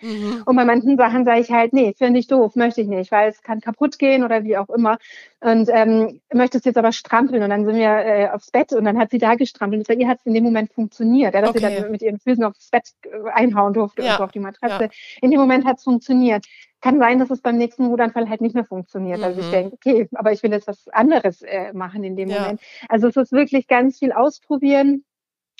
Und 0.49 0.55
bei 0.55 0.65
manchen 0.65 0.97
Sachen 0.97 1.25
sage 1.25 1.41
ich 1.41 1.51
halt, 1.51 1.73
nee, 1.73 1.93
finde 1.95 2.19
ich 2.19 2.25
doof, 2.25 2.55
möchte 2.55 2.81
ich 2.81 2.87
nicht, 2.87 3.11
weil 3.11 3.29
es 3.29 3.43
kann 3.43 3.61
kaputt 3.61 3.99
gehen 3.99 4.23
oder 4.23 4.43
wie 4.43 4.57
auch 4.57 4.67
immer. 4.69 4.97
Und 5.41 5.69
ähm, 5.71 6.21
möchtest 6.33 6.65
jetzt 6.65 6.79
aber 6.79 6.91
strampeln 6.91 7.43
und 7.43 7.51
dann 7.51 7.65
sind 7.65 7.75
wir 7.75 7.87
äh, 7.87 8.29
aufs 8.29 8.49
Bett 8.49 8.73
und 8.73 8.83
dann 8.83 8.97
hat 8.97 9.11
sie 9.11 9.19
da 9.19 9.35
gestrampelt. 9.35 9.81
Und 9.81 9.87
bei 9.87 9.93
ihr 9.93 10.07
hat 10.07 10.17
es 10.17 10.25
in 10.25 10.33
dem 10.33 10.43
Moment 10.43 10.73
funktioniert, 10.73 11.35
ja, 11.35 11.41
dass 11.41 11.51
okay. 11.51 11.59
sie 11.59 11.81
dann 11.81 11.91
mit 11.91 12.01
ihren 12.01 12.17
Füßen 12.17 12.43
aufs 12.43 12.71
Bett 12.71 12.93
äh, 13.03 13.29
einhauen 13.31 13.73
durfte 13.75 14.01
ja. 14.01 14.15
und 14.15 14.23
auf 14.23 14.31
die 14.31 14.39
Matratze. 14.39 14.85
Ja. 14.85 14.89
In 15.21 15.29
dem 15.29 15.39
Moment 15.39 15.65
hat 15.65 15.77
es 15.77 15.83
funktioniert. 15.83 16.47
Kann 16.81 16.97
sein, 16.97 17.19
dass 17.19 17.29
es 17.29 17.41
beim 17.41 17.57
nächsten 17.57 17.87
Wutanfall 17.91 18.27
halt 18.27 18.41
nicht 18.41 18.55
mehr 18.55 18.65
funktioniert. 18.65 19.19
Mhm. 19.19 19.25
Also 19.25 19.41
ich 19.41 19.47
mhm. 19.47 19.51
denke, 19.51 19.75
okay, 19.75 20.09
aber 20.15 20.31
ich 20.31 20.41
will 20.41 20.51
jetzt 20.51 20.65
was 20.65 20.87
anderes 20.87 21.43
äh, 21.43 21.73
machen 21.73 22.03
in 22.03 22.15
dem. 22.15 22.29
Moment. 22.29 22.59
Also 22.87 23.07
es 23.07 23.17
ist 23.17 23.31
wirklich 23.31 23.67
ganz 23.67 23.99
viel 23.99 24.13
ausprobieren 24.13 25.03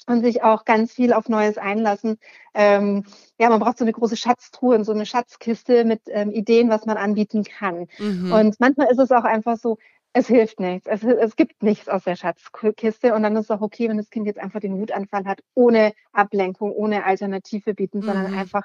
und 0.09 0.23
sich 0.23 0.43
auch 0.43 0.65
ganz 0.65 0.91
viel 0.91 1.13
auf 1.13 1.29
Neues 1.29 1.57
einlassen. 1.57 2.17
Ähm, 2.53 3.05
ja, 3.39 3.49
man 3.49 3.59
braucht 3.59 3.77
so 3.77 3.85
eine 3.85 3.93
große 3.93 4.17
Schatztruhe 4.17 4.75
und 4.75 4.83
so 4.83 4.91
eine 4.91 5.05
Schatzkiste 5.05 5.85
mit 5.85 6.01
ähm, 6.07 6.31
Ideen, 6.31 6.69
was 6.69 6.85
man 6.85 6.97
anbieten 6.97 7.43
kann. 7.43 7.87
Mhm. 7.99 8.31
Und 8.31 8.59
manchmal 8.59 8.87
ist 8.91 8.99
es 8.99 9.11
auch 9.11 9.23
einfach 9.23 9.57
so, 9.57 9.77
es 10.13 10.27
hilft 10.27 10.59
nichts. 10.59 10.87
Es, 10.87 11.03
es 11.03 11.35
gibt 11.35 11.61
nichts 11.61 11.87
aus 11.87 12.03
der 12.03 12.15
Schatzkiste 12.15 13.13
und 13.13 13.21
dann 13.21 13.35
ist 13.35 13.45
es 13.45 13.51
auch 13.51 13.61
okay, 13.61 13.87
wenn 13.87 13.97
das 13.97 14.09
Kind 14.09 14.25
jetzt 14.25 14.39
einfach 14.39 14.59
den 14.59 14.79
Wutanfall 14.79 15.25
hat, 15.25 15.41
ohne 15.53 15.93
Ablenkung, 16.11 16.71
ohne 16.71 17.05
Alternative 17.05 17.75
bieten, 17.75 17.99
mhm. 17.99 18.03
sondern 18.03 18.33
einfach 18.33 18.63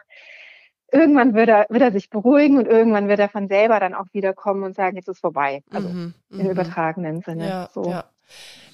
irgendwann 0.91 1.35
wird 1.35 1.49
er, 1.49 1.67
wird 1.69 1.83
er 1.83 1.93
sich 1.93 2.09
beruhigen 2.09 2.57
und 2.57 2.67
irgendwann 2.67 3.09
wird 3.09 3.19
er 3.19 3.29
von 3.29 3.49
selber 3.49 3.81
dann 3.81 3.95
auch 3.95 4.07
wiederkommen 4.13 4.63
und 4.63 4.75
sagen, 4.75 4.97
jetzt 4.97 5.09
ist 5.09 5.21
vorbei. 5.21 5.63
Also 5.71 5.89
mhm. 5.89 6.15
im 6.31 6.39
mhm. 6.39 6.51
übertragenen 6.51 7.21
Sinne. 7.21 7.49
Ja, 7.49 7.69
so. 7.73 7.91
ja. 7.91 8.05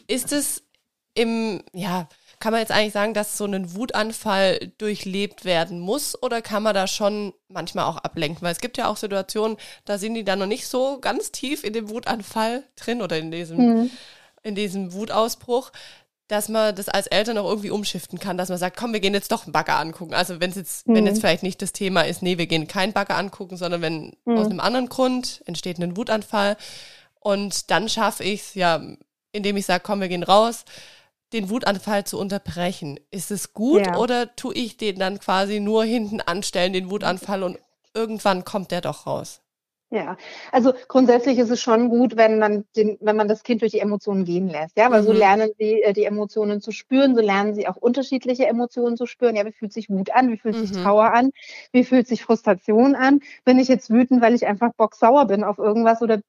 Ist 0.06 0.32
es 0.32 0.62
im, 1.14 1.62
ja, 1.72 2.08
kann 2.40 2.52
man 2.52 2.60
jetzt 2.60 2.72
eigentlich 2.72 2.94
sagen, 2.94 3.12
dass 3.12 3.36
so 3.36 3.44
ein 3.44 3.74
Wutanfall 3.74 4.72
durchlebt 4.78 5.44
werden 5.44 5.78
muss 5.78 6.20
oder 6.20 6.40
kann 6.40 6.62
man 6.62 6.74
da 6.74 6.86
schon 6.86 7.34
manchmal 7.48 7.84
auch 7.84 7.98
ablenken? 7.98 8.42
Weil 8.42 8.52
es 8.52 8.60
gibt 8.60 8.78
ja 8.78 8.88
auch 8.88 8.96
Situationen, 8.96 9.58
da 9.84 9.98
sind 9.98 10.14
die 10.14 10.24
dann 10.24 10.38
noch 10.38 10.46
nicht 10.46 10.66
so 10.66 10.98
ganz 11.00 11.32
tief 11.32 11.64
in 11.64 11.74
dem 11.74 11.90
Wutanfall 11.90 12.64
drin 12.76 13.02
oder 13.02 13.18
in 13.18 13.30
diesem, 13.30 13.58
mhm. 13.58 13.90
in 14.42 14.54
diesem 14.54 14.94
Wutausbruch, 14.94 15.70
dass 16.28 16.48
man 16.48 16.74
das 16.74 16.88
als 16.88 17.08
Eltern 17.08 17.36
auch 17.36 17.48
irgendwie 17.48 17.70
umschiften 17.70 18.18
kann, 18.18 18.38
dass 18.38 18.48
man 18.48 18.58
sagt, 18.58 18.76
komm, 18.76 18.94
wir 18.94 19.00
gehen 19.00 19.14
jetzt 19.14 19.32
doch 19.32 19.44
einen 19.44 19.52
Bagger 19.52 19.78
angucken. 19.78 20.14
Also 20.14 20.40
wenn 20.40 20.50
es 20.50 20.56
jetzt, 20.56 20.88
mhm. 20.88 20.94
wenn 20.94 21.06
jetzt 21.06 21.20
vielleicht 21.20 21.42
nicht 21.42 21.60
das 21.60 21.72
Thema 21.72 22.02
ist, 22.02 22.22
nee, 22.22 22.38
wir 22.38 22.46
gehen 22.46 22.66
keinen 22.66 22.94
Bagger 22.94 23.18
angucken, 23.18 23.58
sondern 23.58 23.82
wenn 23.82 24.16
mhm. 24.24 24.38
aus 24.38 24.46
einem 24.46 24.60
anderen 24.60 24.88
Grund 24.88 25.42
entsteht 25.44 25.78
ein 25.78 25.96
Wutanfall 25.96 26.56
und 27.18 27.70
dann 27.70 27.90
schaffe 27.90 28.24
ich 28.24 28.40
es 28.40 28.54
ja, 28.54 28.80
indem 29.32 29.58
ich 29.58 29.66
sage, 29.66 29.82
komm, 29.84 30.00
wir 30.00 30.08
gehen 30.08 30.22
raus, 30.22 30.64
den 31.32 31.50
Wutanfall 31.50 32.04
zu 32.04 32.18
unterbrechen. 32.18 32.98
Ist 33.10 33.30
es 33.30 33.52
gut 33.52 33.86
ja. 33.86 33.96
oder 33.96 34.34
tue 34.36 34.54
ich 34.54 34.76
den 34.76 34.98
dann 34.98 35.18
quasi 35.18 35.60
nur 35.60 35.84
hinten 35.84 36.20
anstellen, 36.20 36.72
den 36.72 36.90
Wutanfall 36.90 37.42
und 37.42 37.58
irgendwann 37.94 38.44
kommt 38.44 38.70
der 38.70 38.80
doch 38.80 39.06
raus? 39.06 39.40
Ja, 39.92 40.16
also 40.52 40.72
grundsätzlich 40.86 41.38
ist 41.38 41.50
es 41.50 41.60
schon 41.60 41.88
gut, 41.88 42.16
wenn 42.16 42.38
man 42.38 42.64
den, 42.76 42.96
wenn 43.00 43.16
man 43.16 43.26
das 43.26 43.42
Kind 43.42 43.60
durch 43.62 43.72
die 43.72 43.80
Emotionen 43.80 44.24
gehen 44.24 44.48
lässt. 44.48 44.76
Ja, 44.78 44.88
weil 44.92 45.02
mhm. 45.02 45.06
so 45.06 45.12
lernen 45.12 45.50
sie 45.58 45.82
äh, 45.82 45.92
die 45.92 46.04
Emotionen 46.04 46.60
zu 46.60 46.70
spüren, 46.70 47.16
so 47.16 47.20
lernen 47.20 47.56
sie 47.56 47.66
auch 47.66 47.74
unterschiedliche 47.74 48.46
Emotionen 48.46 48.96
zu 48.96 49.06
spüren. 49.06 49.34
Ja, 49.34 49.44
wie 49.44 49.52
fühlt 49.52 49.72
sich 49.72 49.90
Wut 49.90 50.12
an? 50.12 50.30
Wie 50.30 50.36
fühlt 50.36 50.54
mhm. 50.54 50.60
sich 50.60 50.70
Trauer 50.70 51.12
an? 51.12 51.32
Wie 51.72 51.82
fühlt 51.82 52.06
sich 52.06 52.22
Frustration 52.22 52.94
an? 52.94 53.18
Bin 53.44 53.58
ich 53.58 53.66
jetzt 53.66 53.90
wütend, 53.90 54.22
weil 54.22 54.34
ich 54.34 54.46
einfach 54.46 54.72
bocksauer 54.76 55.26
bin 55.26 55.42
auf 55.42 55.58
irgendwas 55.58 56.02
oder 56.02 56.20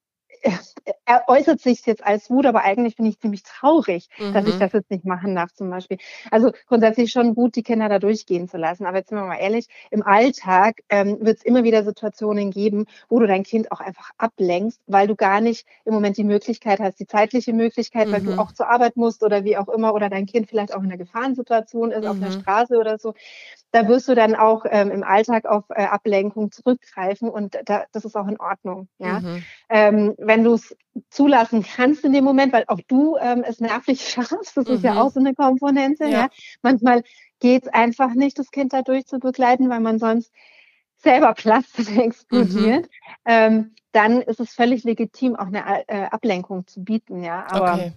er 1.05 1.23
äußert 1.27 1.61
sich 1.61 1.85
jetzt 1.85 2.03
als 2.03 2.29
Wut, 2.29 2.45
aber 2.45 2.63
eigentlich 2.63 2.95
bin 2.95 3.05
ich 3.05 3.19
ziemlich 3.19 3.43
traurig, 3.43 4.09
mhm. 4.17 4.33
dass 4.33 4.47
ich 4.47 4.55
mhm. 4.55 4.59
das 4.59 4.73
jetzt 4.73 4.91
nicht 4.91 5.05
machen 5.05 5.35
darf 5.35 5.53
zum 5.53 5.69
Beispiel. 5.69 5.97
Also 6.31 6.51
grundsätzlich 6.67 7.11
schon 7.11 7.35
gut, 7.35 7.55
die 7.55 7.63
Kinder 7.63 7.87
da 7.89 7.99
durchgehen 7.99 8.47
zu 8.47 8.57
lassen. 8.57 8.85
Aber 8.85 8.97
jetzt 8.97 9.09
sind 9.09 9.17
wir 9.17 9.25
mal 9.25 9.37
ehrlich, 9.37 9.67
im 9.91 10.03
Alltag 10.03 10.81
ähm, 10.89 11.17
wird 11.21 11.37
es 11.37 11.43
immer 11.43 11.63
wieder 11.63 11.83
Situationen 11.83 12.51
geben, 12.51 12.87
wo 13.07 13.19
du 13.19 13.27
dein 13.27 13.43
Kind 13.43 13.71
auch 13.71 13.79
einfach 13.79 14.11
ablenkst, 14.17 14.81
weil 14.87 15.07
du 15.07 15.15
gar 15.15 15.41
nicht 15.41 15.65
im 15.85 15.93
Moment 15.93 16.17
die 16.17 16.23
Möglichkeit 16.23 16.79
hast, 16.79 16.99
die 16.99 17.07
zeitliche 17.07 17.53
Möglichkeit, 17.53 18.07
mhm. 18.07 18.11
weil 18.11 18.21
du 18.21 18.31
mhm. 18.31 18.39
auch 18.39 18.51
zur 18.51 18.69
Arbeit 18.69 18.97
musst 18.97 19.23
oder 19.23 19.43
wie 19.43 19.57
auch 19.57 19.69
immer, 19.69 19.93
oder 19.93 20.09
dein 20.09 20.25
Kind 20.25 20.49
vielleicht 20.49 20.73
auch 20.73 20.79
in 20.79 20.85
einer 20.85 20.97
Gefahrensituation 20.97 21.91
ist, 21.91 22.03
mhm. 22.03 22.09
auf 22.09 22.19
der. 22.19 22.31
Straße 22.31 22.77
oder 22.77 22.97
so. 22.97 23.13
Da 23.71 23.87
wirst 23.87 24.09
du 24.09 24.15
dann 24.15 24.35
auch 24.35 24.65
ähm, 24.69 24.91
im 24.91 25.03
Alltag 25.03 25.45
auf 25.45 25.63
äh, 25.69 25.83
Ablenkung 25.83 26.51
zurückgreifen 26.51 27.29
und 27.29 27.57
da, 27.65 27.85
das 27.93 28.03
ist 28.03 28.17
auch 28.17 28.27
in 28.27 28.39
Ordnung. 28.39 28.89
Ja? 28.97 29.19
Mhm. 29.19 29.43
Ähm, 29.69 30.15
wenn 30.31 30.45
du 30.45 30.53
es 30.53 30.73
zulassen 31.09 31.61
kannst 31.61 32.05
in 32.05 32.13
dem 32.13 32.23
Moment, 32.23 32.53
weil 32.53 32.63
auch 32.67 32.79
du 32.87 33.17
ähm, 33.17 33.43
es 33.45 33.59
nervlich 33.59 34.07
schaffst, 34.07 34.55
das 34.55 34.65
mhm. 34.65 34.75
ist 34.75 34.83
ja 34.83 34.93
mhm. 34.93 34.97
auch 34.99 35.11
so 35.11 35.19
eine 35.19 35.35
Komponente. 35.35 36.05
Ja. 36.05 36.09
ja? 36.09 36.29
Manchmal 36.61 37.03
geht 37.41 37.63
es 37.63 37.73
einfach 37.73 38.13
nicht, 38.13 38.39
das 38.39 38.49
Kind 38.49 38.71
dadurch 38.71 39.05
zu 39.05 39.19
begleiten, 39.19 39.69
weil 39.69 39.81
man 39.81 39.99
sonst 39.99 40.31
selber 40.95 41.33
platzt 41.33 41.77
und 41.79 41.97
explodiert. 41.97 42.85
Mhm. 42.85 42.89
Ähm, 43.25 43.75
dann 43.91 44.21
ist 44.21 44.39
es 44.39 44.53
völlig 44.53 44.85
legitim, 44.85 45.35
auch 45.35 45.47
eine 45.47 45.85
äh, 45.89 46.05
Ablenkung 46.05 46.65
zu 46.65 46.81
bieten. 46.81 47.25
Ja, 47.25 47.45
aber 47.49 47.73
okay. 47.73 47.93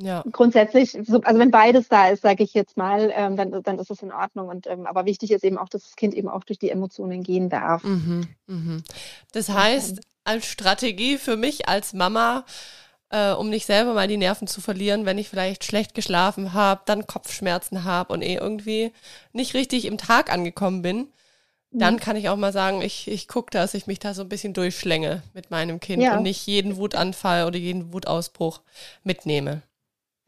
Ja. 0.00 0.22
Grundsätzlich, 0.30 0.96
also 0.96 1.20
wenn 1.24 1.50
beides 1.50 1.88
da 1.88 2.08
ist, 2.08 2.22
sage 2.22 2.44
ich 2.44 2.54
jetzt 2.54 2.76
mal, 2.76 3.12
ähm, 3.14 3.36
dann, 3.36 3.62
dann 3.62 3.78
ist 3.78 3.90
es 3.90 4.00
in 4.02 4.12
Ordnung. 4.12 4.48
Und 4.48 4.66
ähm, 4.68 4.86
aber 4.86 5.06
wichtig 5.06 5.32
ist 5.32 5.44
eben 5.44 5.58
auch, 5.58 5.68
dass 5.68 5.82
das 5.82 5.96
Kind 5.96 6.14
eben 6.14 6.28
auch 6.28 6.44
durch 6.44 6.58
die 6.58 6.70
Emotionen 6.70 7.24
gehen 7.24 7.48
darf. 7.48 7.82
Mhm, 7.82 8.28
mhm. 8.46 8.84
Das 9.32 9.48
heißt, 9.48 10.00
als 10.24 10.46
Strategie 10.46 11.18
für 11.18 11.36
mich 11.36 11.68
als 11.68 11.94
Mama, 11.94 12.44
äh, 13.10 13.32
um 13.32 13.50
nicht 13.50 13.66
selber 13.66 13.94
mal 13.94 14.06
die 14.06 14.16
Nerven 14.16 14.46
zu 14.46 14.60
verlieren, 14.60 15.04
wenn 15.04 15.18
ich 15.18 15.28
vielleicht 15.28 15.64
schlecht 15.64 15.94
geschlafen 15.94 16.52
habe, 16.52 16.82
dann 16.86 17.08
Kopfschmerzen 17.08 17.82
habe 17.82 18.12
und 18.12 18.22
eh 18.22 18.36
irgendwie 18.36 18.92
nicht 19.32 19.54
richtig 19.54 19.84
im 19.84 19.98
Tag 19.98 20.32
angekommen 20.32 20.82
bin, 20.82 21.08
dann 21.70 21.94
mhm. 21.94 22.00
kann 22.00 22.16
ich 22.16 22.28
auch 22.28 22.36
mal 22.36 22.52
sagen, 22.52 22.82
ich, 22.82 23.08
ich 23.08 23.26
gucke, 23.26 23.50
dass 23.50 23.74
ich 23.74 23.86
mich 23.86 23.98
da 23.98 24.14
so 24.14 24.22
ein 24.22 24.28
bisschen 24.28 24.54
durchschlänge 24.54 25.22
mit 25.34 25.50
meinem 25.50 25.80
Kind 25.80 26.02
ja. 26.02 26.16
und 26.16 26.22
nicht 26.22 26.46
jeden 26.46 26.76
Wutanfall 26.76 27.46
oder 27.46 27.58
jeden 27.58 27.92
Wutausbruch 27.92 28.60
mitnehme. 29.02 29.62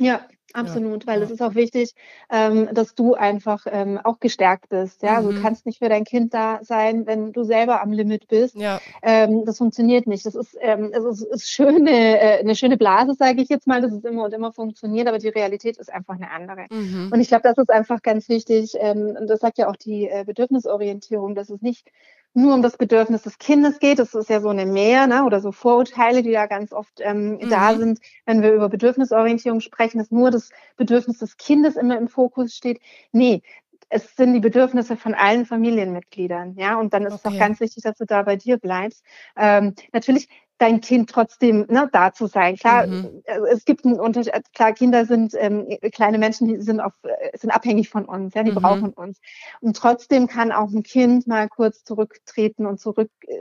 Ja, 0.01 0.27
Absolut, 0.53 1.07
weil 1.07 1.21
ja. 1.21 1.25
es 1.25 1.31
ist 1.31 1.43
auch 1.43 1.55
wichtig, 1.55 1.95
ähm, 2.31 2.69
dass 2.73 2.95
du 2.95 3.15
einfach 3.15 3.67
ähm, 3.71 3.99
auch 4.03 4.19
gestärkt 4.19 4.69
bist. 4.69 5.03
Ja, 5.03 5.13
mhm. 5.13 5.17
also 5.17 5.33
du 5.33 5.43
kannst 5.43 5.67
nicht 5.67 5.79
für 5.79 5.89
dein 5.89 6.05
Kind 6.05 6.35
da 6.35 6.61
sein, 6.63 7.07
wenn 7.07 7.33
du 7.33 7.45
selber 7.45 7.81
am 7.81 7.93
Limit 7.93 8.27
bist. 8.29 8.57
Ja. 8.57 8.81
Ähm, 9.03 9.45
das 9.45 9.59
funktioniert 9.59 10.07
nicht. 10.07 10.27
Das 10.27 10.35
ist, 10.35 10.57
ähm, 10.61 10.91
es 10.93 11.05
ist, 11.05 11.23
ist 11.23 11.51
schöne, 11.51 11.91
äh, 11.91 12.41
eine 12.41 12.57
schöne 12.57 12.77
Blase, 12.77 13.15
sage 13.15 13.43
ich 13.43 13.49
jetzt 13.49 13.67
mal, 13.67 13.81
dass 13.81 13.93
es 13.93 14.05
immer 14.05 14.25
und 14.25 14.35
immer 14.35 14.53
funktioniert, 14.53 15.07
aber 15.07 15.19
die 15.19 15.29
Realität 15.29 15.79
ist 15.79 15.93
einfach 15.93 16.15
eine 16.15 16.31
andere. 16.31 16.67
Mhm. 16.71 17.11
Und 17.13 17.21
ich 17.21 17.29
glaube, 17.29 17.43
das 17.45 17.59
ist 17.59 17.71
einfach 17.71 18.03
ganz 18.03 18.29
wichtig. 18.29 18.75
Ähm, 18.79 19.17
und 19.21 19.29
das 19.29 19.41
sagt 19.41 19.59
ja 19.59 19.69
auch 19.69 19.77
die 19.77 20.09
äh, 20.09 20.25
Bedürfnisorientierung, 20.27 21.35
dass 21.35 21.51
es 21.51 21.63
nicht 21.63 21.89
nur 22.33 22.55
um 22.55 22.62
das 22.62 22.77
Bedürfnis 22.77 23.23
des 23.23 23.38
Kindes 23.38 23.79
geht. 23.79 23.99
Das 23.99 24.14
ist 24.14 24.31
ja 24.31 24.40
so 24.40 24.49
eine 24.49 24.66
Mehr 24.66 25.07
ne? 25.07 25.25
oder 25.25 25.40
so 25.40 25.53
Vorurteile, 25.53 26.23
die 26.23 26.33
da 26.33 26.47
ganz 26.47 26.73
oft 26.73 27.01
ähm, 27.01 27.33
mhm. 27.33 27.51
da 27.51 27.75
sind, 27.75 28.01
wenn 28.27 28.43
wir 28.43 28.53
über 28.53 28.69
Bedürfnisorientierung 28.69 29.61
sprechen, 29.61 29.99
dass 29.99 30.11
nur 30.11 30.31
das 30.31 30.51
Bedürfnis 30.77 31.19
des 31.19 31.37
Kindes 31.37 31.77
immer 31.77 31.99
im 31.99 32.09
Fokus 32.09 32.55
steht. 32.55 32.81
Nee, 33.12 33.43
es 33.88 34.14
sind 34.14 34.35
die 34.35 34.40
Bedürfnisse 34.40 34.97
von 34.97 35.14
allen 35.14 35.45
Familienmitgliedern, 35.45 36.55
ja, 36.57 36.79
und 36.79 36.95
dann 36.95 37.05
ist 37.07 37.12
okay. 37.12 37.23
es 37.25 37.35
auch 37.35 37.38
ganz 37.38 37.61
wichtig, 37.61 37.83
dass 37.83 37.99
du 37.99 38.07
da 38.07 38.23
bei 38.23 38.37
dir 38.37 38.57
bleibst. 38.57 39.05
Ähm, 39.37 39.75
natürlich 39.93 40.29
dein 40.61 40.83
Kind 40.83 41.09
trotzdem 41.09 41.64
ne, 41.70 41.88
da 41.90 42.12
zu 42.12 42.27
sein. 42.27 42.57
Klar, 42.57 42.87
mhm. 42.87 43.23
Äh, 43.25 43.38
es 43.51 43.64
gibt 43.64 43.87
einen 43.87 43.99
Unterschied. 43.99 44.35
Äh, 44.35 44.42
klar, 44.55 44.73
Kinder 44.75 45.07
sind 45.07 45.35
ähm, 45.35 45.66
kleine 45.90 46.18
Menschen, 46.18 46.49
die 46.49 46.61
sind, 46.61 46.81
auf, 46.81 46.92
äh, 47.03 47.37
sind 47.37 47.51
abhängig 47.51 47.88
von 47.88 48.05
uns, 48.05 48.35
ja, 48.35 48.42
die 48.42 48.51
mhm. 48.51 48.57
brauchen 48.57 48.90
uns. 48.92 49.20
Und 49.61 49.75
trotzdem 49.77 50.27
kann 50.27 50.53
auch 50.53 50.70
ein 50.70 50.83
Kind 50.83 51.27
mal 51.27 51.49
kurz 51.49 51.83
zurücktreten 51.83 52.66
und 52.66 52.79
zurück, 52.79 53.11
äh, 53.27 53.35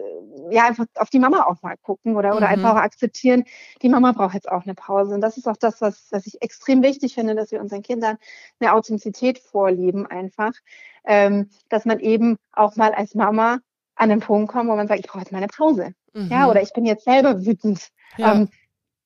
ja, 0.50 0.66
einfach 0.66 0.86
auf 0.96 1.10
die 1.10 1.20
Mama 1.20 1.44
auch 1.44 1.62
mal 1.62 1.76
gucken 1.82 2.16
oder, 2.16 2.38
oder 2.38 2.48
mhm. 2.48 2.54
einfach 2.54 2.72
auch 2.72 2.82
akzeptieren, 2.82 3.44
die 3.82 3.90
Mama 3.90 4.14
braucht 4.14 4.34
jetzt 4.34 4.50
auch 4.50 4.64
eine 4.64 4.74
Pause. 4.74 5.14
Und 5.14 5.22
das 5.22 5.36
ist 5.36 5.48
auch 5.48 5.58
das, 5.58 5.82
was, 5.82 6.08
was 6.12 6.26
ich 6.26 6.42
extrem 6.42 6.82
wichtig 6.82 7.16
finde, 7.16 7.36
dass 7.36 7.52
wir 7.52 7.60
unseren 7.60 7.82
Kindern 7.82 8.18
eine 8.62 8.74
Authentizität 8.74 9.40
vorleben 9.40 10.08
einfach, 10.08 10.54
ähm, 11.04 11.50
dass 11.68 11.84
man 11.84 12.00
eben 12.00 12.38
auch 12.54 12.78
mal 12.78 12.94
als 12.94 13.14
Mama 13.14 13.60
an 14.00 14.10
den 14.10 14.22
Punkt 14.22 14.52
kommt, 14.52 14.70
wo 14.70 14.76
man 14.76 14.88
sagt, 14.88 15.02
ich 15.02 15.08
brauche 15.08 15.20
jetzt 15.20 15.32
mal 15.32 15.40
eine 15.40 15.48
Pause. 15.48 15.94
Mhm. 16.14 16.30
Ja, 16.32 16.50
oder 16.50 16.62
ich 16.62 16.74
bin 16.74 16.86
jetzt 16.86 17.04
selber 17.04 17.46
wütend. 17.46 17.90
Ja. 18.18 18.34
Ähm, 18.34 18.50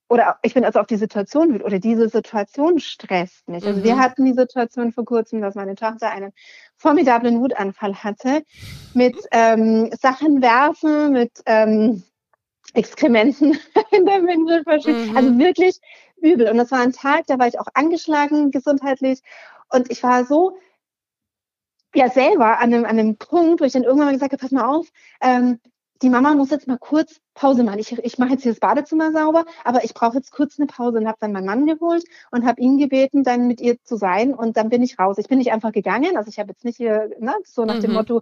oder 0.07 0.37
ich 0.43 0.53
bin 0.53 0.63
also 0.63 0.79
auf 0.79 0.85
die 0.85 0.97
Situation 0.97 1.49
wütend 1.49 1.63
oder 1.63 1.79
diese 1.79 2.07
Situation 2.09 2.79
stresst 2.79 3.49
mich. 3.49 3.65
Also 3.65 3.79
mhm. 3.79 3.83
wir 3.83 3.97
hatten 3.97 4.25
die 4.25 4.33
Situation 4.33 4.91
vor 4.91 5.05
kurzem, 5.05 5.41
dass 5.41 5.55
meine 5.55 5.75
Tochter 5.75 6.11
einen 6.11 6.31
formidablen 6.77 7.39
Wutanfall 7.41 7.95
hatte 7.95 8.43
mit 8.93 9.15
ähm, 9.31 9.89
Sachen 9.99 10.41
werfen, 10.43 11.13
mit 11.13 11.41
ähm, 11.47 12.03
Exkrementen 12.75 13.57
in 13.91 14.05
der 14.05 14.21
Windel 14.21 14.63
Mhm. 14.65 15.17
Also 15.17 15.39
wirklich 15.39 15.79
übel. 16.21 16.49
Und 16.49 16.57
das 16.57 16.71
war 16.71 16.79
ein 16.81 16.93
Tag, 16.93 17.25
da 17.27 17.39
war 17.39 17.47
ich 17.47 17.59
auch 17.59 17.67
angeschlagen 17.73 18.51
gesundheitlich. 18.51 19.21
Und 19.69 19.91
ich 19.91 20.03
war 20.03 20.25
so 20.25 20.57
ja 21.95 22.09
selber 22.09 22.59
an 22.59 22.73
einem, 22.73 22.85
an 22.85 22.99
einem 22.99 23.17
Punkt, 23.17 23.61
wo 23.61 23.65
ich 23.65 23.73
dann 23.73 23.83
irgendwann 23.83 24.07
mal 24.07 24.13
gesagt 24.13 24.33
habe, 24.33 24.41
pass 24.41 24.51
mal 24.51 24.65
auf, 24.65 24.87
ähm, 25.21 25.59
die 26.01 26.09
Mama 26.09 26.35
muss 26.35 26.49
jetzt 26.49 26.67
mal 26.67 26.77
kurz 26.77 27.21
Pause 27.33 27.63
machen. 27.63 27.79
Ich, 27.79 27.91
ich 27.91 28.17
mache 28.17 28.31
jetzt 28.31 28.43
hier 28.43 28.51
das 28.51 28.59
Badezimmer 28.59 29.11
sauber, 29.11 29.45
aber 29.63 29.83
ich 29.85 29.93
brauche 29.93 30.17
jetzt 30.17 30.31
kurz 30.31 30.59
eine 30.59 30.67
Pause 30.67 30.97
und 30.97 31.07
habe 31.07 31.17
dann 31.19 31.31
meinen 31.31 31.45
Mann 31.45 31.65
geholt 31.65 32.03
und 32.31 32.45
habe 32.45 32.61
ihn 32.61 32.77
gebeten, 32.77 33.23
dann 33.23 33.47
mit 33.47 33.61
ihr 33.61 33.81
zu 33.83 33.95
sein 33.95 34.33
und 34.33 34.57
dann 34.57 34.69
bin 34.69 34.83
ich 34.83 34.99
raus. 34.99 35.17
Ich 35.17 35.27
bin 35.27 35.37
nicht 35.37 35.53
einfach 35.53 35.71
gegangen, 35.71 36.17
also 36.17 36.29
ich 36.29 36.39
habe 36.39 36.49
jetzt 36.49 36.65
nicht 36.65 36.77
hier 36.77 37.09
ne, 37.19 37.33
so 37.45 37.63
nach 37.63 37.75
mhm. 37.75 37.81
dem 37.81 37.93
Motto, 37.93 38.21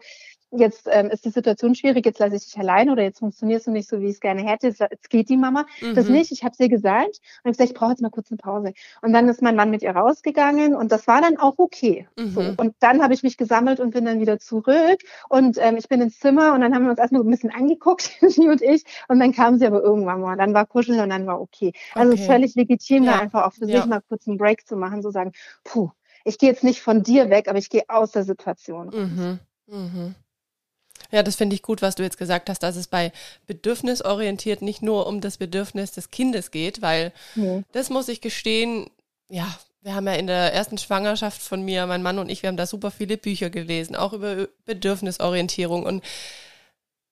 jetzt 0.51 0.87
ähm, 0.91 1.09
ist 1.09 1.25
die 1.25 1.29
Situation 1.29 1.75
schwierig, 1.75 2.05
jetzt 2.05 2.19
lasse 2.19 2.35
ich 2.35 2.45
dich 2.45 2.57
allein 2.57 2.89
oder 2.89 3.03
jetzt 3.03 3.19
funktionierst 3.19 3.67
du 3.67 3.71
nicht 3.71 3.89
so, 3.89 4.01
wie 4.01 4.05
ich 4.05 4.15
es 4.15 4.19
gerne 4.19 4.41
hätte, 4.41 4.67
jetzt, 4.67 4.79
jetzt 4.79 5.09
geht 5.09 5.29
die 5.29 5.37
Mama. 5.37 5.65
Mhm. 5.81 5.95
Das 5.95 6.09
nicht, 6.09 6.31
ich 6.31 6.43
habe 6.43 6.53
es 6.53 6.59
ihr 6.59 6.69
gesagt 6.69 7.19
und 7.43 7.51
ich 7.51 7.57
gesagt, 7.57 7.71
ich 7.71 7.75
brauche 7.75 7.91
jetzt 7.91 8.01
mal 8.01 8.09
kurz 8.09 8.31
eine 8.31 8.37
Pause. 8.37 8.73
Und 9.01 9.13
dann 9.13 9.29
ist 9.29 9.41
mein 9.41 9.55
Mann 9.55 9.69
mit 9.69 9.81
ihr 9.81 9.91
rausgegangen 9.91 10.75
und 10.75 10.91
das 10.91 11.07
war 11.07 11.21
dann 11.21 11.37
auch 11.37 11.57
okay. 11.57 12.07
Mhm. 12.17 12.29
So. 12.29 12.41
Und 12.57 12.75
dann 12.79 13.01
habe 13.01 13.13
ich 13.13 13.23
mich 13.23 13.37
gesammelt 13.37 13.79
und 13.79 13.91
bin 13.91 14.05
dann 14.05 14.19
wieder 14.19 14.39
zurück 14.39 15.01
und 15.29 15.57
ähm, 15.59 15.77
ich 15.77 15.87
bin 15.87 16.01
ins 16.01 16.19
Zimmer 16.19 16.53
und 16.53 16.61
dann 16.61 16.73
haben 16.75 16.83
wir 16.83 16.91
uns 16.91 16.99
erstmal 16.99 17.21
so 17.21 17.27
ein 17.27 17.31
bisschen 17.31 17.51
angeguckt, 17.51 18.11
sie 18.21 18.47
und 18.47 18.61
ich, 18.61 18.83
und 19.07 19.19
dann 19.19 19.33
kam 19.33 19.57
sie 19.57 19.65
aber 19.65 19.81
irgendwann 19.81 20.21
mal. 20.21 20.37
Dann 20.37 20.53
war 20.53 20.65
Kuscheln 20.65 20.99
und 20.99 21.09
dann 21.09 21.27
war 21.27 21.39
okay. 21.39 21.73
Also 21.93 22.11
okay. 22.11 22.15
es 22.15 22.21
ist 22.21 22.27
völlig 22.27 22.55
legitim, 22.55 23.03
ja. 23.03 23.13
da 23.13 23.19
einfach 23.19 23.43
auch 23.43 23.53
für 23.53 23.65
ja. 23.65 23.77
sich 23.77 23.85
mal 23.85 24.01
kurz 24.01 24.27
einen 24.27 24.37
Break 24.37 24.67
zu 24.67 24.75
machen, 24.75 25.01
so 25.01 25.11
sagen, 25.11 25.31
puh, 25.63 25.91
ich 26.25 26.37
gehe 26.37 26.49
jetzt 26.49 26.63
nicht 26.63 26.81
von 26.81 27.03
dir 27.03 27.29
weg, 27.29 27.47
aber 27.47 27.57
ich 27.57 27.69
gehe 27.69 27.83
aus 27.87 28.11
der 28.11 28.23
Situation. 28.23 28.89
Mhm. 28.93 29.39
Mhm. 29.67 30.15
Ja, 31.11 31.23
das 31.23 31.35
finde 31.35 31.55
ich 31.55 31.61
gut, 31.61 31.81
was 31.81 31.95
du 31.95 32.03
jetzt 32.03 32.17
gesagt 32.17 32.49
hast, 32.49 32.59
dass 32.59 32.75
es 32.75 32.87
bei 32.87 33.11
bedürfnisorientiert 33.47 34.61
nicht 34.61 34.81
nur 34.81 35.07
um 35.07 35.21
das 35.21 35.37
Bedürfnis 35.37 35.91
des 35.91 36.09
Kindes 36.09 36.51
geht, 36.51 36.81
weil 36.81 37.11
nee. 37.35 37.63
das 37.73 37.89
muss 37.89 38.07
ich 38.07 38.21
gestehen, 38.21 38.89
ja, 39.29 39.47
wir 39.81 39.95
haben 39.95 40.07
ja 40.07 40.13
in 40.13 40.27
der 40.27 40.53
ersten 40.53 40.77
Schwangerschaft 40.77 41.41
von 41.41 41.63
mir, 41.63 41.85
mein 41.87 42.03
Mann 42.03 42.19
und 42.19 42.29
ich, 42.29 42.43
wir 42.43 42.49
haben 42.49 42.57
da 42.57 42.67
super 42.67 42.91
viele 42.91 43.17
Bücher 43.17 43.49
gelesen, 43.49 43.95
auch 43.95 44.13
über 44.13 44.47
Bedürfnisorientierung. 44.65 45.83
Und 45.85 46.03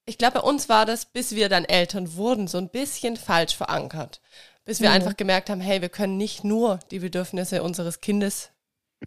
ich 0.05 0.17
glaube, 0.17 0.39
bei 0.39 0.47
uns 0.47 0.69
war 0.69 0.85
das, 0.85 1.05
bis 1.05 1.35
wir 1.35 1.49
dann 1.49 1.65
Eltern 1.65 2.15
wurden, 2.15 2.47
so 2.47 2.57
ein 2.57 2.69
bisschen 2.69 3.17
falsch 3.17 3.55
verankert. 3.55 4.21
Bis 4.65 4.81
wir 4.81 4.89
mhm. 4.89 4.95
einfach 4.95 5.17
gemerkt 5.17 5.49
haben, 5.49 5.61
hey, 5.61 5.81
wir 5.81 5.89
können 5.89 6.17
nicht 6.17 6.43
nur 6.43 6.79
die 6.91 6.99
Bedürfnisse 6.99 7.63
unseres 7.63 8.01
Kindes 8.01 8.51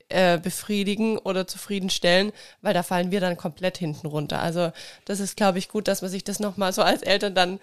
äh, 0.09 0.39
befriedigen 0.39 1.19
oder 1.19 1.47
zufriedenstellen, 1.47 2.33
weil 2.61 2.75
da 2.75 2.83
fallen 2.83 3.11
wir 3.11 3.21
dann 3.21 3.37
komplett 3.37 3.79
hinten 3.79 4.07
runter. 4.07 4.41
Also 4.41 4.73
das 5.05 5.21
ist, 5.21 5.37
glaube 5.37 5.59
ich, 5.59 5.69
gut, 5.69 5.89
dass 5.89 6.03
man 6.03 6.11
sich 6.11 6.25
das 6.25 6.41
nochmal 6.41 6.73
so 6.73 6.83
als 6.83 7.03
Eltern 7.03 7.35
dann 7.35 7.61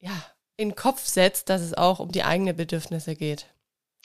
ja 0.00 0.12
in 0.56 0.70
den 0.70 0.76
Kopf 0.76 1.06
setzt, 1.06 1.48
dass 1.50 1.62
es 1.62 1.74
auch 1.74 1.98
um 2.00 2.12
die 2.12 2.24
eigenen 2.24 2.56
Bedürfnisse 2.56 3.14
geht. 3.16 3.46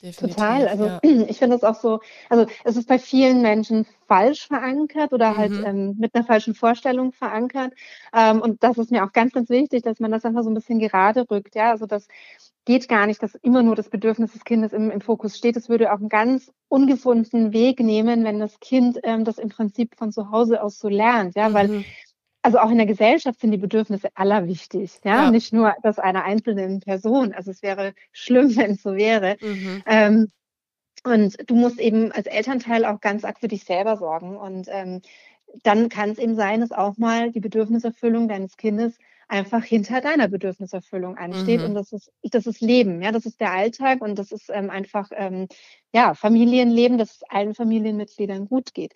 Definitiv, 0.02 0.36
Total. 0.36 0.68
Also 0.68 0.86
ja. 0.86 1.00
ich 1.28 1.38
finde 1.38 1.58
das 1.58 1.64
auch 1.64 1.80
so, 1.80 2.00
also 2.30 2.48
es 2.64 2.76
ist 2.76 2.88
bei 2.88 2.98
vielen 2.98 3.42
Menschen 3.42 3.86
falsch 4.08 4.48
verankert 4.48 5.14
oder 5.14 5.38
halt 5.38 5.52
mhm. 5.52 5.66
ähm, 5.66 5.96
mit 6.00 6.16
einer 6.16 6.24
falschen 6.24 6.56
Vorstellung 6.56 7.12
verankert. 7.12 7.74
Ähm, 8.14 8.42
und 8.42 8.64
das 8.64 8.78
ist 8.78 8.92
mir 8.92 9.06
auch 9.06 9.14
ganz, 9.14 9.32
ganz 9.32 9.50
wichtig, 9.50 9.84
dass 9.84 10.00
man 10.00 10.12
das 10.12 10.26
einfach 10.26 10.44
so 10.44 10.50
ein 10.50 10.56
bisschen 10.56 10.80
gerade 10.80 11.30
rückt. 11.30 11.56
Ja, 11.56 11.72
also 11.72 11.86
das 11.86 12.08
geht 12.66 12.88
gar 12.88 13.06
nicht, 13.06 13.22
dass 13.22 13.36
immer 13.36 13.62
nur 13.62 13.76
das 13.76 13.90
Bedürfnis 13.90 14.34
des 14.34 14.44
Kindes 14.44 14.74
im, 14.74 14.90
im 14.90 15.02
Fokus 15.02 15.38
steht. 15.38 15.56
Es 15.56 15.70
würde 15.70 15.94
auch 15.94 16.00
einen 16.00 16.10
ganz 16.10 16.52
ungefundenen 16.68 17.54
Weg 17.54 17.80
nehmen, 17.80 18.24
wenn 18.24 18.40
das 18.40 18.60
Kind 18.60 19.00
ähm, 19.04 19.24
das 19.24 19.38
im 19.38 19.50
Prinzip 19.50 19.96
von 19.98 20.12
zu 20.12 20.32
Hause 20.32 20.64
aus 20.64 20.80
so 20.80 20.90
lernt. 20.90 21.36
Ja, 21.36 21.50
mhm. 21.50 21.54
weil 21.54 21.86
also 22.42 22.60
auch 22.60 22.72
in 22.72 22.78
der 22.78 22.88
Gesellschaft 22.88 23.40
sind 23.40 23.52
die 23.52 23.58
Bedürfnisse 23.58 24.10
aller 24.16 24.48
wichtig, 24.48 25.00
ja? 25.04 25.26
ja, 25.26 25.32
nicht 25.32 25.54
nur 25.54 25.76
das 25.84 26.00
einer 26.00 26.24
einzelnen 26.24 26.80
Person. 26.80 27.34
Also 27.34 27.52
es 27.52 27.62
wäre 27.62 27.94
schlimm, 28.12 28.56
wenn 28.58 28.72
es 28.72 28.82
so 28.82 28.96
wäre. 28.96 29.38
Mhm. 29.42 29.84
Ähm, 29.86 30.32
und 31.04 31.38
du 31.50 31.56
musst 31.56 31.80
eben 31.80 32.12
als 32.12 32.28
Elternteil 32.28 32.86
auch 32.86 33.00
ganz 33.02 33.24
arg 33.24 33.40
für 33.40 33.48
dich 33.48 33.64
selber 33.64 33.98
sorgen. 33.98 34.38
Und 34.38 34.68
ähm, 34.70 35.02
dann 35.64 35.90
kann 35.90 36.12
es 36.12 36.20
eben 36.20 36.36
sein, 36.36 36.62
dass 36.62 36.72
auch 36.72 36.98
mal 36.98 37.32
die 37.32 37.40
Bedürfniserfüllung 37.40 38.28
deines 38.28 38.58
Kindes 38.58 38.98
einfach 39.28 39.64
hinter 39.64 40.02
deiner 40.02 40.28
Bedürfniserfüllung 40.28 41.18
ansteht. 41.18 41.62
Mhm. 41.62 41.68
Und 41.68 41.74
das 41.76 41.94
ist, 41.94 42.12
das 42.24 42.46
ist 42.46 42.62
Leben, 42.62 43.02
ja, 43.02 43.12
das 43.12 43.26
ist 43.26 43.40
der 43.40 43.52
Alltag 43.52 44.02
und 44.02 44.20
das 44.20 44.32
ist 44.32 44.50
ähm, 44.50 44.70
einfach 44.70 45.10
ähm, 45.16 45.48
ja, 45.94 46.14
Familienleben, 46.14 46.98
dass 46.98 47.16
es 47.16 47.24
allen 47.24 47.56
Familienmitgliedern 47.56 48.48
gut 48.48 48.74
geht. 48.74 48.94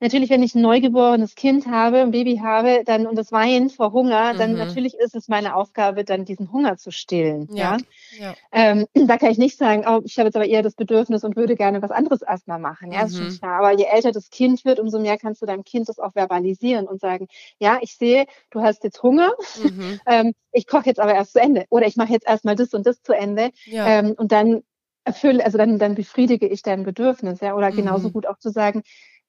Natürlich, 0.00 0.28
wenn 0.28 0.42
ich 0.42 0.54
ein 0.54 0.60
neugeborenes 0.60 1.34
Kind 1.34 1.66
habe, 1.66 1.98
ein 1.98 2.10
Baby 2.10 2.38
habe, 2.42 2.82
dann 2.84 3.06
und 3.06 3.16
das 3.16 3.30
weint 3.30 3.72
vor 3.72 3.92
Hunger, 3.92 4.34
dann 4.34 4.52
mhm. 4.52 4.58
natürlich 4.58 4.94
ist 4.94 5.14
es 5.14 5.28
meine 5.28 5.54
Aufgabe, 5.54 6.04
dann 6.04 6.24
diesen 6.24 6.52
Hunger 6.52 6.76
zu 6.76 6.90
stillen. 6.90 7.48
Ja. 7.52 7.78
ja? 8.18 8.26
ja. 8.26 8.34
Ähm, 8.52 8.86
da 9.06 9.16
kann 9.16 9.30
ich 9.30 9.38
nicht 9.38 9.56
sagen, 9.56 9.84
oh, 9.86 10.00
ich 10.04 10.18
habe 10.18 10.26
jetzt 10.26 10.36
aber 10.36 10.46
eher 10.46 10.62
das 10.62 10.74
Bedürfnis 10.74 11.22
und 11.24 11.36
würde 11.36 11.54
gerne 11.54 11.80
was 11.80 11.92
anderes 11.92 12.22
erstmal 12.22 12.58
machen. 12.58 12.92
Ja, 12.92 13.00
mhm. 13.00 13.06
ist 13.06 13.16
schon 13.16 13.28
mhm. 13.28 13.38
klar. 13.38 13.58
Aber 13.60 13.72
je 13.72 13.84
älter 13.84 14.10
das 14.10 14.30
Kind 14.30 14.64
wird, 14.64 14.80
umso 14.80 14.98
mehr 14.98 15.16
kannst 15.16 15.40
du 15.42 15.46
deinem 15.46 15.64
Kind 15.64 15.88
das 15.88 15.98
auch 15.98 16.12
verbalisieren 16.12 16.86
und 16.86 17.00
sagen, 17.00 17.28
ja, 17.58 17.78
ich 17.80 17.96
sehe, 17.96 18.26
du 18.50 18.60
hast 18.62 18.82
jetzt 18.84 19.02
Hunger. 19.02 19.32
Mhm. 19.62 20.00
ähm, 20.06 20.32
ich 20.52 20.66
koche 20.66 20.86
jetzt 20.86 21.00
aber 21.00 21.14
erst 21.14 21.32
zu 21.32 21.40
Ende. 21.40 21.66
Oder 21.70 21.86
ich 21.86 21.96
mache 21.96 22.12
jetzt 22.12 22.26
erstmal 22.26 22.56
das 22.56 22.74
und 22.74 22.84
das 22.84 23.00
zu 23.00 23.12
Ende. 23.12 23.50
Ja. 23.66 23.86
Ähm, 23.86 24.14
und 24.16 24.32
dann 24.32 24.62
erfülle, 25.04 25.44
also 25.44 25.58
dann, 25.58 25.78
dann 25.78 25.94
befriedige 25.94 26.48
ich 26.48 26.62
dein 26.62 26.82
Bedürfnis. 26.82 27.40
Ja. 27.40 27.54
Oder 27.54 27.70
genauso 27.70 28.08
mhm. 28.08 28.12
gut 28.12 28.26
auch 28.26 28.38
zu 28.38 28.50
sagen, 28.50 28.82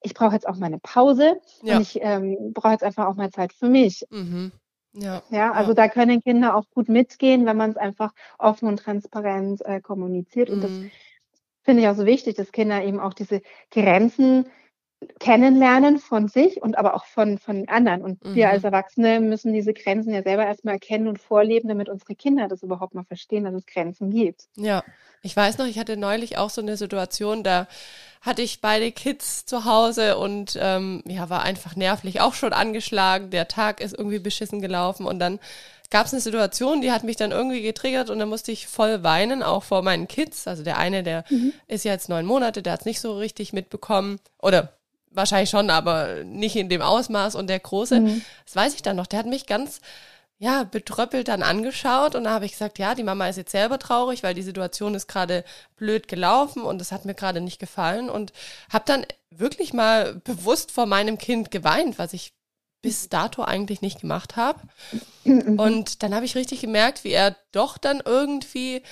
ich 0.06 0.14
brauche 0.14 0.34
jetzt 0.34 0.48
auch 0.48 0.56
meine 0.56 0.78
Pause 0.78 1.40
ja. 1.62 1.76
und 1.76 1.82
ich 1.82 1.98
ähm, 2.00 2.52
brauche 2.54 2.72
jetzt 2.72 2.84
einfach 2.84 3.06
auch 3.06 3.16
mal 3.16 3.30
Zeit 3.30 3.52
für 3.52 3.68
mich. 3.68 4.06
Mhm. 4.10 4.52
Ja, 4.94 5.22
ja, 5.30 5.52
also 5.52 5.72
ja. 5.72 5.74
da 5.74 5.88
können 5.88 6.22
Kinder 6.22 6.56
auch 6.56 6.70
gut 6.70 6.88
mitgehen, 6.88 7.44
wenn 7.44 7.56
man 7.56 7.70
es 7.70 7.76
einfach 7.76 8.14
offen 8.38 8.68
und 8.68 8.78
transparent 8.78 9.60
äh, 9.66 9.80
kommuniziert. 9.80 10.48
Und 10.48 10.62
das 10.62 10.70
mhm. 10.70 10.90
finde 11.62 11.82
ich 11.82 11.88
auch 11.88 11.96
so 11.96 12.06
wichtig, 12.06 12.36
dass 12.36 12.52
Kinder 12.52 12.82
eben 12.82 13.00
auch 13.00 13.12
diese 13.12 13.42
Grenzen 13.70 14.46
kennenlernen 15.18 15.98
von 15.98 16.28
sich 16.28 16.62
und 16.62 16.78
aber 16.78 16.94
auch 16.94 17.04
von, 17.04 17.38
von 17.38 17.68
anderen. 17.68 18.02
Und 18.02 18.24
mhm. 18.24 18.34
wir 18.34 18.50
als 18.50 18.64
Erwachsene 18.64 19.20
müssen 19.20 19.52
diese 19.52 19.74
Grenzen 19.74 20.12
ja 20.12 20.22
selber 20.22 20.46
erstmal 20.46 20.74
erkennen 20.74 21.08
und 21.08 21.20
vorleben, 21.20 21.68
damit 21.68 21.88
unsere 21.88 22.14
Kinder 22.14 22.48
das 22.48 22.62
überhaupt 22.62 22.94
mal 22.94 23.04
verstehen, 23.04 23.44
dass 23.44 23.54
es 23.54 23.66
Grenzen 23.66 24.10
gibt. 24.10 24.48
Ja, 24.56 24.82
ich 25.22 25.36
weiß 25.36 25.58
noch, 25.58 25.66
ich 25.66 25.78
hatte 25.78 25.96
neulich 25.96 26.38
auch 26.38 26.50
so 26.50 26.62
eine 26.62 26.76
Situation, 26.76 27.42
da 27.42 27.66
hatte 28.22 28.42
ich 28.42 28.60
beide 28.60 28.90
Kids 28.90 29.44
zu 29.44 29.64
Hause 29.64 30.16
und 30.16 30.58
ähm, 30.60 31.02
ja, 31.06 31.28
war 31.28 31.42
einfach 31.42 31.76
nervlich 31.76 32.20
auch 32.20 32.34
schon 32.34 32.52
angeschlagen. 32.52 33.30
Der 33.30 33.48
Tag 33.48 33.80
ist 33.80 33.96
irgendwie 33.96 34.18
beschissen 34.18 34.60
gelaufen 34.60 35.06
und 35.06 35.18
dann 35.18 35.38
gab 35.90 36.06
es 36.06 36.12
eine 36.12 36.20
Situation, 36.20 36.80
die 36.80 36.90
hat 36.90 37.04
mich 37.04 37.16
dann 37.16 37.30
irgendwie 37.30 37.62
getriggert 37.62 38.10
und 38.10 38.18
dann 38.18 38.28
musste 38.28 38.50
ich 38.50 38.66
voll 38.66 39.02
weinen, 39.02 39.42
auch 39.42 39.62
vor 39.62 39.82
meinen 39.82 40.08
Kids. 40.08 40.48
Also 40.48 40.64
der 40.64 40.78
eine, 40.78 41.02
der 41.02 41.24
mhm. 41.28 41.52
ist 41.68 41.84
jetzt 41.84 42.08
neun 42.08 42.26
Monate, 42.26 42.62
der 42.62 42.72
hat 42.72 42.80
es 42.80 42.86
nicht 42.86 43.00
so 43.00 43.16
richtig 43.16 43.52
mitbekommen 43.52 44.18
oder 44.40 44.72
wahrscheinlich 45.16 45.50
schon, 45.50 45.70
aber 45.70 46.24
nicht 46.24 46.56
in 46.56 46.68
dem 46.68 46.82
Ausmaß. 46.82 47.34
Und 47.34 47.48
der 47.48 47.60
Große, 47.60 48.00
mhm. 48.00 48.22
das 48.44 48.56
weiß 48.56 48.74
ich 48.74 48.82
dann 48.82 48.96
noch, 48.96 49.06
der 49.06 49.20
hat 49.20 49.26
mich 49.26 49.46
ganz 49.46 49.80
ja, 50.38 50.64
betröppelt 50.64 51.28
dann 51.28 51.42
angeschaut 51.42 52.14
und 52.14 52.24
da 52.24 52.30
habe 52.30 52.44
ich 52.44 52.52
gesagt, 52.52 52.78
ja, 52.78 52.94
die 52.94 53.02
Mama 53.02 53.26
ist 53.26 53.36
jetzt 53.36 53.52
selber 53.52 53.78
traurig, 53.78 54.22
weil 54.22 54.34
die 54.34 54.42
Situation 54.42 54.94
ist 54.94 55.06
gerade 55.06 55.44
blöd 55.76 56.08
gelaufen 56.08 56.62
und 56.62 56.80
es 56.82 56.92
hat 56.92 57.06
mir 57.06 57.14
gerade 57.14 57.40
nicht 57.40 57.58
gefallen 57.58 58.10
und 58.10 58.34
habe 58.70 58.84
dann 58.86 59.06
wirklich 59.30 59.72
mal 59.72 60.16
bewusst 60.24 60.72
vor 60.72 60.84
meinem 60.84 61.16
Kind 61.16 61.50
geweint, 61.50 61.98
was 61.98 62.12
ich 62.12 62.34
bis 62.82 63.08
dato 63.08 63.42
eigentlich 63.42 63.80
nicht 63.80 64.02
gemacht 64.02 64.36
habe. 64.36 64.60
Mhm. 65.24 65.58
Und 65.58 66.02
dann 66.02 66.14
habe 66.14 66.26
ich 66.26 66.36
richtig 66.36 66.60
gemerkt, 66.60 67.02
wie 67.02 67.12
er 67.12 67.34
doch 67.52 67.78
dann 67.78 68.02
irgendwie 68.04 68.82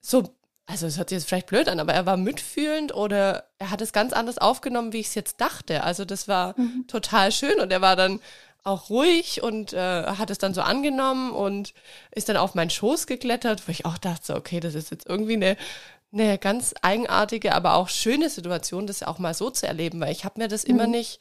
so 0.00 0.34
also 0.68 0.86
es 0.86 0.98
hört 0.98 1.08
sich 1.08 1.16
jetzt 1.16 1.28
vielleicht 1.28 1.46
blöd 1.46 1.66
an, 1.68 1.80
aber 1.80 1.94
er 1.94 2.04
war 2.04 2.18
mitfühlend 2.18 2.94
oder 2.94 3.44
er 3.58 3.70
hat 3.70 3.80
es 3.80 3.94
ganz 3.94 4.12
anders 4.12 4.36
aufgenommen, 4.36 4.92
wie 4.92 5.00
ich 5.00 5.06
es 5.06 5.14
jetzt 5.14 5.40
dachte. 5.40 5.82
Also 5.82 6.04
das 6.04 6.28
war 6.28 6.54
mhm. 6.58 6.84
total 6.86 7.32
schön 7.32 7.58
und 7.58 7.72
er 7.72 7.80
war 7.80 7.96
dann 7.96 8.20
auch 8.64 8.90
ruhig 8.90 9.42
und 9.42 9.72
äh, 9.72 10.04
hat 10.04 10.28
es 10.28 10.36
dann 10.36 10.52
so 10.52 10.60
angenommen 10.60 11.32
und 11.32 11.72
ist 12.10 12.28
dann 12.28 12.36
auf 12.36 12.54
meinen 12.54 12.68
Schoß 12.68 13.06
geklettert, 13.06 13.66
wo 13.66 13.72
ich 13.72 13.86
auch 13.86 13.96
dachte, 13.96 14.36
okay, 14.36 14.60
das 14.60 14.74
ist 14.74 14.90
jetzt 14.90 15.08
irgendwie 15.08 15.34
eine, 15.34 15.56
eine 16.12 16.36
ganz 16.36 16.74
eigenartige, 16.82 17.54
aber 17.54 17.72
auch 17.74 17.88
schöne 17.88 18.28
Situation, 18.28 18.86
das 18.86 19.02
auch 19.02 19.18
mal 19.18 19.32
so 19.32 19.48
zu 19.48 19.66
erleben, 19.66 20.00
weil 20.00 20.12
ich 20.12 20.26
habe 20.26 20.38
mir 20.38 20.48
das 20.48 20.64
mhm. 20.64 20.74
immer 20.74 20.86
nicht 20.86 21.18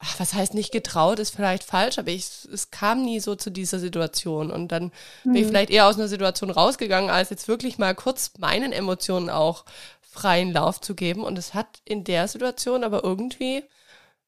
ach, 0.00 0.18
was 0.18 0.34
heißt 0.34 0.54
nicht 0.54 0.72
getraut, 0.72 1.18
ist 1.18 1.36
vielleicht 1.36 1.62
falsch, 1.62 1.98
aber 1.98 2.08
ich, 2.08 2.48
es 2.52 2.70
kam 2.70 3.02
nie 3.02 3.20
so 3.20 3.34
zu 3.34 3.50
dieser 3.50 3.78
Situation. 3.78 4.50
Und 4.50 4.72
dann 4.72 4.84
mhm. 4.84 4.90
bin 5.24 5.34
ich 5.34 5.42
mhm. 5.44 5.48
vielleicht 5.48 5.70
eher 5.70 5.86
aus 5.86 5.96
einer 5.96 6.08
Situation 6.08 6.50
rausgegangen, 6.50 7.10
als 7.10 7.30
jetzt 7.30 7.48
wirklich 7.48 7.78
mal 7.78 7.94
kurz 7.94 8.32
meinen 8.38 8.72
Emotionen 8.72 9.28
auch 9.28 9.64
freien 10.00 10.52
Lauf 10.52 10.80
zu 10.80 10.94
geben. 10.94 11.22
Und 11.22 11.38
es 11.38 11.54
hat 11.54 11.80
in 11.84 12.02
der 12.04 12.28
Situation 12.28 12.82
aber 12.82 13.04
irgendwie, 13.04 13.62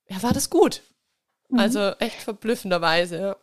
ja, 0.09 0.23
war 0.23 0.33
das 0.33 0.51
gut. 0.51 0.83
Mhm. 1.49 1.59
Also 1.59 1.81
echt 1.99 2.23
verblüffenderweise, 2.23 3.19
ja. 3.19 3.37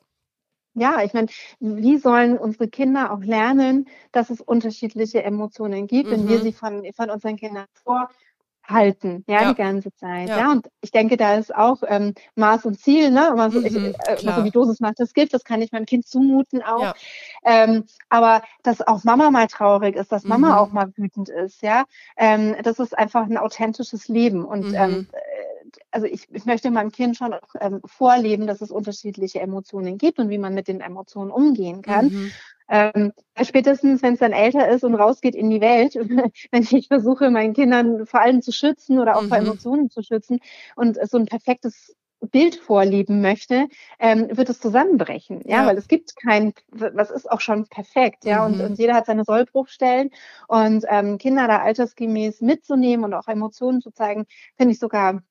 Ja, 0.75 1.03
ich 1.03 1.13
meine, 1.13 1.27
wie 1.59 1.97
sollen 1.97 2.37
unsere 2.37 2.67
Kinder 2.67 3.11
auch 3.11 3.21
lernen, 3.21 3.89
dass 4.11 4.29
es 4.29 4.39
unterschiedliche 4.39 5.23
Emotionen 5.23 5.87
gibt, 5.87 6.09
mhm. 6.09 6.11
wenn 6.11 6.29
wir 6.29 6.37
mhm. 6.37 6.43
sie 6.43 6.53
von, 6.53 6.93
von 6.93 7.09
unseren 7.09 7.37
Kindern 7.37 7.65
vor 7.83 8.09
halten, 8.69 9.23
ja, 9.27 9.41
ja, 9.41 9.49
die 9.49 9.55
ganze 9.55 9.93
Zeit. 9.95 10.29
Ja. 10.29 10.37
ja. 10.37 10.51
und 10.51 10.69
ich 10.81 10.91
denke, 10.91 11.17
da 11.17 11.35
ist 11.35 11.53
auch 11.53 11.83
ähm, 11.87 12.13
Maß 12.35 12.65
und 12.65 12.79
Ziel, 12.79 13.11
ne? 13.11 13.29
Immer 13.31 13.51
so, 13.51 13.59
mhm, 13.59 13.65
ich, 13.65 13.75
äh, 13.75 14.17
so 14.17 14.43
wie 14.43 14.51
Dosis 14.51 14.79
macht 14.79 14.99
das 14.99 15.13
Gift, 15.13 15.33
das 15.33 15.43
kann 15.43 15.61
ich 15.61 15.71
meinem 15.71 15.85
Kind 15.85 16.07
zumuten 16.07 16.61
auch. 16.61 16.81
Ja. 16.81 16.93
Ähm, 17.45 17.85
aber 18.09 18.43
dass 18.63 18.81
auch 18.81 19.03
Mama 19.03 19.31
mal 19.31 19.47
traurig 19.47 19.95
ist, 19.95 20.11
dass 20.11 20.23
Mama 20.23 20.49
mhm. 20.49 20.53
auch 20.55 20.71
mal 20.71 20.91
wütend 20.95 21.29
ist, 21.29 21.61
ja, 21.61 21.85
ähm, 22.17 22.55
das 22.63 22.79
ist 22.79 22.97
einfach 22.97 23.25
ein 23.25 23.37
authentisches 23.37 24.07
Leben. 24.07 24.45
Und 24.45 24.69
mhm. 24.69 24.75
ähm, 24.75 25.07
äh, 25.11 25.17
also 25.91 26.07
ich, 26.07 26.27
ich 26.31 26.45
möchte 26.45 26.71
meinem 26.71 26.91
Kind 26.91 27.17
schon 27.17 27.33
auch, 27.33 27.55
ähm, 27.59 27.81
vorleben, 27.85 28.47
dass 28.47 28.61
es 28.61 28.71
unterschiedliche 28.71 29.39
Emotionen 29.39 29.97
gibt 29.97 30.19
und 30.19 30.29
wie 30.29 30.37
man 30.37 30.53
mit 30.53 30.67
den 30.67 30.81
Emotionen 30.81 31.31
umgehen 31.31 31.81
kann. 31.81 32.31
Ähm, 32.69 33.13
spätestens, 33.41 34.01
wenn 34.03 34.13
es 34.13 34.19
dann 34.19 34.31
älter 34.31 34.69
ist 34.69 34.83
und 34.83 34.95
rausgeht 34.95 35.35
in 35.35 35.49
die 35.49 35.61
Welt, 35.61 35.95
wenn 36.51 36.67
ich 36.69 36.87
versuche, 36.87 37.29
meinen 37.31 37.53
Kindern 37.53 38.05
vor 38.05 38.21
allem 38.21 38.41
zu 38.41 38.51
schützen 38.51 38.99
oder 38.99 39.17
auch 39.17 39.23
mhm. 39.23 39.29
vor 39.29 39.37
Emotionen 39.37 39.89
zu 39.89 40.03
schützen 40.03 40.39
und 40.75 40.97
so 41.09 41.17
ein 41.17 41.25
perfektes 41.25 41.95
Bild 42.21 42.55
vorleben 42.55 43.21
möchte, 43.21 43.67
ähm, 43.97 44.27
wird 44.35 44.49
es 44.49 44.59
zusammenbrechen. 44.59 45.41
Ja? 45.45 45.61
ja, 45.61 45.67
weil 45.67 45.77
es 45.77 45.87
gibt 45.87 46.15
kein, 46.17 46.53
was 46.69 47.11
ist 47.11 47.31
auch 47.31 47.41
schon 47.41 47.67
perfekt, 47.67 48.25
ja, 48.25 48.47
mhm. 48.47 48.53
und, 48.53 48.61
und 48.61 48.79
jeder 48.79 48.93
hat 48.93 49.05
seine 49.05 49.23
Sollbruchstellen 49.23 50.11
und 50.47 50.85
ähm, 50.89 51.17
Kinder 51.17 51.47
da 51.47 51.59
altersgemäß 51.59 52.41
mitzunehmen 52.41 53.05
und 53.05 53.13
auch 53.13 53.27
Emotionen 53.27 53.81
zu 53.81 53.91
zeigen, 53.91 54.25
finde 54.57 54.73
ich 54.73 54.79
sogar 54.79 55.21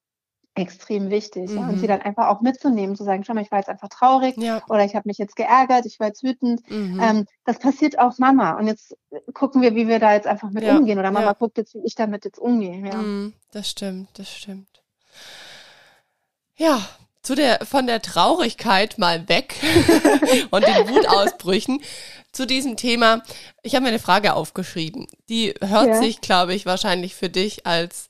extrem 0.58 1.10
wichtig. 1.10 1.50
Mhm. 1.50 1.56
Ja, 1.56 1.68
und 1.68 1.76
sie 1.76 1.84
mhm. 1.84 1.88
dann 1.88 2.02
einfach 2.02 2.28
auch 2.28 2.40
mitzunehmen, 2.40 2.96
zu 2.96 3.04
sagen, 3.04 3.24
schau 3.24 3.34
mal, 3.34 3.42
ich 3.42 3.50
war 3.50 3.58
jetzt 3.58 3.68
einfach 3.68 3.88
traurig 3.88 4.36
ja. 4.36 4.62
oder 4.68 4.84
ich 4.84 4.94
habe 4.94 5.08
mich 5.08 5.18
jetzt 5.18 5.36
geärgert, 5.36 5.86
ich 5.86 5.98
war 6.00 6.08
jetzt 6.08 6.22
wütend. 6.22 6.60
Mhm. 6.70 7.00
Ähm, 7.00 7.26
das 7.44 7.58
passiert 7.58 7.98
auch 7.98 8.18
Mama. 8.18 8.58
Und 8.58 8.66
jetzt 8.66 8.96
gucken 9.34 9.62
wir, 9.62 9.74
wie 9.74 9.88
wir 9.88 9.98
da 9.98 10.12
jetzt 10.12 10.26
einfach 10.26 10.50
mit 10.50 10.64
ja. 10.64 10.76
umgehen. 10.76 10.98
Oder 10.98 11.10
Mama 11.10 11.32
guckt 11.32 11.58
jetzt, 11.58 11.74
wie 11.74 11.84
ich 11.84 11.94
damit 11.94 12.24
jetzt 12.24 12.38
umgehe. 12.38 12.76
Mhm, 12.76 13.34
das 13.52 13.70
stimmt, 13.70 14.18
das 14.18 14.30
stimmt. 14.30 14.82
Ja, 16.56 16.80
zu 17.28 17.34
der, 17.34 17.66
von 17.66 17.86
der 17.86 18.00
Traurigkeit 18.00 18.96
mal 18.96 19.28
weg 19.28 19.54
und 20.50 20.66
den 20.66 20.88
Wutausbrüchen 20.88 21.82
zu 22.32 22.46
diesem 22.46 22.78
Thema. 22.78 23.22
Ich 23.62 23.74
habe 23.74 23.82
mir 23.82 23.90
eine 23.90 23.98
Frage 23.98 24.32
aufgeschrieben. 24.32 25.06
Die 25.28 25.52
hört 25.60 25.94
sich, 25.96 26.22
glaube 26.22 26.54
ich, 26.54 26.64
wahrscheinlich 26.64 27.14
für 27.14 27.28
dich 27.28 27.66
als 27.66 28.08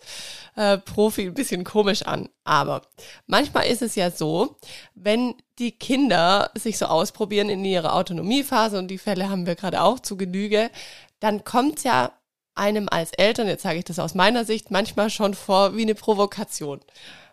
äh, 0.54 0.78
Profi 0.78 1.22
ein 1.22 1.34
bisschen 1.34 1.64
komisch 1.64 2.02
an. 2.02 2.28
Aber 2.44 2.82
manchmal 3.26 3.66
ist 3.66 3.82
es 3.82 3.96
ja 3.96 4.12
so, 4.12 4.54
wenn 4.94 5.34
die 5.58 5.72
Kinder 5.72 6.52
sich 6.56 6.78
so 6.78 6.86
ausprobieren 6.86 7.48
in 7.48 7.64
ihrer 7.64 7.96
Autonomiephase, 7.96 8.78
und 8.78 8.86
die 8.86 8.98
Fälle 8.98 9.28
haben 9.28 9.46
wir 9.46 9.56
gerade 9.56 9.82
auch 9.82 9.98
zu 9.98 10.16
Genüge, 10.16 10.70
dann 11.18 11.42
kommt 11.42 11.82
ja 11.82 12.12
einem 12.54 12.88
als 12.88 13.10
Eltern, 13.14 13.48
jetzt 13.48 13.64
sage 13.64 13.78
ich 13.78 13.84
das 13.84 13.98
aus 13.98 14.14
meiner 14.14 14.44
Sicht, 14.44 14.70
manchmal 14.70 15.10
schon 15.10 15.34
vor 15.34 15.76
wie 15.76 15.82
eine 15.82 15.96
Provokation. 15.96 16.78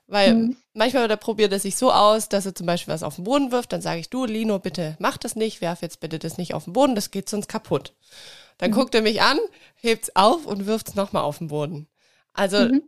Weil 0.07 0.35
mhm. 0.35 0.57
manchmal 0.73 1.07
da 1.07 1.15
probiert 1.15 1.51
er 1.51 1.59
sich 1.59 1.75
so 1.75 1.91
aus, 1.91 2.29
dass 2.29 2.45
er 2.45 2.53
zum 2.53 2.67
Beispiel 2.67 2.93
was 2.93 3.01
auf 3.01 3.15
den 3.15 3.23
Boden 3.23 3.51
wirft, 3.51 3.73
dann 3.73 3.81
sage 3.81 3.99
ich, 3.99 4.09
du, 4.09 4.25
Lino, 4.25 4.59
bitte 4.59 4.95
mach 4.99 5.17
das 5.17 5.35
nicht, 5.35 5.61
werf 5.61 5.81
jetzt 5.81 5.99
bitte 5.99 6.19
das 6.19 6.37
nicht 6.37 6.53
auf 6.53 6.65
den 6.65 6.73
Boden, 6.73 6.93
das 6.93 7.09
geht 7.09 7.27
sonst 7.27 7.47
kaputt. 7.47 7.93
Dann 8.59 8.71
mhm. 8.71 8.75
guckt 8.75 8.93
er 8.93 9.01
mich 9.01 9.21
an, 9.21 9.39
hebt's 9.75 10.15
auf 10.15 10.45
und 10.45 10.67
wirft's 10.67 10.95
nochmal 10.95 11.23
auf 11.23 11.39
den 11.39 11.47
Boden. 11.47 11.87
Also 12.33 12.59
mhm 12.59 12.83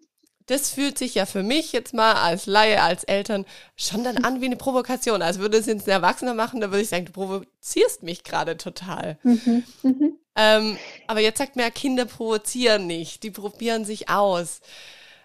das 0.47 0.69
fühlt 0.69 0.97
sich 0.97 1.15
ja 1.15 1.25
für 1.25 1.43
mich 1.43 1.73
jetzt 1.73 1.93
mal 1.93 2.13
als 2.13 2.45
Laie, 2.45 2.81
als 2.81 3.03
Eltern 3.03 3.45
schon 3.75 4.03
dann 4.03 4.23
an 4.23 4.41
wie 4.41 4.45
eine 4.45 4.55
Provokation. 4.55 5.21
Also 5.21 5.41
würde 5.41 5.57
es 5.57 5.65
jetzt 5.65 5.87
ein 5.87 5.91
Erwachsener 5.91 6.33
machen, 6.33 6.61
dann 6.61 6.71
würde 6.71 6.81
ich 6.81 6.89
sagen, 6.89 7.05
du 7.05 7.11
provozierst 7.11 8.01
mich 8.01 8.23
gerade 8.23 8.57
total. 8.57 9.17
Mhm, 9.23 9.63
mhm. 9.83 10.17
Ähm, 10.35 10.77
aber 11.07 11.19
jetzt 11.19 11.37
sagt 11.37 11.57
mir 11.57 11.63
ja, 11.63 11.69
Kinder 11.69 12.05
provozieren 12.05 12.87
nicht, 12.87 13.23
die 13.23 13.31
probieren 13.31 13.85
sich 13.85 14.09
aus. 14.09 14.61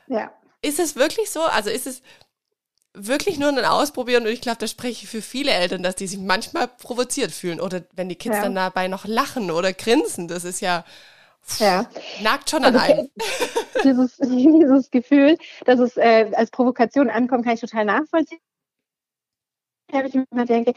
Ja. 0.08 0.32
Ist 0.62 0.78
es 0.78 0.96
wirklich 0.96 1.30
so? 1.30 1.42
Also 1.42 1.70
ist 1.70 1.86
es 1.86 2.02
wirklich 2.94 3.38
nur 3.38 3.48
ein 3.48 3.64
Ausprobieren 3.64 4.24
und 4.24 4.32
ich 4.32 4.40
glaube, 4.40 4.58
da 4.58 4.66
spreche 4.66 5.04
ich 5.04 5.10
für 5.10 5.22
viele 5.22 5.50
Eltern, 5.50 5.82
dass 5.82 5.96
die 5.96 6.06
sich 6.06 6.18
manchmal 6.18 6.68
provoziert 6.68 7.32
fühlen 7.32 7.60
oder 7.60 7.82
wenn 7.94 8.08
die 8.08 8.16
Kids 8.16 8.36
ja. 8.36 8.42
dann 8.42 8.54
dabei 8.54 8.88
noch 8.88 9.04
lachen 9.06 9.50
oder 9.50 9.72
grinsen, 9.72 10.28
das 10.28 10.44
ist 10.44 10.60
ja 10.60 10.84
ja. 11.58 11.86
Nagt 12.22 12.50
schon 12.50 12.64
an 12.64 12.76
also, 12.76 12.92
einem. 12.92 13.10
Dieses, 13.84 14.16
dieses 14.18 14.90
Gefühl, 14.90 15.36
dass 15.64 15.80
es 15.80 15.96
äh, 15.96 16.30
als 16.34 16.50
Provokation 16.50 17.10
ankommt, 17.10 17.44
kann 17.44 17.54
ich 17.54 17.60
total 17.60 17.84
nachvollziehen. 17.84 18.38
Da 19.88 20.04
ich 20.04 20.14
immer 20.14 20.46
denke, 20.46 20.74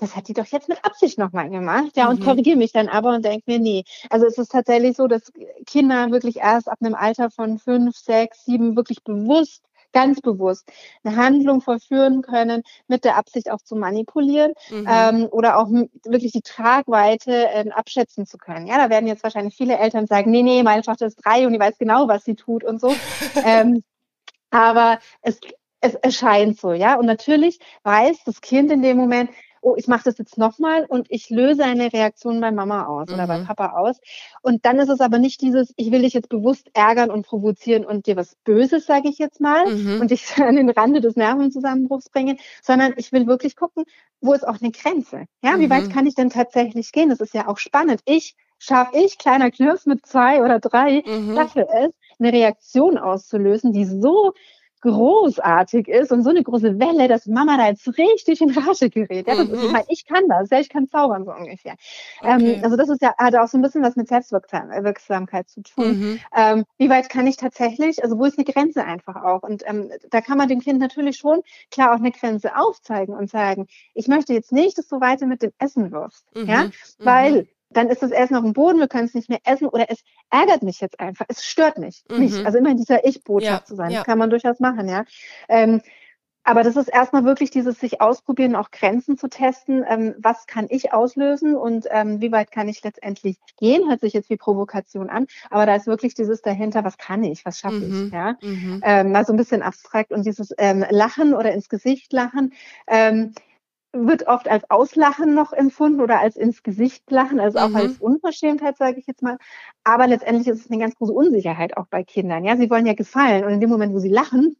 das 0.00 0.16
hat 0.16 0.28
die 0.28 0.32
doch 0.32 0.46
jetzt 0.46 0.68
mit 0.68 0.84
Absicht 0.84 1.18
nochmal 1.18 1.50
gemacht, 1.50 1.96
ja, 1.96 2.08
und 2.08 2.20
mhm. 2.20 2.24
korrigiere 2.24 2.56
mich 2.56 2.72
dann 2.72 2.88
aber 2.88 3.14
und 3.14 3.24
denke 3.24 3.44
mir, 3.46 3.58
nee. 3.58 3.84
Also 4.08 4.26
es 4.26 4.38
ist 4.38 4.50
tatsächlich 4.50 4.96
so, 4.96 5.06
dass 5.06 5.30
Kinder 5.66 6.10
wirklich 6.10 6.36
erst 6.36 6.68
ab 6.68 6.78
einem 6.80 6.94
Alter 6.94 7.30
von 7.30 7.58
fünf, 7.58 7.96
sechs, 7.96 8.44
sieben 8.44 8.76
wirklich 8.76 9.04
bewusst 9.04 9.62
ganz 9.92 10.20
bewusst 10.20 10.70
eine 11.02 11.16
Handlung 11.16 11.60
vollführen 11.60 12.22
können, 12.22 12.62
mit 12.86 13.04
der 13.04 13.16
Absicht 13.16 13.50
auch 13.50 13.60
zu 13.60 13.74
manipulieren 13.74 14.52
mhm. 14.70 14.86
ähm, 14.88 15.28
oder 15.30 15.58
auch 15.58 15.68
wirklich 16.04 16.32
die 16.32 16.42
Tragweite 16.42 17.48
ähm, 17.52 17.72
abschätzen 17.72 18.24
zu 18.26 18.38
können. 18.38 18.68
Ja, 18.68 18.76
da 18.78 18.88
werden 18.88 19.08
jetzt 19.08 19.24
wahrscheinlich 19.24 19.56
viele 19.56 19.78
Eltern 19.78 20.06
sagen, 20.06 20.30
nee, 20.30 20.42
nee, 20.42 20.62
meine 20.62 20.82
Tochter 20.82 21.06
ist 21.06 21.16
drei 21.24 21.46
und 21.46 21.52
die 21.52 21.58
weiß 21.58 21.78
genau, 21.78 22.08
was 22.08 22.24
sie 22.24 22.36
tut 22.36 22.64
und 22.64 22.80
so. 22.80 22.94
ähm, 23.44 23.82
aber 24.50 24.98
es, 25.22 25.40
es 25.80 25.94
erscheint 25.94 26.58
so, 26.58 26.72
ja. 26.72 26.96
Und 26.96 27.06
natürlich 27.06 27.58
weiß 27.82 28.24
das 28.24 28.40
Kind 28.40 28.70
in 28.70 28.82
dem 28.82 28.96
Moment, 28.96 29.30
oh, 29.60 29.74
ich 29.76 29.88
mache 29.88 30.04
das 30.04 30.18
jetzt 30.18 30.38
nochmal 30.38 30.84
und 30.86 31.06
ich 31.10 31.30
löse 31.30 31.64
eine 31.64 31.92
Reaktion 31.92 32.40
bei 32.40 32.50
Mama 32.50 32.86
aus 32.86 33.08
mhm. 33.08 33.14
oder 33.14 33.26
bei 33.26 33.38
mhm. 33.38 33.46
Papa 33.46 33.72
aus. 33.72 34.00
Und 34.42 34.64
dann 34.64 34.78
ist 34.78 34.88
es 34.88 35.00
aber 35.00 35.18
nicht 35.18 35.40
dieses, 35.40 35.72
ich 35.76 35.90
will 35.90 36.02
dich 36.02 36.14
jetzt 36.14 36.28
bewusst 36.28 36.70
ärgern 36.74 37.10
und 37.10 37.26
provozieren 37.26 37.84
und 37.84 38.06
dir 38.06 38.16
was 38.16 38.36
Böses, 38.44 38.86
sage 38.86 39.08
ich 39.08 39.18
jetzt 39.18 39.40
mal, 39.40 39.66
mhm. 39.66 40.00
und 40.00 40.10
dich 40.10 40.24
an 40.38 40.56
den 40.56 40.70
Rande 40.70 41.00
des 41.00 41.16
Nervenzusammenbruchs 41.16 42.08
bringen, 42.10 42.38
sondern 42.62 42.94
ich 42.96 43.12
will 43.12 43.26
wirklich 43.26 43.56
gucken, 43.56 43.84
wo 44.20 44.32
ist 44.32 44.46
auch 44.46 44.60
eine 44.60 44.70
Grenze? 44.70 45.24
Ja, 45.42 45.56
mhm. 45.56 45.60
wie 45.60 45.70
weit 45.70 45.84
mhm. 45.84 45.92
kann 45.92 46.06
ich 46.06 46.14
denn 46.14 46.30
tatsächlich 46.30 46.92
gehen? 46.92 47.08
Das 47.08 47.20
ist 47.20 47.34
ja 47.34 47.48
auch 47.48 47.58
spannend. 47.58 48.00
Ich 48.04 48.36
schaffe 48.58 48.98
ich, 48.98 49.18
kleiner 49.18 49.50
Knirps 49.50 49.86
mit 49.86 50.06
zwei 50.06 50.42
oder 50.42 50.60
drei, 50.60 51.02
mhm. 51.06 51.34
schaffe 51.34 51.66
es, 51.68 51.92
eine 52.18 52.32
Reaktion 52.32 52.98
auszulösen, 52.98 53.72
die 53.72 53.86
so 53.86 54.34
großartig 54.80 55.88
ist 55.88 56.12
und 56.12 56.22
so 56.22 56.30
eine 56.30 56.42
große 56.42 56.78
Welle, 56.78 57.08
dass 57.08 57.26
Mama 57.26 57.56
da 57.56 57.68
jetzt 57.68 57.86
richtig 57.98 58.40
in 58.40 58.50
Rage 58.50 58.90
gerät. 58.90 59.26
Ja, 59.26 59.36
das 59.36 59.48
mhm. 59.48 59.54
ist, 59.54 59.64
ich, 59.64 59.72
meine, 59.72 59.84
ich 59.88 60.06
kann 60.06 60.28
das, 60.28 60.50
ja, 60.50 60.60
ich 60.60 60.68
kann 60.68 60.88
zaubern 60.88 61.24
so 61.24 61.32
ungefähr. 61.32 61.74
Ähm, 62.22 62.36
okay. 62.36 62.52
Ähm, 62.54 62.64
also 62.64 62.76
das 62.76 62.88
ist 62.88 63.02
ja, 63.02 63.14
hat 63.18 63.34
auch 63.36 63.48
so 63.48 63.58
ein 63.58 63.62
bisschen 63.62 63.82
was 63.82 63.96
mit 63.96 64.08
Selbstwirksamkeit 64.08 65.48
zu 65.48 65.62
tun. 65.62 65.98
Mhm. 65.98 66.20
Ähm, 66.34 66.64
wie 66.78 66.90
weit 66.90 67.08
kann 67.08 67.26
ich 67.26 67.36
tatsächlich, 67.36 68.02
also 68.02 68.18
wo 68.18 68.24
ist 68.24 68.38
eine 68.38 68.44
Grenze 68.44 68.84
einfach 68.84 69.16
auch? 69.22 69.42
Und 69.42 69.62
ähm, 69.66 69.90
da 70.10 70.20
kann 70.20 70.38
man 70.38 70.48
dem 70.48 70.60
Kind 70.60 70.80
natürlich 70.80 71.16
schon 71.16 71.42
klar 71.70 71.92
auch 71.92 71.98
eine 71.98 72.12
Grenze 72.12 72.56
aufzeigen 72.56 73.14
und 73.14 73.30
sagen, 73.30 73.66
ich 73.94 74.08
möchte 74.08 74.32
jetzt 74.32 74.52
nicht, 74.52 74.78
dass 74.78 74.88
du 74.88 75.00
weiter 75.00 75.26
mit 75.26 75.42
dem 75.42 75.52
Essen 75.58 75.90
wirfst, 75.92 76.24
mhm. 76.34 76.46
ja, 76.46 76.64
mhm. 76.64 76.72
weil 76.98 77.48
dann 77.70 77.88
ist 77.88 78.02
das 78.02 78.10
Essen 78.10 78.36
auf 78.36 78.42
dem 78.42 78.52
Boden, 78.52 78.78
wir 78.78 78.88
können 78.88 79.06
es 79.06 79.14
nicht 79.14 79.28
mehr 79.28 79.40
essen 79.44 79.68
oder 79.68 79.86
es 79.88 80.00
ärgert 80.30 80.62
mich 80.62 80.80
jetzt 80.80 80.98
einfach, 81.00 81.26
es 81.28 81.44
stört 81.44 81.78
mich 81.78 82.04
mhm. 82.10 82.18
nicht. 82.18 82.46
Also 82.46 82.58
immer 82.58 82.70
in 82.70 82.76
dieser 82.76 83.04
Ich-Botschaft 83.06 83.62
ja, 83.62 83.64
zu 83.64 83.76
sein, 83.76 83.90
ja. 83.90 83.98
das 83.98 84.06
kann 84.06 84.18
man 84.18 84.30
durchaus 84.30 84.60
machen, 84.60 84.88
ja. 84.88 85.04
Ähm, 85.48 85.80
aber 86.42 86.62
das 86.62 86.76
ist 86.76 86.88
erstmal 86.88 87.24
wirklich 87.24 87.50
dieses 87.50 87.78
sich 87.78 88.00
ausprobieren, 88.00 88.56
auch 88.56 88.70
Grenzen 88.70 89.18
zu 89.18 89.28
testen. 89.28 89.84
Ähm, 89.86 90.14
was 90.18 90.46
kann 90.46 90.66
ich 90.70 90.92
auslösen 90.92 91.54
und 91.54 91.86
ähm, 91.90 92.20
wie 92.20 92.32
weit 92.32 92.50
kann 92.50 92.68
ich 92.68 92.82
letztendlich 92.82 93.36
gehen? 93.58 93.88
Hört 93.88 94.00
sich 94.00 94.14
jetzt 94.14 94.30
wie 94.30 94.38
Provokation 94.38 95.10
an, 95.10 95.26
aber 95.50 95.66
da 95.66 95.74
ist 95.74 95.86
wirklich 95.86 96.14
dieses 96.14 96.40
dahinter, 96.40 96.82
was 96.82 96.96
kann 96.96 97.22
ich, 97.24 97.44
was 97.44 97.58
schaffe 97.58 97.76
mhm. 97.76 98.06
ich? 98.06 98.12
Ja, 98.12 98.36
mhm. 98.40 98.80
ähm, 98.82 99.12
mal 99.12 99.26
so 99.26 99.34
ein 99.34 99.36
bisschen 99.36 99.62
abstrakt 99.62 100.12
und 100.12 100.24
dieses 100.24 100.52
ähm, 100.56 100.84
Lachen 100.88 101.34
oder 101.34 101.52
ins 101.52 101.68
Gesicht 101.68 102.12
lachen. 102.12 102.54
Wird 103.92 104.28
oft 104.28 104.48
als 104.48 104.70
Auslachen 104.70 105.34
noch 105.34 105.52
empfunden 105.52 106.00
oder 106.00 106.20
als 106.20 106.36
ins 106.36 106.62
Gesicht 106.62 107.10
lachen, 107.10 107.40
also 107.40 107.58
auch 107.58 107.70
mhm. 107.70 107.76
als 107.76 107.98
Unverschämtheit, 107.98 108.76
sage 108.76 109.00
ich 109.00 109.06
jetzt 109.06 109.22
mal. 109.22 109.36
Aber 109.82 110.06
letztendlich 110.06 110.46
ist 110.46 110.64
es 110.64 110.70
eine 110.70 110.80
ganz 110.80 110.94
große 110.94 111.12
Unsicherheit 111.12 111.76
auch 111.76 111.86
bei 111.86 112.04
Kindern. 112.04 112.44
Ja, 112.44 112.56
sie 112.56 112.70
wollen 112.70 112.86
ja 112.86 112.94
gefallen 112.94 113.44
und 113.44 113.50
in 113.50 113.60
dem 113.60 113.70
Moment, 113.70 113.92
wo 113.92 113.98
sie 113.98 114.08
lachen, 114.08 114.56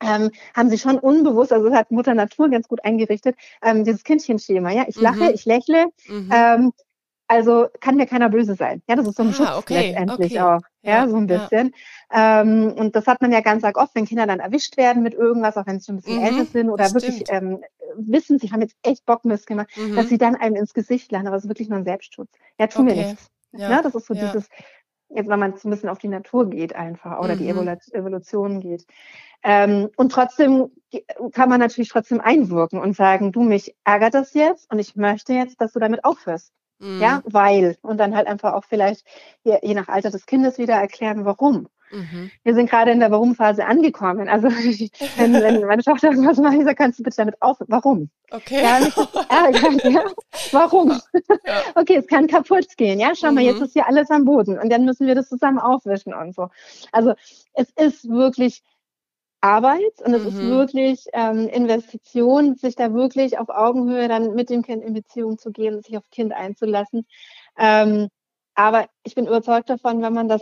ähm, 0.00 0.30
haben 0.54 0.70
sie 0.70 0.78
schon 0.78 0.98
unbewusst, 0.98 1.52
also 1.52 1.68
das 1.68 1.78
hat 1.78 1.90
Mutter 1.90 2.14
Natur 2.14 2.48
ganz 2.48 2.68
gut 2.68 2.84
eingerichtet, 2.84 3.36
ähm, 3.62 3.84
dieses 3.84 4.04
Kindchenschema. 4.04 4.70
Ja, 4.70 4.84
ich 4.88 4.96
lache, 5.00 5.24
mhm. 5.24 5.34
ich 5.34 5.44
lächle. 5.44 5.86
Mhm. 6.08 6.30
Ähm, 6.32 6.72
also 7.34 7.68
kann 7.80 7.96
mir 7.96 8.06
keiner 8.06 8.28
böse 8.28 8.54
sein. 8.54 8.82
Ja, 8.88 8.96
das 8.96 9.06
ist 9.06 9.16
so 9.16 9.22
ein 9.22 9.30
ah, 9.30 9.32
Schutz 9.32 9.56
okay, 9.56 9.88
letztendlich 9.88 10.32
okay. 10.32 10.40
auch. 10.40 10.60
Ja, 10.82 11.04
ja, 11.04 11.08
so 11.08 11.16
ein 11.16 11.26
bisschen. 11.26 11.74
Ja. 12.12 12.42
Ähm, 12.42 12.72
und 12.76 12.94
das 12.94 13.06
hat 13.06 13.20
man 13.22 13.32
ja 13.32 13.40
ganz 13.40 13.64
arg 13.64 13.76
oft, 13.76 13.94
wenn 13.94 14.06
Kinder 14.06 14.26
dann 14.26 14.40
erwischt 14.40 14.76
werden 14.76 15.02
mit 15.02 15.14
irgendwas, 15.14 15.56
auch 15.56 15.66
wenn 15.66 15.80
sie 15.80 15.86
schon 15.86 15.96
ein 15.96 16.00
bisschen 16.00 16.18
mhm, 16.18 16.24
älter 16.24 16.44
sind 16.44 16.70
oder 16.70 16.92
wirklich 16.92 17.24
ähm, 17.28 17.60
wissen, 17.96 18.38
sie 18.38 18.50
haben 18.52 18.60
jetzt 18.60 18.76
echt 18.82 19.04
Bock 19.04 19.24
Mist 19.24 19.46
gemacht, 19.46 19.68
mhm. 19.76 19.96
dass 19.96 20.08
sie 20.08 20.18
dann 20.18 20.36
einem 20.36 20.56
ins 20.56 20.74
Gesicht 20.74 21.10
lachen, 21.10 21.26
aber 21.26 21.36
es 21.36 21.44
ist 21.44 21.50
wirklich 21.50 21.68
nur 21.68 21.78
ein 21.78 21.84
Selbstschutz. 21.84 22.30
Ja, 22.58 22.66
tu 22.66 22.82
okay. 22.82 22.94
mir 22.94 23.06
nichts. 23.06 23.30
Ja. 23.52 23.70
ja, 23.70 23.82
das 23.82 23.94
ist 23.94 24.06
so 24.06 24.14
dieses, 24.14 24.48
jetzt 25.08 25.28
wenn 25.28 25.38
man 25.38 25.56
so 25.56 25.68
ein 25.68 25.70
bisschen 25.70 25.88
auf 25.88 25.98
die 25.98 26.08
Natur 26.08 26.50
geht 26.50 26.74
einfach 26.74 27.18
oder 27.18 27.36
mhm. 27.36 27.38
die 27.38 27.48
Evolution 27.48 28.60
geht. 28.60 28.86
Ähm, 29.42 29.90
und 29.96 30.10
trotzdem 30.10 30.70
kann 31.32 31.48
man 31.48 31.60
natürlich 31.60 31.90
trotzdem 31.90 32.20
einwirken 32.20 32.80
und 32.80 32.96
sagen, 32.96 33.30
du, 33.30 33.42
mich 33.42 33.74
ärgert 33.84 34.14
das 34.14 34.34
jetzt 34.34 34.70
und 34.72 34.78
ich 34.78 34.96
möchte 34.96 35.34
jetzt, 35.34 35.60
dass 35.60 35.72
du 35.72 35.80
damit 35.80 36.04
aufhörst. 36.04 36.52
Mhm. 36.84 37.00
Ja, 37.00 37.22
weil. 37.24 37.76
Und 37.82 37.98
dann 37.98 38.14
halt 38.14 38.26
einfach 38.26 38.52
auch 38.52 38.64
vielleicht 38.64 39.04
je, 39.42 39.58
je 39.62 39.74
nach 39.74 39.88
Alter 39.88 40.10
des 40.10 40.26
Kindes 40.26 40.58
wieder 40.58 40.74
erklären, 40.74 41.24
warum. 41.24 41.68
Mhm. 41.90 42.30
Wir 42.42 42.54
sind 42.54 42.68
gerade 42.68 42.90
in 42.90 43.00
der 43.00 43.10
Warum-Phase 43.10 43.64
angekommen. 43.64 44.28
Also 44.28 44.48
wenn, 45.16 45.32
wenn 45.32 45.64
meine 45.64 45.82
Tochter 45.82 46.10
irgendwas 46.10 46.38
macht, 46.38 46.54
ich 46.54 46.64
sage, 46.64 46.74
kannst 46.74 46.98
du 46.98 47.02
bitte 47.02 47.16
damit 47.16 47.40
auf? 47.40 47.58
Warum? 47.68 48.10
Okay. 48.30 48.62
Ja, 48.62 48.78
ärgert, 49.28 49.84
ja? 49.84 50.04
Warum? 50.52 50.90
Ja. 51.46 51.62
Okay, 51.76 51.96
es 51.96 52.06
kann 52.06 52.26
kaputt 52.26 52.76
gehen. 52.76 52.98
Ja, 52.98 53.12
schau 53.14 53.28
mhm. 53.28 53.34
mal, 53.34 53.44
jetzt 53.44 53.60
ist 53.60 53.72
hier 53.72 53.86
alles 53.86 54.10
am 54.10 54.24
Boden 54.24 54.58
und 54.58 54.70
dann 54.70 54.84
müssen 54.84 55.06
wir 55.06 55.14
das 55.14 55.28
zusammen 55.28 55.58
aufwischen 55.58 56.14
und 56.14 56.34
so. 56.34 56.48
Also 56.92 57.14
es 57.54 57.70
ist 57.76 58.08
wirklich 58.08 58.62
Arbeit 59.44 60.00
und 60.02 60.14
es 60.14 60.22
mhm. 60.22 60.28
ist 60.28 60.38
wirklich 60.38 61.04
ähm, 61.12 61.48
Investition, 61.48 62.56
sich 62.56 62.76
da 62.76 62.94
wirklich 62.94 63.38
auf 63.38 63.50
Augenhöhe 63.50 64.08
dann 64.08 64.34
mit 64.34 64.48
dem 64.48 64.62
Kind 64.62 64.82
in 64.82 64.94
Beziehung 64.94 65.36
zu 65.36 65.52
gehen 65.52 65.74
und 65.74 65.84
sich 65.84 65.98
aufs 65.98 66.08
Kind 66.08 66.32
einzulassen. 66.32 67.06
Ähm, 67.58 68.08
aber 68.54 68.86
ich 69.02 69.14
bin 69.14 69.26
überzeugt 69.26 69.68
davon, 69.68 70.00
wenn 70.00 70.14
man 70.14 70.28
das 70.28 70.40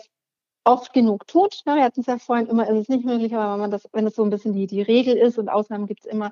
oft 0.64 0.92
genug 0.92 1.26
tut, 1.26 1.62
ne, 1.66 1.74
wir 1.74 1.82
hatten 1.82 2.02
es 2.02 2.06
ja 2.06 2.18
vorhin, 2.18 2.46
immer 2.46 2.68
ist 2.68 2.82
es 2.82 2.88
nicht 2.88 3.04
möglich, 3.04 3.34
aber 3.34 3.54
wenn 3.54 3.60
man 3.60 3.72
das, 3.72 3.88
wenn 3.92 4.06
es 4.06 4.14
so 4.14 4.22
ein 4.22 4.30
bisschen 4.30 4.52
die, 4.52 4.68
die 4.68 4.82
Regel 4.82 5.16
ist 5.16 5.36
und 5.36 5.48
Ausnahmen 5.48 5.88
gibt 5.88 6.04
es 6.04 6.06
immer, 6.06 6.30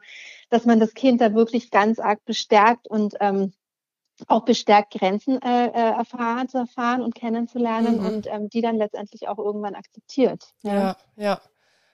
dass 0.48 0.64
man 0.64 0.78
das 0.78 0.94
Kind 0.94 1.20
da 1.20 1.34
wirklich 1.34 1.72
ganz 1.72 1.98
arg 1.98 2.24
bestärkt 2.24 2.86
und 2.86 3.16
ähm, 3.18 3.52
auch 4.28 4.44
bestärkt 4.44 4.92
Grenzen 4.92 5.42
äh, 5.42 5.66
äh 5.66 5.92
erfahren, 5.96 6.48
zu 6.48 6.58
erfahren 6.58 7.02
und 7.02 7.16
kennenzulernen 7.16 7.98
mhm. 7.98 8.06
und 8.06 8.26
ähm, 8.28 8.48
die 8.48 8.60
dann 8.60 8.76
letztendlich 8.76 9.26
auch 9.26 9.38
irgendwann 9.38 9.74
akzeptiert. 9.74 10.44
Ja, 10.62 10.74
ja. 10.74 10.96
ja. 11.16 11.40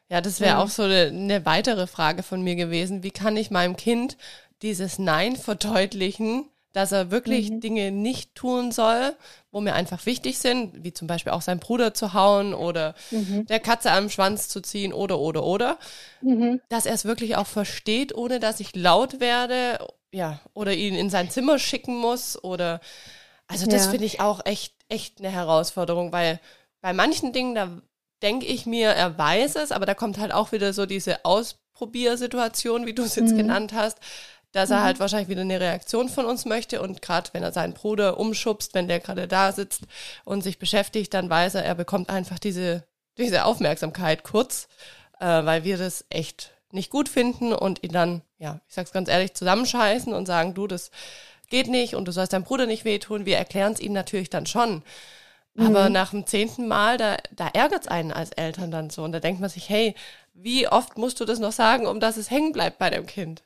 Ja, 0.08 0.20
das 0.20 0.40
wäre 0.40 0.58
auch 0.58 0.68
so 0.68 0.82
eine, 0.82 1.06
eine, 1.06 1.44
weitere 1.44 1.86
Frage 1.86 2.22
von 2.22 2.42
mir 2.42 2.54
gewesen. 2.54 3.02
Wie 3.02 3.10
kann 3.10 3.36
ich 3.36 3.50
meinem 3.50 3.76
Kind 3.76 4.16
dieses 4.62 4.98
Nein 4.98 5.34
verdeutlichen, 5.36 6.48
dass 6.72 6.92
er 6.92 7.10
wirklich 7.10 7.50
mhm. 7.50 7.60
Dinge 7.60 7.90
nicht 7.90 8.34
tun 8.34 8.70
soll, 8.70 9.16
wo 9.50 9.60
mir 9.60 9.74
einfach 9.74 10.04
wichtig 10.06 10.38
sind, 10.38 10.84
wie 10.84 10.92
zum 10.92 11.08
Beispiel 11.08 11.32
auch 11.32 11.42
seinen 11.42 11.58
Bruder 11.58 11.94
zu 11.94 12.12
hauen 12.12 12.54
oder 12.54 12.94
mhm. 13.10 13.46
der 13.46 13.60
Katze 13.60 13.90
am 13.90 14.10
Schwanz 14.10 14.48
zu 14.48 14.60
ziehen 14.60 14.92
oder, 14.92 15.18
oder, 15.18 15.42
oder. 15.42 15.78
Mhm. 16.20 16.60
Dass 16.68 16.86
er 16.86 16.94
es 16.94 17.04
wirklich 17.04 17.36
auch 17.36 17.46
versteht, 17.46 18.14
ohne 18.14 18.40
dass 18.40 18.60
ich 18.60 18.76
laut 18.76 19.20
werde, 19.20 19.78
ja, 20.12 20.38
oder 20.52 20.74
ihn 20.74 20.94
in 20.94 21.10
sein 21.10 21.30
Zimmer 21.30 21.58
schicken 21.58 21.96
muss 21.96 22.42
oder, 22.44 22.80
also 23.48 23.66
das 23.66 23.86
ja. 23.86 23.90
finde 23.90 24.06
ich 24.06 24.20
auch 24.20 24.44
echt, 24.44 24.74
echt 24.88 25.18
eine 25.18 25.30
Herausforderung, 25.30 26.12
weil 26.12 26.40
bei 26.80 26.92
manchen 26.92 27.32
Dingen, 27.32 27.54
da 27.54 27.70
denke 28.26 28.46
ich 28.46 28.66
mir, 28.66 28.88
er 28.88 29.16
weiß 29.16 29.54
es, 29.54 29.70
aber 29.70 29.86
da 29.86 29.94
kommt 29.94 30.18
halt 30.18 30.34
auch 30.34 30.50
wieder 30.50 30.72
so 30.72 30.84
diese 30.84 31.24
Ausprobiersituation, 31.24 32.84
wie 32.84 32.92
du 32.92 33.04
es 33.04 33.14
jetzt 33.14 33.34
mhm. 33.34 33.36
genannt 33.36 33.72
hast, 33.72 33.98
dass 34.50 34.70
er 34.70 34.78
mhm. 34.78 34.82
halt 34.82 34.98
wahrscheinlich 34.98 35.28
wieder 35.28 35.42
eine 35.42 35.60
Reaktion 35.60 36.08
von 36.08 36.26
uns 36.26 36.44
möchte 36.44 36.82
und 36.82 37.02
gerade 37.02 37.30
wenn 37.34 37.44
er 37.44 37.52
seinen 37.52 37.72
Bruder 37.72 38.18
umschubst, 38.18 38.74
wenn 38.74 38.88
der 38.88 38.98
gerade 38.98 39.28
da 39.28 39.52
sitzt 39.52 39.82
und 40.24 40.42
sich 40.42 40.58
beschäftigt, 40.58 41.14
dann 41.14 41.30
weiß 41.30 41.54
er, 41.54 41.64
er 41.64 41.76
bekommt 41.76 42.10
einfach 42.10 42.40
diese, 42.40 42.82
diese 43.16 43.44
Aufmerksamkeit 43.44 44.24
kurz, 44.24 44.66
äh, 45.20 45.26
weil 45.26 45.62
wir 45.62 45.78
das 45.78 46.04
echt 46.10 46.50
nicht 46.72 46.90
gut 46.90 47.08
finden 47.08 47.52
und 47.52 47.84
ihn 47.84 47.92
dann, 47.92 48.22
ja, 48.38 48.60
ich 48.66 48.74
sag's 48.74 48.90
ganz 48.90 49.08
ehrlich, 49.08 49.34
zusammenscheißen 49.34 50.12
und 50.12 50.26
sagen, 50.26 50.54
du, 50.54 50.66
das 50.66 50.90
geht 51.48 51.68
nicht 51.68 51.94
und 51.94 52.08
du 52.08 52.12
sollst 52.12 52.32
deinem 52.32 52.42
Bruder 52.42 52.66
nicht 52.66 52.84
wehtun. 52.84 53.24
Wir 53.24 53.38
erklären 53.38 53.72
es 53.72 53.78
ihm 53.78 53.92
natürlich 53.92 54.30
dann 54.30 54.46
schon. 54.46 54.82
Aber 55.58 55.86
mhm. 55.86 55.92
nach 55.92 56.10
dem 56.10 56.26
zehnten 56.26 56.68
Mal, 56.68 56.98
da, 56.98 57.16
da 57.34 57.48
ärgert 57.48 57.82
es 57.82 57.88
einen 57.88 58.12
als 58.12 58.30
Eltern 58.32 58.70
dann 58.70 58.90
so. 58.90 59.02
Und 59.02 59.12
da 59.12 59.20
denkt 59.20 59.40
man 59.40 59.50
sich, 59.50 59.68
hey, 59.68 59.94
wie 60.34 60.68
oft 60.68 60.98
musst 60.98 61.20
du 61.20 61.24
das 61.24 61.38
noch 61.38 61.52
sagen, 61.52 61.86
um 61.86 62.00
dass 62.00 62.16
es 62.16 62.30
hängen 62.30 62.52
bleibt 62.52 62.78
bei 62.78 62.90
dem 62.90 63.06
Kind? 63.06 63.42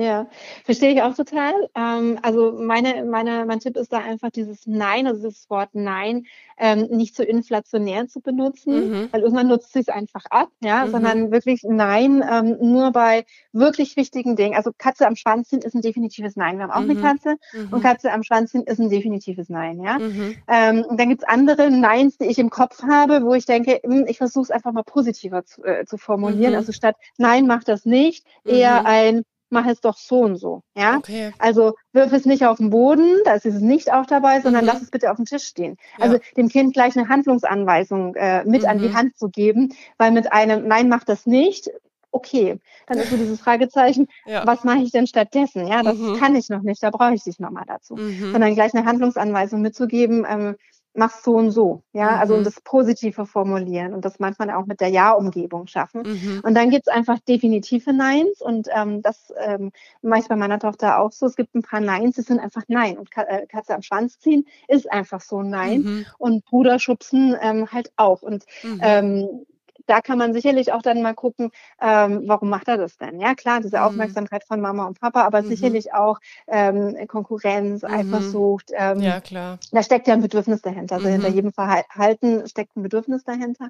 Ja, 0.00 0.28
verstehe 0.64 0.92
ich 0.92 1.02
auch 1.02 1.14
total. 1.14 1.52
Ähm, 1.74 2.18
also 2.22 2.52
meine, 2.52 3.04
meine, 3.04 3.44
mein 3.44 3.60
Tipp 3.60 3.76
ist 3.76 3.92
da 3.92 3.98
einfach 3.98 4.30
dieses 4.30 4.66
Nein, 4.66 5.06
also 5.06 5.24
das 5.24 5.50
Wort 5.50 5.70
Nein, 5.74 6.24
ähm, 6.56 6.88
nicht 6.90 7.14
zu 7.14 7.22
inflationär 7.22 8.08
zu 8.08 8.22
benutzen, 8.22 8.90
mhm. 8.90 9.08
weil 9.10 9.20
irgendwann 9.20 9.48
nutzt 9.48 9.74
sich 9.74 9.82
es 9.82 9.88
einfach 9.90 10.24
ab, 10.30 10.48
ja, 10.62 10.86
mhm. 10.86 10.90
sondern 10.90 11.30
wirklich 11.32 11.64
Nein 11.64 12.24
ähm, 12.26 12.56
nur 12.60 12.92
bei 12.92 13.26
wirklich 13.52 13.96
wichtigen 13.96 14.36
Dingen. 14.36 14.54
Also 14.54 14.70
Katze 14.76 15.06
am 15.06 15.16
Schwanz 15.16 15.50
hin 15.50 15.60
ist 15.60 15.74
ein 15.74 15.82
definitives 15.82 16.34
Nein. 16.34 16.56
Wir 16.56 16.64
haben 16.64 16.70
auch 16.70 16.80
mhm. 16.80 16.90
eine 16.92 17.00
Katze 17.00 17.36
und 17.52 17.72
mhm. 17.72 17.80
Katze 17.82 18.10
am 18.10 18.22
Schwanz 18.22 18.52
hin 18.52 18.62
ist 18.62 18.80
ein 18.80 18.88
definitives 18.88 19.50
Nein, 19.50 19.82
ja. 19.82 19.98
Mhm. 19.98 20.36
Ähm, 20.48 20.84
und 20.88 20.98
dann 20.98 21.10
gibt's 21.10 21.24
andere 21.24 21.70
Neins, 21.70 22.16
die 22.16 22.26
ich 22.26 22.38
im 22.38 22.48
Kopf 22.48 22.82
habe, 22.84 23.22
wo 23.22 23.34
ich 23.34 23.44
denke, 23.44 23.80
hm, 23.82 24.06
ich 24.08 24.16
versuche 24.16 24.44
es 24.44 24.50
einfach 24.50 24.72
mal 24.72 24.82
positiver 24.82 25.44
zu, 25.44 25.62
äh, 25.62 25.84
zu 25.84 25.98
formulieren. 25.98 26.52
Mhm. 26.52 26.58
Also 26.58 26.72
statt 26.72 26.96
Nein, 27.18 27.46
mach 27.46 27.64
das 27.64 27.84
nicht, 27.84 28.24
eher 28.46 28.86
ein 28.86 29.24
mach 29.50 29.66
es 29.66 29.80
doch 29.80 29.96
so 29.96 30.20
und 30.20 30.36
so. 30.36 30.62
Ja, 30.76 30.96
Okay. 30.98 31.32
also 31.38 31.74
wirf 31.92 32.12
es 32.12 32.24
nicht 32.26 32.46
auf 32.46 32.58
den 32.58 32.70
Boden, 32.70 33.18
da 33.24 33.32
ist 33.34 33.46
es 33.46 33.60
nicht 33.60 33.92
auch 33.92 34.06
dabei, 34.06 34.40
sondern 34.40 34.62
Mhm. 34.64 34.68
lass 34.68 34.82
es 34.82 34.90
bitte 34.90 35.10
auf 35.10 35.16
dem 35.16 35.24
Tisch 35.26 35.44
stehen. 35.44 35.76
Ja. 35.98 36.04
Also 36.04 36.18
dem 36.36 36.48
Kind 36.48 36.72
gleich 36.74 36.96
eine 36.96 37.08
Handlungsanweisung 37.08 38.14
äh, 38.14 38.44
mit 38.44 38.64
an 38.66 38.78
die 38.78 38.88
Mhm. 38.88 38.94
Hand 38.96 39.18
zu 39.18 39.28
geben, 39.28 39.74
weil 39.98 40.10
mit 40.12 40.32
einem 40.32 40.66
Nein, 40.66 40.88
mach 40.88 41.04
das 41.04 41.26
nicht. 41.26 41.70
Okay, 42.12 42.58
dann 42.88 42.98
ist 42.98 43.10
so 43.10 43.16
dieses 43.16 43.40
Fragezeichen, 43.40 44.08
Ja. 44.26 44.44
was 44.44 44.64
mache 44.64 44.78
ich 44.80 44.90
denn 44.90 45.06
stattdessen? 45.06 45.68
Ja, 45.68 45.84
das 45.84 45.96
Mhm. 45.96 46.16
kann 46.16 46.34
ich 46.34 46.48
noch 46.48 46.62
nicht, 46.62 46.82
da 46.82 46.90
brauche 46.90 47.14
ich 47.14 47.22
dich 47.22 47.38
nochmal 47.38 47.62
dazu. 47.68 47.94
Mhm. 47.94 48.32
Sondern 48.32 48.54
gleich 48.56 48.74
eine 48.74 48.84
Handlungsanweisung 48.84 49.60
mitzugeben, 49.60 50.26
ähm, 50.28 50.56
mach 50.94 51.10
so 51.12 51.36
und 51.36 51.50
so. 51.52 51.82
Ja, 51.92 52.16
also 52.16 52.34
Mhm. 52.34 52.38
und 52.38 52.44
das 52.46 52.60
Positive 52.60 53.24
formulieren 53.26 53.94
und 53.94 54.04
das 54.04 54.18
manchmal 54.18 54.50
auch 54.50 54.66
mit 54.66 54.80
der 54.80 54.88
Ja-Umgebung 54.88 55.66
schaffen. 55.66 56.02
Mhm. 56.04 56.40
Und 56.42 56.54
dann 56.54 56.70
gibt's 56.70 56.88
einfach 56.88 57.18
definitive 57.20 57.92
Neins 57.92 58.40
und 58.42 58.68
ähm, 58.74 59.00
das 59.02 59.32
ähm, 59.40 59.70
mache 60.02 60.20
ich 60.22 60.28
bei 60.28 60.36
meiner 60.36 60.58
Tochter 60.58 60.98
auch 60.98 61.12
so. 61.12 61.26
Es 61.26 61.36
gibt 61.36 61.54
ein 61.54 61.62
paar 61.62 61.80
Neins, 61.80 62.16
die 62.16 62.22
sind 62.22 62.40
einfach 62.40 62.62
Nein. 62.68 62.98
Und 62.98 63.10
Ka 63.10 63.22
äh, 63.22 63.46
Katze 63.46 63.74
am 63.74 63.82
Schwanz 63.82 64.18
ziehen 64.18 64.46
ist 64.68 64.90
einfach 64.90 65.20
so 65.20 65.38
ein 65.38 65.50
Nein. 65.50 65.80
Mhm. 65.82 66.06
Und 66.18 66.44
Bruder 66.44 66.78
schubsen 66.78 67.36
ähm, 67.40 67.70
halt 67.72 67.92
auch. 67.96 68.22
Und 68.22 68.44
Mhm. 68.64 68.80
ähm, 68.82 69.46
da 69.86 70.00
kann 70.00 70.18
man 70.18 70.32
sicherlich 70.32 70.72
auch 70.72 70.82
dann 70.82 71.02
mal 71.02 71.14
gucken, 71.14 71.50
ähm, 71.80 72.22
warum 72.26 72.48
macht 72.50 72.68
er 72.68 72.76
das 72.78 72.96
denn? 72.98 73.20
Ja, 73.20 73.34
klar, 73.34 73.60
diese 73.60 73.78
Mhm. 73.78 73.82
Aufmerksamkeit 73.84 74.44
von 74.44 74.60
Mama 74.60 74.86
und 74.86 75.00
Papa, 75.00 75.22
aber 75.24 75.42
Mhm. 75.42 75.46
sicherlich 75.48 75.92
auch 75.94 76.18
ähm, 76.46 76.96
Konkurrenz, 77.08 77.82
Mhm. 77.82 77.90
Eifersucht. 77.94 78.70
Ähm, 78.74 79.00
Ja, 79.00 79.20
klar. 79.20 79.58
da 79.72 79.82
steckt 79.82 80.08
ja 80.08 80.14
ein 80.14 80.22
Bedürfnis 80.22 80.62
dahinter. 80.62 80.96
Also 80.96 81.08
Mhm. 81.08 81.12
hinter 81.14 81.28
jedem 81.28 81.52
Verhalten 81.52 82.46
steckt 82.48 82.76
ein 82.76 82.82
Bedürfnis 82.82 83.24
dahinter. 83.24 83.68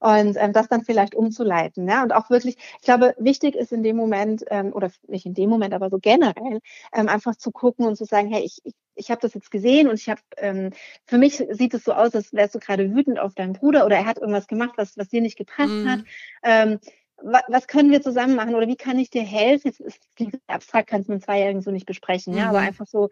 Und 0.00 0.36
ähm, 0.38 0.52
das 0.52 0.68
dann 0.68 0.84
vielleicht 0.84 1.14
umzuleiten. 1.14 1.88
Ja? 1.88 2.02
Und 2.02 2.12
auch 2.14 2.30
wirklich, 2.30 2.56
ich 2.58 2.82
glaube, 2.84 3.14
wichtig 3.18 3.54
ist 3.56 3.72
in 3.72 3.82
dem 3.82 3.96
Moment, 3.96 4.44
ähm, 4.50 4.72
oder 4.72 4.90
nicht 5.08 5.26
in 5.26 5.34
dem 5.34 5.50
Moment, 5.50 5.74
aber 5.74 5.90
so 5.90 5.98
generell, 5.98 6.60
ähm, 6.94 7.08
einfach 7.08 7.36
zu 7.36 7.50
gucken 7.52 7.86
und 7.86 7.96
zu 7.96 8.04
sagen, 8.04 8.28
hey, 8.28 8.42
ich, 8.44 8.60
ich, 8.64 8.74
ich 8.96 9.10
habe 9.10 9.20
das 9.20 9.34
jetzt 9.34 9.50
gesehen 9.50 9.88
und 9.88 9.94
ich 10.00 10.08
habe, 10.08 10.20
ähm, 10.38 10.70
für 11.06 11.18
mich 11.18 11.36
sieht 11.50 11.74
es 11.74 11.84
so 11.84 11.92
aus, 11.92 12.14
als 12.14 12.32
wärst 12.32 12.54
du 12.54 12.58
gerade 12.58 12.94
wütend 12.94 13.18
auf 13.18 13.34
deinen 13.34 13.52
Bruder 13.52 13.86
oder 13.86 13.96
er 13.96 14.06
hat 14.06 14.18
irgendwas 14.18 14.48
gemacht, 14.48 14.72
was, 14.76 14.96
was 14.96 15.08
dir 15.08 15.20
nicht 15.20 15.36
gepasst 15.38 15.84
Mhm. 15.84 15.88
hat. 15.90 16.00
Ähm, 16.42 16.78
wa- 17.22 17.44
was 17.48 17.66
können 17.66 17.90
wir 17.90 18.02
zusammen 18.02 18.34
machen 18.34 18.54
oder 18.54 18.66
wie 18.68 18.76
kann 18.76 18.98
ich 18.98 19.10
dir 19.10 19.22
helfen? 19.22 19.68
Jetzt 19.68 19.80
ist, 19.80 20.00
abstrakt, 20.46 20.88
kannst 20.88 21.08
du 21.08 21.12
mit 21.12 21.22
Zweijährigen 21.22 21.62
so 21.62 21.70
nicht 21.70 21.86
besprechen, 21.86 22.34
ja, 22.36 22.48
aber 22.48 22.58
Mhm. 22.60 22.66
einfach 22.66 22.86
so, 22.86 23.10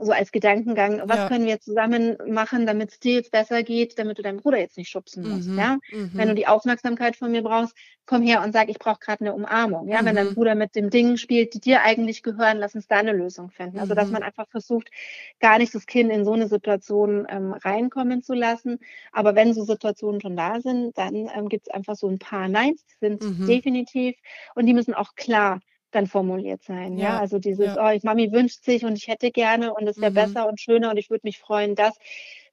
so 0.00 0.12
als 0.12 0.32
Gedankengang, 0.32 1.02
was 1.06 1.24
Ja. 1.24 1.26
können 1.26 1.46
wir 1.46 1.60
zusammen 1.60 2.16
machen, 2.26 2.66
damit 2.66 2.90
es 2.92 3.00
dir 3.00 3.14
jetzt 3.14 3.30
besser 3.32 3.62
geht, 3.62 3.98
damit 3.98 4.18
du 4.18 4.22
deinen 4.22 4.38
Bruder 4.38 4.58
jetzt 4.58 4.76
nicht 4.78 4.88
schubsen 4.90 5.26
musst, 5.28 5.52
Mhm. 5.52 5.56
ja? 5.56 5.78
Mhm. 5.90 6.10
Wenn 6.16 6.28
du 6.28 6.34
die 6.34 6.46
Aufmerksamkeit 6.46 7.16
von 7.16 7.30
mir 7.30 7.42
brauchst, 7.42 7.76
komm 8.06 8.22
her 8.22 8.42
und 8.42 8.52
sag, 8.52 8.68
ich 8.68 8.78
brauche 8.78 8.98
gerade 9.00 9.20
eine 9.24 9.34
Umarmung. 9.34 9.88
Ja, 9.88 10.04
wenn 10.04 10.16
dein 10.16 10.28
Mhm. 10.28 10.34
Bruder 10.34 10.54
mit 10.54 10.74
dem 10.74 10.90
Dingen 10.90 11.16
spielt, 11.18 11.54
die 11.54 11.60
dir 11.60 11.82
eigentlich 11.82 12.22
gehören, 12.22 12.58
lass 12.58 12.74
uns 12.74 12.86
da 12.88 12.96
eine 12.96 13.12
Lösung 13.12 13.50
finden. 13.50 13.78
Also 13.78 13.94
dass 13.94 14.10
Mhm. 14.10 14.10
man 14.10 14.22
einfach 14.22 14.48
versucht, 14.48 14.90
gar 15.40 15.58
nicht 15.58 15.74
das 15.74 15.86
Kind 15.86 16.10
in 16.10 16.24
so 16.24 16.32
eine 16.32 16.48
Situation 16.48 17.26
ähm, 17.28 17.52
reinkommen 17.52 18.22
zu 18.22 18.34
lassen. 18.34 18.78
Aber 19.12 19.34
wenn 19.34 19.54
so 19.54 19.64
Situationen 19.64 20.20
schon 20.20 20.36
da 20.36 20.60
sind, 20.60 20.96
dann 20.98 21.14
ähm, 21.34 21.48
gibt 21.48 21.68
es 21.68 21.74
einfach 21.74 21.96
so 21.96 22.08
ein 22.08 22.18
paar 22.18 22.48
Neins, 22.48 22.84
die 22.86 22.96
sind 23.06 23.24
Mhm. 23.24 23.60
definitiv 23.60 24.16
und 24.54 24.66
die 24.66 24.74
müssen 24.74 24.94
auch 24.94 25.14
klar 25.14 25.60
dann 25.90 26.06
formuliert 26.06 26.62
sein. 26.62 26.96
Ja, 26.96 27.10
Ja, 27.10 27.18
also 27.18 27.38
dieses, 27.38 27.74
ja. 27.74 27.88
oh, 27.88 27.90
ich, 27.92 28.02
Mami 28.02 28.32
wünscht 28.32 28.64
sich 28.64 28.84
und 28.84 28.96
ich 28.96 29.08
hätte 29.08 29.30
gerne 29.30 29.74
und 29.74 29.86
es 29.86 29.96
wäre 30.00 30.10
Mhm. 30.10 30.14
besser 30.14 30.48
und 30.48 30.60
schöner 30.60 30.90
und 30.90 30.96
ich 30.96 31.10
würde 31.10 31.22
mich 31.24 31.38
freuen, 31.38 31.74
dass. 31.74 31.96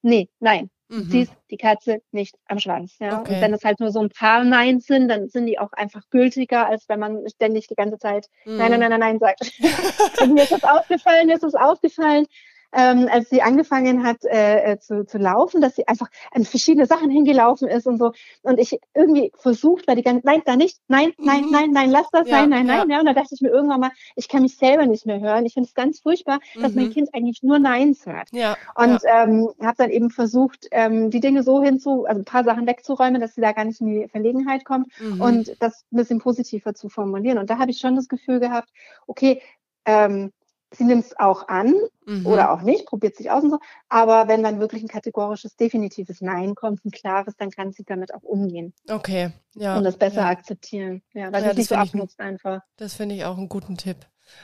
Nee, 0.02 0.30
nein, 0.40 0.70
Mhm. 0.90 1.10
ziehst 1.10 1.34
die 1.52 1.58
Katze 1.58 2.02
nicht 2.12 2.36
am 2.46 2.60
Schwanz. 2.60 2.98
Ja? 3.00 3.22
Okay. 3.22 3.36
Und 3.36 3.42
wenn 3.42 3.54
es 3.54 3.64
halt 3.64 3.80
nur 3.80 3.92
so 3.92 4.00
ein 4.00 4.10
paar 4.10 4.44
Nein 4.44 4.80
sind, 4.80 5.10
dann 5.10 5.28
sind 5.28 5.48
die 5.48 5.60
auch 5.60 5.74
einfach 5.74 6.02
gültiger, 6.12 6.68
als 6.68 6.88
wenn 6.88 7.00
man 7.00 7.28
ständig 7.30 7.68
die 7.68 7.76
ganze 7.76 7.98
Zeit 7.98 8.28
Nein, 8.46 8.58
nein, 8.58 8.72
Mhm. 8.72 8.80
nein, 8.80 8.90
nein, 8.92 9.00
nein 9.00 9.20
sagt. 9.20 9.42
Und 10.22 10.34
mir 10.34 10.44
ist 10.44 10.52
das 10.52 10.64
aufgefallen, 10.64 11.28
mir 11.28 11.34
ist 11.36 11.44
das 11.44 11.56
aufgefallen, 11.56 12.26
ähm, 12.74 13.08
als 13.12 13.30
sie 13.30 13.42
angefangen 13.42 14.04
hat 14.04 14.24
äh, 14.26 14.74
äh, 14.74 14.80
zu, 14.80 15.06
zu 15.06 15.18
laufen, 15.18 15.62
dass 15.62 15.76
sie 15.76 15.88
einfach 15.88 16.10
an 16.32 16.44
verschiedene 16.44 16.86
Sachen 16.86 17.10
hingelaufen 17.10 17.68
ist 17.68 17.88
und 17.88 17.98
so. 17.98 18.12
Und 18.44 18.60
ich 18.60 18.78
irgendwie 18.94 19.32
versucht, 19.36 19.88
weil 19.88 19.96
die 19.96 20.04
ganze 20.04 20.26
nein, 20.26 20.42
da 20.46 20.56
nicht, 20.56 20.78
nein, 20.88 21.14
nein, 21.18 21.46
Mhm. 21.46 21.52
nein, 21.52 21.72
nein, 21.72 21.90
lass 21.92 22.08
das, 22.12 22.28
Ja, 22.28 22.42
nein, 22.42 22.50
nein, 22.50 22.68
ja. 22.68 22.78
nein. 22.78 22.90
Ja, 22.90 23.00
und 23.00 23.06
da 23.06 23.14
dachte 23.14 23.34
ich 23.36 23.42
mir 23.42 23.50
irgendwann 23.50 23.80
mal, 23.80 23.92
ich 24.16 24.28
kann 24.28 24.42
mich 24.42 24.58
selber 24.58 24.86
nicht 24.86 25.06
mehr 25.06 25.20
hören. 25.20 25.46
Ich 25.46 25.54
finde 25.54 25.68
es 25.68 25.74
ganz 25.76 26.00
furchtbar, 26.00 26.40
dass 26.62 26.74
mein 26.74 26.86
Mhm. 26.86 26.92
Kind 26.92 27.10
eigentlich 27.14 27.42
nur 27.44 27.60
Neins 27.60 28.06
hört. 28.06 28.30
Ja. 28.32 28.58
Und 28.76 29.02
ja. 29.04 29.24
ähm, 29.24 29.50
habe 29.62 29.78
dann 29.78 29.90
eben 29.90 30.10
versucht, 30.10 30.68
ähm, 30.72 31.10
die 31.10 31.20
Dinge 31.20 31.44
so 31.44 31.64
hinzu, 31.64 32.06
also 32.06 32.22
ein 32.22 32.26
paar 32.26 32.44
Sachen 32.44 32.68
wegzuräumen, 32.68 33.22
dass 33.22 33.36
sie 33.36 33.42
da 33.42 33.52
gar 33.54 33.66
nicht 33.66 33.82
in 33.82 33.88
die 33.88 34.08
Verlegenheit 34.10 34.66
kommt 34.66 34.88
Mhm. 35.00 35.22
und 35.22 35.56
das 35.60 35.86
ein 35.92 35.98
bisschen 35.98 36.20
positiver 36.20 36.74
zu 36.74 36.90
formulieren. 36.90 37.38
Und 37.38 37.50
da 37.50 37.58
habe 37.60 37.72
ich 37.72 37.80
schon 37.80 37.96
das 37.96 38.08
Gefühl 38.08 38.40
gehabt, 38.40 38.70
okay, 39.08 39.42
ähm, 39.86 40.32
sie 40.76 40.84
nimmt 40.84 41.06
es 41.06 41.18
auch 41.20 41.48
an 41.48 41.74
Mhm. 42.06 42.26
oder 42.26 42.52
auch 42.52 42.62
nicht, 42.62 42.86
probiert 42.86 43.16
sich 43.18 43.30
aus 43.32 43.44
und 43.44 43.50
so. 43.52 43.60
Aber 43.90 44.28
wenn 44.28 44.42
dann 44.44 44.60
wirklich 44.60 44.82
ein 44.82 44.88
kategorisches, 44.88 45.56
definitives 45.58 46.22
Nein 46.22 46.56
kommt, 46.56 46.86
ein 46.86 46.92
klares, 46.92 47.36
dann 47.38 47.52
kann 47.52 47.72
sie 47.74 47.84
damit 47.84 48.14
auch 48.14 48.24
umgehen 48.24 48.74
Okay. 48.90 49.32
Ja. 49.56 49.78
und 49.78 49.84
das 49.84 49.98
besser 49.98 50.22
ja. 50.22 50.28
akzeptieren. 50.28 51.02
Ja, 51.14 51.32
weil 51.34 51.44
Ja, 51.44 51.52
sie 51.52 51.58
nicht 51.58 51.70
so 51.70 51.76
abnutzt 51.76 52.20
einfach. 52.20 52.62
Das 52.78 52.94
finde 52.94 53.16
ich 53.16 53.26
auch 53.26 53.38
einen 53.38 53.50
guten 53.50 53.78
Tipp. 53.78 53.98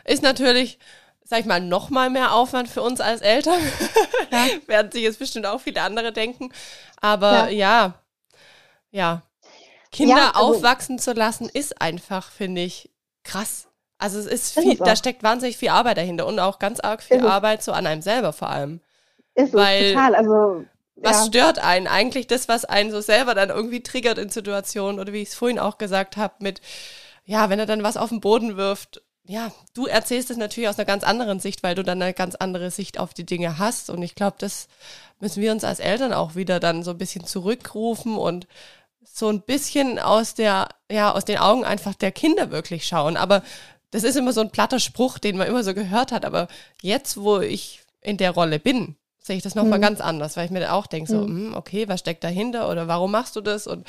Ist 0.05 0.23
natürlich, 0.23 0.77
sag 1.23 1.39
ich 1.41 1.45
mal, 1.45 1.61
noch 1.61 1.89
mal 1.89 2.09
mehr 2.09 2.33
Aufwand 2.33 2.67
für 2.69 2.81
uns 2.81 2.99
als 3.01 3.21
Eltern. 3.21 3.59
Ja. 4.31 4.45
Werden 4.67 4.91
sich 4.91 5.03
jetzt 5.03 5.19
bestimmt 5.19 5.45
auch 5.45 5.61
viele 5.61 5.81
andere 5.81 6.11
denken. 6.11 6.51
Aber 7.01 7.49
ja, 7.49 7.95
ja. 8.91 9.23
Kinder 9.91 10.17
Ja, 10.17 10.31
also- 10.35 10.55
aufwachsen 10.57 10.99
zu 10.99 11.13
lassen, 11.13 11.47
ist 11.49 11.79
einfach, 11.81 12.31
finde 12.31 12.61
ich, 12.61 12.91
krass. 13.23 13.67
Also 14.03 14.19
es 14.19 14.25
ist 14.25 14.57
Ist 14.57 14.59
viel, 14.59 14.81
auch. 14.81 14.85
da 14.85 14.95
steckt 14.95 15.23
wahnsinnig 15.23 15.57
viel 15.57 15.69
Arbeit 15.69 15.97
dahinter 15.97 16.27
und 16.27 16.39
auch 16.39 16.59
ganz 16.59 16.79
arg 16.79 17.01
viel 17.01 17.17
Ist. 17.17 17.23
Arbeit 17.23 17.63
so 17.63 17.71
an 17.71 17.87
einem 17.87 18.01
selber 18.01 18.33
vor 18.33 18.49
allem. 18.49 18.81
Ist 19.35 19.53
Weil- 19.53 19.83
es 19.85 19.93
total. 19.93 20.15
Also 20.15 20.65
Was 20.95 21.19
ja. 21.21 21.25
stört 21.25 21.59
einen? 21.59 21.87
Eigentlich 21.87 22.27
das, 22.27 22.47
was 22.47 22.65
einen 22.65 22.91
so 22.91 23.01
selber 23.01 23.33
dann 23.33 23.49
irgendwie 23.49 23.81
triggert 23.81 24.17
in 24.17 24.29
Situationen 24.29 24.99
oder 24.99 25.11
wie 25.13 25.21
ich 25.21 25.29
es 25.29 25.35
vorhin 25.35 25.57
auch 25.59 25.77
gesagt 25.77 26.17
habe, 26.17 26.33
mit, 26.39 26.61
ja, 27.25 27.49
wenn 27.49 27.59
er 27.59 27.65
dann 27.65 27.81
was 27.83 27.97
auf 27.97 28.09
den 28.09 28.21
Boden 28.21 28.57
wirft, 28.57 29.01
ja, 29.25 29.51
du 29.73 29.85
erzählst 29.87 30.29
es 30.31 30.37
natürlich 30.37 30.67
aus 30.69 30.77
einer 30.77 30.85
ganz 30.85 31.03
anderen 31.05 31.39
Sicht, 31.39 31.63
weil 31.63 31.75
du 31.75 31.83
dann 31.83 32.01
eine 32.01 32.13
ganz 32.13 32.35
andere 32.35 32.71
Sicht 32.71 32.99
auf 32.99 33.13
die 33.13 33.25
Dinge 33.25 33.57
hast. 33.57 33.89
Und 33.89 34.01
ich 34.03 34.15
glaube, 34.15 34.35
das 34.39 34.67
müssen 35.21 35.41
wir 35.41 35.51
uns 35.53 35.63
als 35.63 35.79
Eltern 35.79 36.11
auch 36.13 36.35
wieder 36.35 36.59
dann 36.59 36.83
so 36.83 36.91
ein 36.91 36.97
bisschen 36.97 37.25
zurückrufen 37.25 38.17
und 38.17 38.47
so 39.05 39.29
ein 39.29 39.41
bisschen 39.41 39.97
aus 39.99 40.33
der, 40.33 40.67
ja, 40.91 41.11
aus 41.13 41.23
den 41.25 41.37
Augen 41.37 41.63
einfach 41.63 41.93
der 41.93 42.11
Kinder 42.11 42.51
wirklich 42.51 42.85
schauen. 42.85 43.15
Aber 43.15 43.43
das 43.93 44.03
ist 44.03 44.15
immer 44.17 44.33
so 44.33 44.41
ein 44.41 44.49
platter 44.49 44.79
Spruch, 44.79 45.19
den 45.19 45.37
man 45.37 45.47
immer 45.47 45.63
so 45.63 45.73
gehört 45.73 46.11
hat. 46.11 46.25
Aber 46.25 46.47
jetzt, 46.81 47.17
wo 47.21 47.39
ich 47.39 47.81
in 48.01 48.17
der 48.17 48.31
Rolle 48.31 48.59
bin, 48.59 48.95
sehe 49.19 49.37
ich 49.37 49.43
das 49.43 49.55
nochmal 49.55 49.77
Mhm. 49.79 49.83
ganz 49.83 50.01
anders, 50.01 50.35
weil 50.35 50.45
ich 50.45 50.51
mir 50.51 50.73
auch 50.73 50.87
denke, 50.87 51.09
so, 51.09 51.17
Mhm. 51.19 51.27
hm, 51.51 51.55
okay, 51.55 51.87
was 51.87 52.01
steckt 52.01 52.23
dahinter 52.25 52.69
oder 52.69 52.87
warum 52.89 53.11
machst 53.11 53.35
du 53.37 53.41
das? 53.41 53.67
Und 53.67 53.87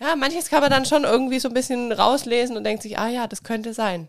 ja, 0.00 0.14
manches 0.14 0.48
kann 0.50 0.60
man 0.60 0.70
dann 0.70 0.84
schon 0.84 1.02
irgendwie 1.02 1.40
so 1.40 1.48
ein 1.48 1.54
bisschen 1.54 1.90
rauslesen 1.90 2.56
und 2.56 2.62
denkt 2.64 2.82
sich, 2.84 2.98
ah 2.98 3.08
ja, 3.08 3.26
das 3.26 3.42
könnte 3.42 3.74
sein. 3.74 4.08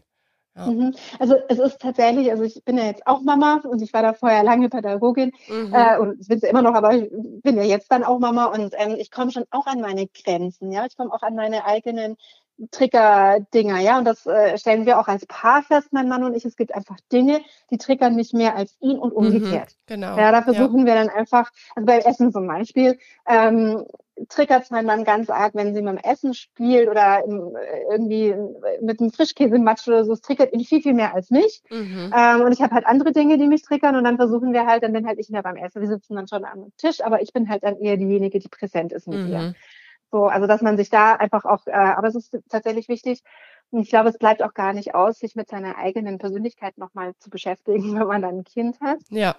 Ja. 0.56 0.66
Mhm. 0.66 0.94
Also 1.20 1.36
es 1.48 1.58
ist 1.58 1.80
tatsächlich, 1.80 2.30
also 2.32 2.44
ich 2.44 2.62
bin 2.66 2.78
ja 2.78 2.86
jetzt 2.86 3.06
auch 3.08 3.22
Mama 3.22 3.62
und 3.64 3.82
ich 3.82 3.94
war 3.94 4.02
da 4.02 4.14
vorher 4.14 4.44
lange 4.44 4.68
Pädagogin 4.70 5.32
Mhm. 5.48 5.74
äh, 5.74 5.98
und 5.98 6.28
bin 6.28 6.40
sie 6.40 6.48
immer 6.48 6.62
noch, 6.62 6.74
aber 6.74 6.94
ich 6.94 7.10
bin 7.44 7.56
ja 7.56 7.64
jetzt 7.64 7.92
dann 7.92 8.04
auch 8.04 8.20
Mama 8.20 8.46
und 8.46 8.74
ähm, 8.78 8.96
ich 9.00 9.10
komme 9.10 9.32
schon 9.32 9.46
auch 9.52 9.68
an 9.68 9.80
meine 9.80 10.08
Grenzen, 10.08 10.72
ja, 10.72 10.86
ich 10.86 10.98
komme 10.98 11.14
auch 11.14 11.22
an 11.22 11.36
meine 11.36 11.66
eigenen 11.66 12.18
Trigger-Dinger, 12.72 13.80
ja, 13.80 13.98
und 13.98 14.06
das 14.06 14.26
äh, 14.26 14.58
stellen 14.58 14.86
wir 14.86 15.00
auch 15.00 15.08
als 15.08 15.26
Paar 15.26 15.64
fest, 15.64 15.90
mein 15.92 16.10
Mann 16.10 16.24
und 16.24 16.36
ich. 16.36 16.46
Es 16.46 16.58
gibt 16.58 16.76
einfach 16.76 16.98
Dinge, 17.12 17.42
die 17.72 17.78
triggern 17.78 18.16
mich 18.16 18.34
mehr 18.34 18.56
als 18.56 18.76
ihn 18.82 18.98
und 18.98 19.12
umgekehrt. 19.12 19.70
Mhm, 19.72 19.94
genau. 19.94 20.18
Ja, 20.18 20.32
da 20.32 20.42
versuchen 20.42 20.86
wir 20.86 20.94
dann 20.94 21.10
einfach, 21.10 21.52
also 21.76 21.86
beim 21.86 22.00
Essen 22.02 22.32
zum 22.32 22.48
Beispiel, 22.48 22.98
ähm, 23.28 23.86
triggert 24.28 24.64
es 24.64 24.72
mein 24.72 24.86
Mann 24.86 25.06
ganz 25.06 25.30
arg, 25.30 25.56
wenn 25.56 25.74
sie 25.74 25.82
mit 25.82 25.94
dem 25.94 26.04
Essen 26.04 26.34
spielt 26.34 26.90
oder 26.90 27.24
im, 27.24 27.56
äh, 27.56 27.92
irgendwie 27.92 28.36
mit 28.82 29.00
einem 29.00 29.12
Frischkäsematsch 29.12 29.88
oder 29.88 30.04
so. 30.04 30.12
Es 30.12 30.22
triggert 30.22 30.54
ihn 30.54 30.66
viel, 30.66 30.82
viel 30.82 30.94
mehr 30.94 31.14
als 31.14 31.30
mich. 31.30 31.62
Mhm. 31.70 32.14
Ähm, 32.14 32.42
und 32.42 32.52
ich 32.52 32.62
habe 32.62 32.76
halt 32.76 32.86
andere 32.86 33.14
Dinge, 33.14 33.38
die 33.38 33.48
mich 33.48 33.64
triggern 33.64 33.96
und 33.96 34.04
dann 34.04 34.18
versuchen 34.18 34.52
wir 34.52 34.66
halt, 34.66 34.84
dann 34.84 34.92
bin 34.92 35.08
halt 35.08 35.20
ich 35.20 35.30
mehr 35.30 35.44
beim 35.44 35.56
Essen. 35.56 35.82
Wir 35.82 35.88
sitzen 35.88 36.16
dann 36.16 36.28
schon 36.28 36.44
am 36.44 36.74
Tisch, 36.78 37.02
aber 37.02 37.22
ich 37.22 37.32
bin 37.32 37.48
halt 37.48 37.64
dann 37.64 37.78
eher 37.78 37.96
diejenige, 37.96 38.40
die 38.40 38.50
präsent 38.50 38.92
ist 38.92 39.08
mit 39.08 39.26
ihr. 39.30 39.56
Mhm. 40.12 40.18
So, 40.18 40.26
also 40.26 40.48
dass 40.48 40.62
man 40.62 40.78
sich 40.78 40.90
da 40.90 41.16
einfach 41.16 41.46
auch, 41.46 41.66
äh, 41.68 41.72
aber 41.72 42.08
es 42.08 42.16
ist 42.16 42.38
tatsächlich 42.50 42.88
wichtig. 42.90 43.24
Und 43.72 43.82
ich 43.82 43.90
glaube, 43.90 44.10
es 44.10 44.18
bleibt 44.18 44.42
auch 44.42 44.54
gar 44.54 44.74
nicht 44.74 44.96
aus, 44.96 45.20
sich 45.20 45.36
mit 45.36 45.48
seiner 45.48 45.78
eigenen 45.78 46.18
Persönlichkeit 46.18 46.78
nochmal 46.78 47.14
zu 47.20 47.30
beschäftigen, 47.30 47.94
wenn 48.00 48.08
man 48.08 48.22
dann 48.22 48.40
ein 48.40 48.44
Kind 48.44 48.80
hat. 48.82 49.00
Ja. 49.10 49.36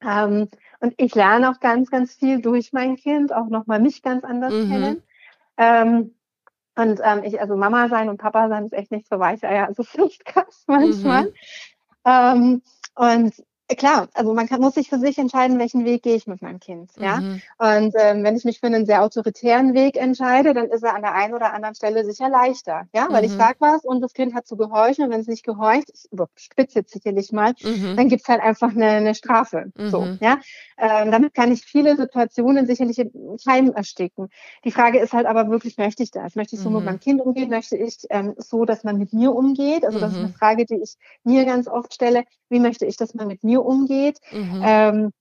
Ähm, 0.00 0.48
und 0.80 0.94
ich 0.96 1.14
lerne 1.14 1.50
auch 1.50 1.60
ganz, 1.60 1.90
ganz 1.90 2.14
viel 2.14 2.40
durch 2.40 2.72
mein 2.72 2.96
Kind, 2.96 3.32
auch 3.32 3.48
nochmal 3.48 3.80
mich 3.80 4.02
ganz 4.02 4.24
anders 4.24 4.52
Mhm. 4.52 4.68
kennen. 4.68 5.02
Ähm, 5.56 6.14
und 6.76 7.00
ähm, 7.02 7.24
ich, 7.24 7.40
also 7.40 7.56
Mama 7.56 7.88
sein 7.88 8.08
und 8.08 8.18
Papa 8.18 8.48
sein 8.48 8.64
ist 8.64 8.72
echt 8.72 8.92
nichts 8.92 9.08
für 9.08 9.18
Weicheier. 9.18 9.66
Also 9.66 9.82
es 9.94 9.94
ist 9.94 10.24
krass 10.24 10.64
manchmal. 10.66 11.24
Mhm. 11.24 11.32
Ähm, 12.04 12.62
und 12.94 13.44
klar, 13.76 14.08
also 14.14 14.34
man 14.34 14.48
kann, 14.48 14.60
muss 14.60 14.74
sich 14.74 14.88
für 14.88 14.98
sich 14.98 15.18
entscheiden, 15.18 15.58
welchen 15.58 15.84
Weg 15.84 16.02
gehe 16.02 16.16
ich 16.16 16.26
mit 16.26 16.42
meinem 16.42 16.60
Kind. 16.60 16.90
Ja? 16.98 17.18
Mhm. 17.18 17.42
Und 17.58 17.94
ähm, 17.98 18.24
wenn 18.24 18.36
ich 18.36 18.44
mich 18.44 18.60
für 18.60 18.66
einen 18.66 18.86
sehr 18.86 19.02
autoritären 19.02 19.74
Weg 19.74 19.96
entscheide, 19.96 20.54
dann 20.54 20.66
ist 20.66 20.82
er 20.82 20.94
an 20.94 21.02
der 21.02 21.14
einen 21.14 21.34
oder 21.34 21.52
anderen 21.52 21.74
Stelle 21.74 22.04
sicher 22.04 22.28
leichter. 22.28 22.86
Ja, 22.94 23.08
weil 23.10 23.22
mhm. 23.22 23.28
ich 23.28 23.36
sag 23.36 23.56
was 23.60 23.84
und 23.84 24.00
das 24.00 24.14
Kind 24.14 24.34
hat 24.34 24.46
zu 24.46 24.56
gehorchen 24.56 25.04
und 25.04 25.10
wenn 25.10 25.20
es 25.20 25.26
nicht 25.26 25.44
gehorcht, 25.44 25.90
ich 25.92 26.10
überspitze 26.10 26.80
jetzt 26.80 26.92
sicherlich 26.92 27.32
mal, 27.32 27.54
mhm. 27.62 27.96
dann 27.96 28.08
gibt's 28.08 28.28
halt 28.28 28.40
einfach 28.40 28.70
eine, 28.70 28.86
eine 28.86 29.14
Strafe. 29.14 29.72
So, 29.76 30.02
mhm. 30.02 30.18
ja. 30.20 30.38
Ähm, 30.78 31.10
damit 31.10 31.34
kann 31.34 31.50
ich 31.52 31.64
viele 31.64 31.96
Situationen 31.96 32.66
sicherlich 32.66 32.98
im 32.98 33.10
Keim 33.44 33.72
ersticken. 33.72 34.28
Die 34.64 34.70
Frage 34.70 34.98
ist 34.98 35.12
halt 35.12 35.26
aber 35.26 35.50
wirklich, 35.50 35.76
möchte 35.76 36.02
ich 36.02 36.10
das? 36.10 36.36
Möchte 36.36 36.56
ich 36.56 36.62
so 36.62 36.70
mit 36.70 36.80
mhm. 36.80 36.86
meinem 36.86 37.00
Kind 37.00 37.20
umgehen? 37.20 37.50
Möchte 37.50 37.76
ich 37.76 37.98
ähm, 38.10 38.34
so, 38.36 38.64
dass 38.64 38.84
man 38.84 38.96
mit 38.98 39.12
mir 39.12 39.34
umgeht? 39.34 39.84
Also 39.84 39.98
das 39.98 40.12
ist 40.12 40.18
eine 40.18 40.28
mhm. 40.28 40.34
Frage, 40.34 40.66
die 40.66 40.80
ich 40.82 40.96
mir 41.24 41.44
ganz 41.44 41.68
oft 41.68 41.92
stelle. 41.94 42.24
Wie 42.48 42.60
möchte 42.60 42.86
ich, 42.86 42.96
dass 42.96 43.14
man 43.14 43.28
mit 43.28 43.44
mir 43.44 43.57
umgeht? 43.60 44.18
Mhm. 44.32 44.62
Ähm, 44.64 45.12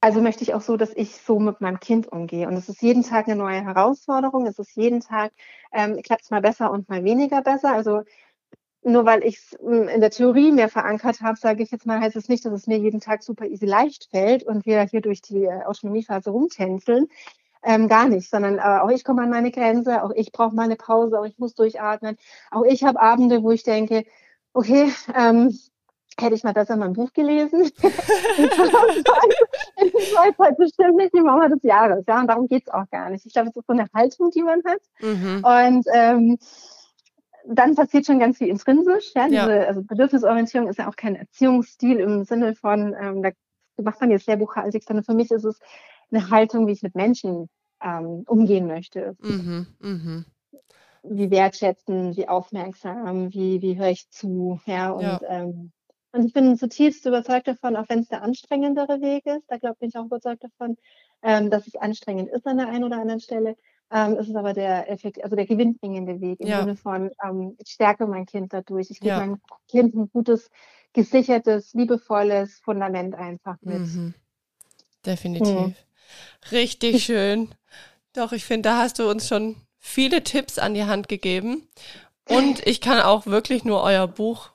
also 0.00 0.20
möchte 0.20 0.44
ich 0.44 0.54
auch 0.54 0.60
so, 0.60 0.76
dass 0.76 0.92
ich 0.94 1.16
so 1.16 1.40
mit 1.40 1.60
meinem 1.60 1.80
Kind 1.80 2.10
umgehe. 2.12 2.46
Und 2.46 2.54
es 2.54 2.68
ist 2.68 2.82
jeden 2.82 3.02
Tag 3.02 3.26
eine 3.26 3.36
neue 3.36 3.64
Herausforderung. 3.64 4.46
Es 4.46 4.58
ist 4.58 4.76
jeden 4.76 5.00
Tag, 5.00 5.32
ähm, 5.72 6.00
klappt 6.02 6.22
es 6.22 6.30
mal 6.30 6.42
besser 6.42 6.70
und 6.70 6.88
mal 6.88 7.02
weniger 7.02 7.42
besser. 7.42 7.72
Also 7.72 8.02
nur 8.86 9.04
weil 9.04 9.24
ich 9.24 9.38
es 9.38 9.58
hm, 9.58 9.88
in 9.88 10.00
der 10.00 10.10
Theorie 10.10 10.52
mehr 10.52 10.68
verankert 10.68 11.20
habe, 11.20 11.36
sage 11.36 11.62
ich 11.62 11.70
jetzt 11.72 11.86
mal, 11.86 12.00
heißt 12.00 12.14
es 12.16 12.28
nicht, 12.28 12.44
dass 12.44 12.52
es 12.52 12.66
mir 12.68 12.78
jeden 12.78 13.00
Tag 13.00 13.22
super 13.22 13.46
easy 13.46 13.66
leicht 13.66 14.08
fällt 14.10 14.44
und 14.44 14.64
wir 14.64 14.82
hier 14.82 15.00
durch 15.00 15.22
die 15.22 15.44
äh, 15.44 15.64
Autonomiephase 15.64 16.30
rumtänzeln. 16.30 17.08
Ähm, 17.64 17.88
gar 17.88 18.08
nicht, 18.08 18.30
sondern 18.30 18.58
äh, 18.58 18.80
auch 18.80 18.90
ich 18.90 19.02
komme 19.02 19.22
an 19.22 19.30
meine 19.30 19.50
Grenze, 19.50 20.04
auch 20.04 20.12
ich 20.14 20.30
brauche 20.30 20.54
mal 20.54 20.62
eine 20.62 20.76
Pause, 20.76 21.18
auch 21.18 21.24
ich 21.24 21.36
muss 21.38 21.54
durchatmen. 21.54 22.16
Auch 22.52 22.62
ich 22.62 22.84
habe 22.84 23.00
Abende, 23.00 23.42
wo 23.42 23.50
ich 23.50 23.64
denke, 23.64 24.04
okay, 24.52 24.92
ähm, 25.16 25.58
hätte 26.18 26.34
ich 26.34 26.44
mal 26.44 26.54
besser 26.54 26.76
mein 26.76 26.92
Buch 26.94 27.12
gelesen. 27.12 27.64
ich 27.76 27.78
weiß 30.14 30.38
halt 30.38 30.56
bestimmt 30.56 30.96
nicht 30.96 31.14
die 31.14 31.20
Mama 31.20 31.48
des 31.48 31.62
Jahres, 31.62 32.04
ja, 32.06 32.20
und 32.20 32.26
darum 32.26 32.48
geht's 32.48 32.68
auch 32.68 32.88
gar 32.90 33.10
nicht. 33.10 33.26
Ich 33.26 33.32
glaube, 33.32 33.50
es 33.50 33.56
ist 33.56 33.66
so 33.66 33.72
eine 33.72 33.86
Haltung, 33.94 34.30
die 34.30 34.42
man 34.42 34.62
hat. 34.64 34.80
Mhm. 35.00 35.44
Und 35.44 35.86
ähm, 35.92 36.38
dann 37.48 37.74
passiert 37.74 38.06
schon 38.06 38.18
ganz 38.18 38.38
viel 38.38 38.48
intrinsisch. 38.48 39.12
Ja, 39.14 39.26
diese, 39.26 39.56
ja. 39.56 39.64
Also 39.64 39.82
Bedürfnisorientierung 39.82 40.68
ist 40.68 40.78
ja 40.78 40.88
auch 40.88 40.96
kein 40.96 41.16
Erziehungsstil 41.16 42.00
im 42.00 42.24
Sinne 42.24 42.54
von, 42.54 42.94
ähm, 42.98 43.22
da 43.22 43.30
macht 43.76 44.00
man 44.00 44.10
jetzt 44.10 44.26
Lehrbuchhaltig, 44.26 44.84
sondern 44.84 45.04
für 45.04 45.14
mich 45.14 45.30
ist 45.30 45.44
es 45.44 45.58
eine 46.10 46.30
Haltung, 46.30 46.66
wie 46.66 46.72
ich 46.72 46.82
mit 46.82 46.94
Menschen 46.94 47.48
ähm, 47.82 48.24
umgehen 48.26 48.66
möchte. 48.66 49.16
Mhm, 49.20 49.66
mh. 49.80 50.24
Wie 51.02 51.30
wertschätzen, 51.30 52.16
wie 52.16 52.26
aufmerksam, 52.26 53.32
wie, 53.32 53.62
wie 53.62 53.78
höre 53.78 53.90
ich 53.90 54.10
zu, 54.10 54.60
ja, 54.66 54.90
und, 54.90 55.02
ja. 55.02 55.20
Ähm, 55.28 55.72
und 56.16 56.26
ich 56.26 56.32
bin 56.32 56.56
zutiefst 56.56 57.04
überzeugt 57.06 57.46
davon, 57.46 57.76
auch 57.76 57.88
wenn 57.88 58.00
es 58.00 58.08
der 58.08 58.22
anstrengendere 58.22 59.00
Weg 59.00 59.26
ist, 59.26 59.44
da 59.48 59.58
glaube 59.58 59.76
ich 59.80 59.96
auch 59.96 60.06
überzeugt 60.06 60.42
davon, 60.44 60.76
ähm, 61.22 61.50
dass 61.50 61.66
es 61.66 61.76
anstrengend 61.76 62.30
ist 62.30 62.46
an 62.46 62.56
der 62.56 62.68
einen 62.68 62.84
oder 62.84 62.96
anderen 62.96 63.20
Stelle, 63.20 63.56
ähm, 63.90 64.16
ist 64.16 64.28
es 64.28 64.34
aber 64.34 64.52
der 64.52 64.90
Effekt, 64.90 65.22
also 65.22 65.36
der 65.36 65.46
gewinnbringende 65.46 66.20
Weg 66.20 66.40
im 66.40 66.48
ja. 66.48 66.60
Sinne 66.60 66.76
von, 66.76 67.10
ähm, 67.22 67.56
ich 67.58 67.70
stärke 67.70 68.06
mein 68.06 68.26
Kind 68.26 68.52
dadurch. 68.52 68.90
Ich 68.90 69.00
gebe 69.00 69.10
ja. 69.10 69.18
meinem 69.18 69.40
Kind 69.68 69.94
ein 69.94 70.10
gutes, 70.10 70.50
gesichertes, 70.92 71.74
liebevolles 71.74 72.60
Fundament 72.60 73.14
einfach 73.14 73.56
mit. 73.60 73.80
Mhm. 73.80 74.14
Definitiv. 75.04 75.54
Mhm. 75.54 75.74
Richtig 76.50 77.04
schön. 77.04 77.54
Doch, 78.12 78.32
ich 78.32 78.44
finde, 78.44 78.70
da 78.70 78.78
hast 78.78 78.98
du 78.98 79.08
uns 79.08 79.28
schon 79.28 79.56
viele 79.78 80.24
Tipps 80.24 80.58
an 80.58 80.74
die 80.74 80.84
Hand 80.84 81.08
gegeben. 81.08 81.68
Und 82.28 82.66
ich 82.66 82.80
kann 82.80 83.00
auch 83.00 83.26
wirklich 83.26 83.64
nur 83.64 83.82
euer 83.82 84.08
Buch 84.08 84.50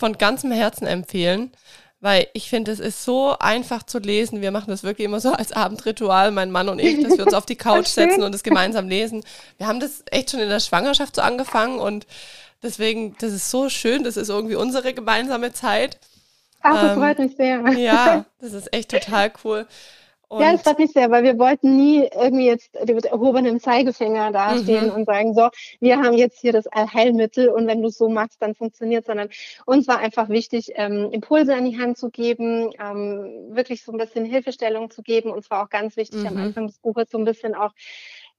von 0.00 0.18
ganzem 0.18 0.50
Herzen 0.50 0.88
empfehlen 0.88 1.52
weil 2.00 2.28
ich 2.32 2.48
finde, 2.48 2.72
es 2.72 2.80
ist 2.80 3.04
so 3.04 3.36
einfach 3.38 3.82
zu 3.82 3.98
lesen. 3.98 4.40
Wir 4.40 4.50
machen 4.50 4.70
das 4.70 4.82
wirklich 4.82 5.04
immer 5.04 5.20
so 5.20 5.32
als 5.32 5.52
Abendritual, 5.52 6.30
mein 6.30 6.50
Mann 6.50 6.70
und 6.70 6.78
ich, 6.78 7.02
dass 7.02 7.18
wir 7.18 7.26
uns 7.26 7.34
auf 7.34 7.46
die 7.46 7.56
Couch 7.56 7.88
setzen 7.88 8.22
und 8.22 8.34
es 8.34 8.42
gemeinsam 8.42 8.88
lesen. 8.88 9.22
Wir 9.58 9.66
haben 9.66 9.80
das 9.80 10.02
echt 10.10 10.30
schon 10.30 10.40
in 10.40 10.48
der 10.48 10.60
Schwangerschaft 10.60 11.16
so 11.16 11.22
angefangen 11.22 11.78
und 11.78 12.06
deswegen, 12.62 13.16
das 13.20 13.32
ist 13.32 13.50
so 13.50 13.68
schön. 13.68 14.02
Das 14.02 14.16
ist 14.16 14.30
irgendwie 14.30 14.54
unsere 14.54 14.94
gemeinsame 14.94 15.52
Zeit. 15.52 15.98
Ach, 16.62 16.80
das 16.80 16.92
ähm, 16.92 16.98
freut 16.98 17.18
mich 17.18 17.36
sehr. 17.36 17.68
Ja, 17.72 18.24
das 18.40 18.54
ist 18.54 18.72
echt 18.72 18.90
total 18.90 19.30
cool. 19.44 19.66
Und 20.30 20.42
ja, 20.42 20.52
das 20.52 20.62
freut 20.62 20.78
mich 20.78 20.92
sehr, 20.92 21.10
weil 21.10 21.24
wir 21.24 21.40
wollten 21.40 21.76
nie 21.76 22.08
irgendwie 22.14 22.46
jetzt 22.46 22.70
mit 22.86 23.04
erhobenem 23.04 23.58
Zeigefinger 23.58 24.30
dastehen 24.30 24.86
mhm. 24.86 24.92
und 24.92 25.06
sagen, 25.06 25.34
so, 25.34 25.48
wir 25.80 25.98
haben 25.98 26.16
jetzt 26.16 26.38
hier 26.38 26.52
das 26.52 26.68
Allheilmittel 26.68 27.48
und 27.48 27.66
wenn 27.66 27.82
du 27.82 27.88
es 27.88 27.98
so 27.98 28.08
machst, 28.08 28.40
dann 28.40 28.54
funktioniert, 28.54 29.06
sondern 29.06 29.28
uns 29.66 29.88
war 29.88 29.98
einfach 29.98 30.28
wichtig, 30.28 30.70
ähm, 30.76 31.08
Impulse 31.10 31.52
an 31.56 31.68
die 31.68 31.80
Hand 31.80 31.98
zu 31.98 32.10
geben, 32.10 32.70
ähm, 32.78 33.48
wirklich 33.56 33.82
so 33.82 33.90
ein 33.90 33.98
bisschen 33.98 34.24
Hilfestellung 34.24 34.92
zu 34.92 35.02
geben. 35.02 35.32
Und 35.32 35.44
zwar 35.44 35.64
auch 35.64 35.68
ganz 35.68 35.96
wichtig 35.96 36.20
mhm. 36.20 36.28
am 36.28 36.36
Anfang 36.36 36.68
des 36.68 36.78
Buches 36.78 37.10
so 37.10 37.18
ein 37.18 37.24
bisschen 37.24 37.56
auch 37.56 37.72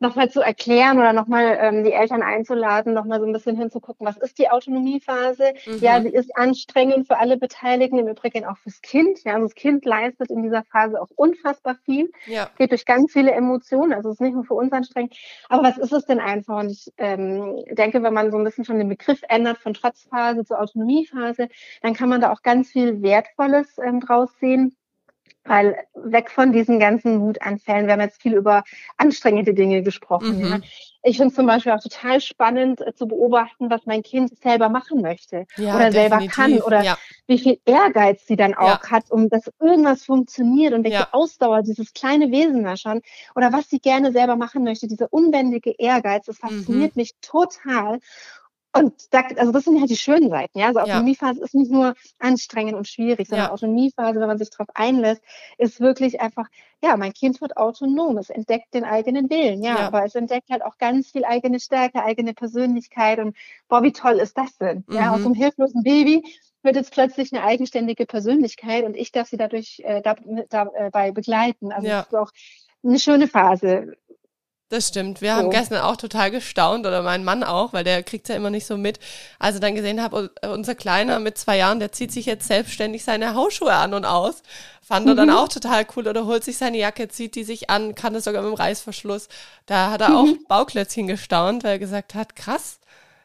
nochmal 0.02 0.30
zu 0.30 0.42
erklären 0.42 0.98
oder 0.98 1.14
nochmal 1.14 1.58
ähm, 1.62 1.84
die 1.84 1.94
Eltern 1.94 2.24
einzuladen, 2.24 2.94
nochmal 2.94 3.20
so 3.20 3.26
ein 3.26 3.34
bisschen 3.34 3.56
hinzugucken, 3.56 4.06
was 4.06 4.18
ist 4.18 4.38
die 4.40 4.50
Autonomiephase? 4.50 5.54
Mhm. 5.66 5.78
Ja, 5.80 6.02
sie 6.02 6.10
ist 6.10 6.36
anstrengend 6.36 7.08
für 7.08 7.18
alle 7.18 7.38
Beteiligten, 7.38 8.00
im 8.00 8.08
Übrigen 8.08 8.46
auch 8.46 8.58
fürs 8.58 8.82
Kind. 8.82 9.24
Ja, 9.24 9.34
also 9.36 9.46
das 9.46 9.56
Kind 9.56 9.86
leistet 9.86 10.32
in 10.32 10.44
dieser 10.44 10.64
Phase 10.64 11.02
auch 11.02 11.10
unfassbar 11.16 11.76
viel, 11.86 12.12
ja. 12.26 12.50
geht 12.58 12.72
durch 12.72 12.86
ganz 12.86 13.12
viele 13.14 13.32
Emotionen, 13.32 13.94
also 13.94 14.10
es 14.10 14.16
ist 14.16 14.22
nicht 14.22 14.34
nur 14.34 14.44
für 14.44 14.56
uns 14.56 14.72
anstrengend. 14.72 15.16
Aber 15.50 15.64
was 15.64 15.78
ist 15.78 15.94
es 15.94 16.06
denn 16.06 16.20
einfach? 16.20 16.60
Und 16.60 16.72
ich 16.72 16.92
ähm, 16.98 17.64
denke, 17.72 18.02
wenn 18.04 18.14
man 18.14 18.32
so 18.32 18.38
ein 18.38 18.44
bisschen 18.44 18.66
schon 18.66 18.78
den 18.78 18.90
Begriff 18.90 19.22
ändert 19.30 19.60
von 19.60 19.74
Trotzphase 19.74 20.44
zur 20.44 20.60
Autonomiephase, 20.60 21.48
dann 21.82 21.94
kann 21.94 22.10
man 22.10 22.22
da 22.22 22.32
auch 22.32 22.42
ganz 22.42 22.72
viel 22.72 23.02
Wertvolles 23.02 23.78
ähm, 23.78 24.00
draus 24.00 24.30
sehen 24.40 24.76
weil 25.44 25.76
weg 25.96 26.30
von 26.30 26.52
diesen 26.52 26.80
ganzen 26.80 27.22
Wutanfällen, 27.22 27.88
wir 27.88 27.94
haben 27.94 28.02
jetzt 28.02 28.22
viel 28.22 28.34
über 28.34 28.64
anstrengende 28.98 29.54
Dinge 29.54 29.82
gesprochen. 29.84 30.38
Mhm. 30.38 30.46
Ja. 30.46 30.60
Ich 31.04 31.18
finde 31.18 31.34
zum 31.34 31.48
Beispiel 31.48 31.72
auch 31.72 31.82
total 31.82 32.22
spannend 32.22 32.82
äh, 32.82 32.94
zu 32.94 33.08
beobachten, 33.08 33.70
was 33.70 33.86
mein 33.86 34.04
Kind 34.04 34.38
selber 34.38 34.70
machen 34.70 35.02
möchte 35.02 35.46
ja, 35.58 35.76
oder 35.76 35.92
selber 35.92 36.20
kann 36.28 36.60
oder 36.60 36.84
ja. 36.84 36.98
wie 37.28 37.40
viel 37.40 37.60
Ehrgeiz 37.66 38.28
sie 38.28 38.36
dann 38.36 38.54
auch 38.54 38.84
hat, 38.84 39.10
um 39.10 39.30
dass 39.30 39.50
irgendwas 39.60 40.04
funktioniert 40.06 40.74
und 40.74 40.84
welche 40.84 41.12
Ausdauer 41.14 41.64
dieses 41.64 41.94
kleine 41.94 42.32
Wesen 42.32 42.64
da 42.64 42.78
schon 42.78 43.02
oder 43.36 43.52
was 43.52 43.70
sie 43.70 43.80
gerne 43.80 44.12
selber 44.12 44.36
machen 44.36 44.64
möchte. 44.64 44.88
Dieser 44.88 45.12
unbändige 45.12 45.72
Ehrgeiz, 45.72 46.26
das 46.28 46.38
fasziniert 46.38 46.96
mhm. 46.96 47.02
mich 47.02 47.14
total. 47.22 48.00
Und 48.74 49.14
da, 49.14 49.22
also 49.36 49.52
das 49.52 49.66
sind 49.66 49.80
halt 49.80 49.90
die 49.90 49.98
schönen 49.98 50.30
Seiten, 50.30 50.58
ja. 50.58 50.68
Also 50.68 50.80
Autonomiephase 50.80 51.40
ja. 51.40 51.46
ist 51.46 51.54
nicht 51.54 51.72
nur 51.72 51.94
anstrengend 52.20 52.76
und 52.76 52.88
schwierig, 52.88 53.28
sondern 53.28 53.48
ja. 53.48 53.52
Autonomiephase, 53.52 54.20
wenn 54.20 54.28
man 54.28 54.38
sich 54.38 54.50
darauf 54.50 54.70
einlässt, 54.74 55.22
ist 55.58 55.82
wirklich 55.82 56.22
einfach, 56.22 56.48
ja, 56.82 56.96
mein 56.96 57.14
Kind 57.14 57.42
wird 57.42 57.58
autonom, 57.58 58.18
es 58.18 58.30
entdeckt 58.30 58.74
den 58.74 58.86
eigenen 58.86 59.30
Willen, 59.30 59.62
ja, 59.62 59.78
ja, 59.78 59.88
aber 59.88 60.06
es 60.06 60.16
entdeckt 60.16 60.50
halt 60.50 60.64
auch 60.64 60.78
ganz 60.78 61.12
viel 61.12 61.26
eigene 61.26 61.60
Stärke, 61.60 62.04
eigene 62.04 62.34
Persönlichkeit 62.34 63.20
und 63.20 63.36
boah, 63.68 63.84
wie 63.84 63.92
toll 63.92 64.20
ist 64.20 64.38
das 64.38 64.58
denn? 64.58 64.86
Mhm. 64.88 64.96
Ja, 64.96 65.14
aus 65.14 65.26
einem 65.26 65.34
hilflosen 65.34 65.84
Baby 65.84 66.24
wird 66.64 66.76
jetzt 66.76 66.94
plötzlich 66.94 67.34
eine 67.34 67.44
eigenständige 67.44 68.06
Persönlichkeit 68.06 68.86
und 68.86 68.96
ich 68.96 69.12
darf 69.12 69.28
sie 69.28 69.38
dadurch 69.38 69.82
äh, 69.84 70.02
dabei 70.02 71.10
äh, 71.10 71.12
begleiten. 71.12 71.72
Also 71.72 71.88
ja. 71.88 72.00
das 72.00 72.08
ist 72.08 72.16
auch 72.16 72.32
eine 72.84 73.00
schöne 73.00 73.28
Phase. 73.28 73.96
Das 74.72 74.88
stimmt. 74.88 75.20
Wir 75.20 75.34
so. 75.34 75.38
haben 75.38 75.50
gestern 75.50 75.82
auch 75.82 75.98
total 75.98 76.32
gestaunt 76.32 76.88
oder 76.88 77.04
mein 77.04 77.26
Mann 77.26 77.44
auch, 77.44 77.74
weil 77.74 77.84
der 77.84 78.04
kriegt 78.04 78.30
ja 78.30 78.36
immer 78.36 78.50
nicht 78.50 78.66
so 78.66 78.78
mit. 78.78 79.00
Also 79.38 79.60
dann 79.60 79.76
gesehen 79.76 80.02
habe, 80.02 80.32
unser 80.44 80.76
Kleiner 80.76 81.20
mit 81.20 81.38
zwei 81.38 81.58
Jahren, 81.58 81.82
der 81.82 81.92
zieht 81.92 82.14
sich 82.14 82.26
jetzt 82.26 82.48
selbstständig 82.48 83.04
seine 83.04 83.36
Hausschuhe 83.36 83.74
an 83.74 83.94
und 83.94 84.06
aus. 84.06 84.44
Fand 84.82 85.10
er 85.10 85.16
dann 85.16 85.28
mhm. 85.28 85.36
auch 85.36 85.50
total 85.50 85.86
cool 85.94 86.08
oder 86.08 86.26
holt 86.26 86.46
sich 86.46 86.58
seine 86.58 86.78
Jacke, 86.78 87.10
zieht 87.10 87.36
die 87.36 87.44
sich 87.44 87.70
an, 87.70 87.96
kann 87.96 88.14
das 88.14 88.24
sogar 88.24 88.44
mit 88.44 88.54
dem 88.54 88.56
Reißverschluss. 88.56 89.28
Da 89.66 89.92
hat 89.92 90.00
er 90.00 90.16
auch 90.16 90.24
mhm. 90.24 90.40
Bauklötzchen 90.48 91.06
gestaunt, 91.06 91.66
weil 91.66 91.72
er 91.72 91.80
gesagt 91.80 92.16
hat, 92.16 92.38
krass, 92.38 92.80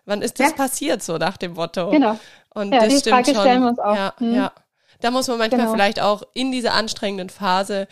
wann 0.04 0.22
ist 0.22 0.40
das 0.40 0.50
ja. 0.50 0.56
passiert, 0.56 1.04
so 1.04 1.16
nach 1.16 1.36
dem 1.36 1.52
Motto. 1.52 1.90
Genau. 1.90 2.18
Und 2.54 2.72
ja, 2.72 2.80
das 2.80 2.88
die 2.88 2.98
stimmt 2.98 3.14
Frage 3.14 3.34
schon. 3.34 3.40
stellen 3.40 3.62
wir 3.62 3.68
uns 3.68 3.78
auch. 3.78 3.94
Ja, 3.94 4.14
mhm. 4.18 4.34
ja. 4.34 4.52
Da 5.00 5.12
muss 5.12 5.28
man 5.28 5.38
manchmal 5.38 5.60
genau. 5.60 5.74
vielleicht 5.74 6.00
auch 6.00 6.24
in 6.34 6.50
dieser 6.50 6.74
anstrengenden 6.74 7.30
Phase 7.30 7.86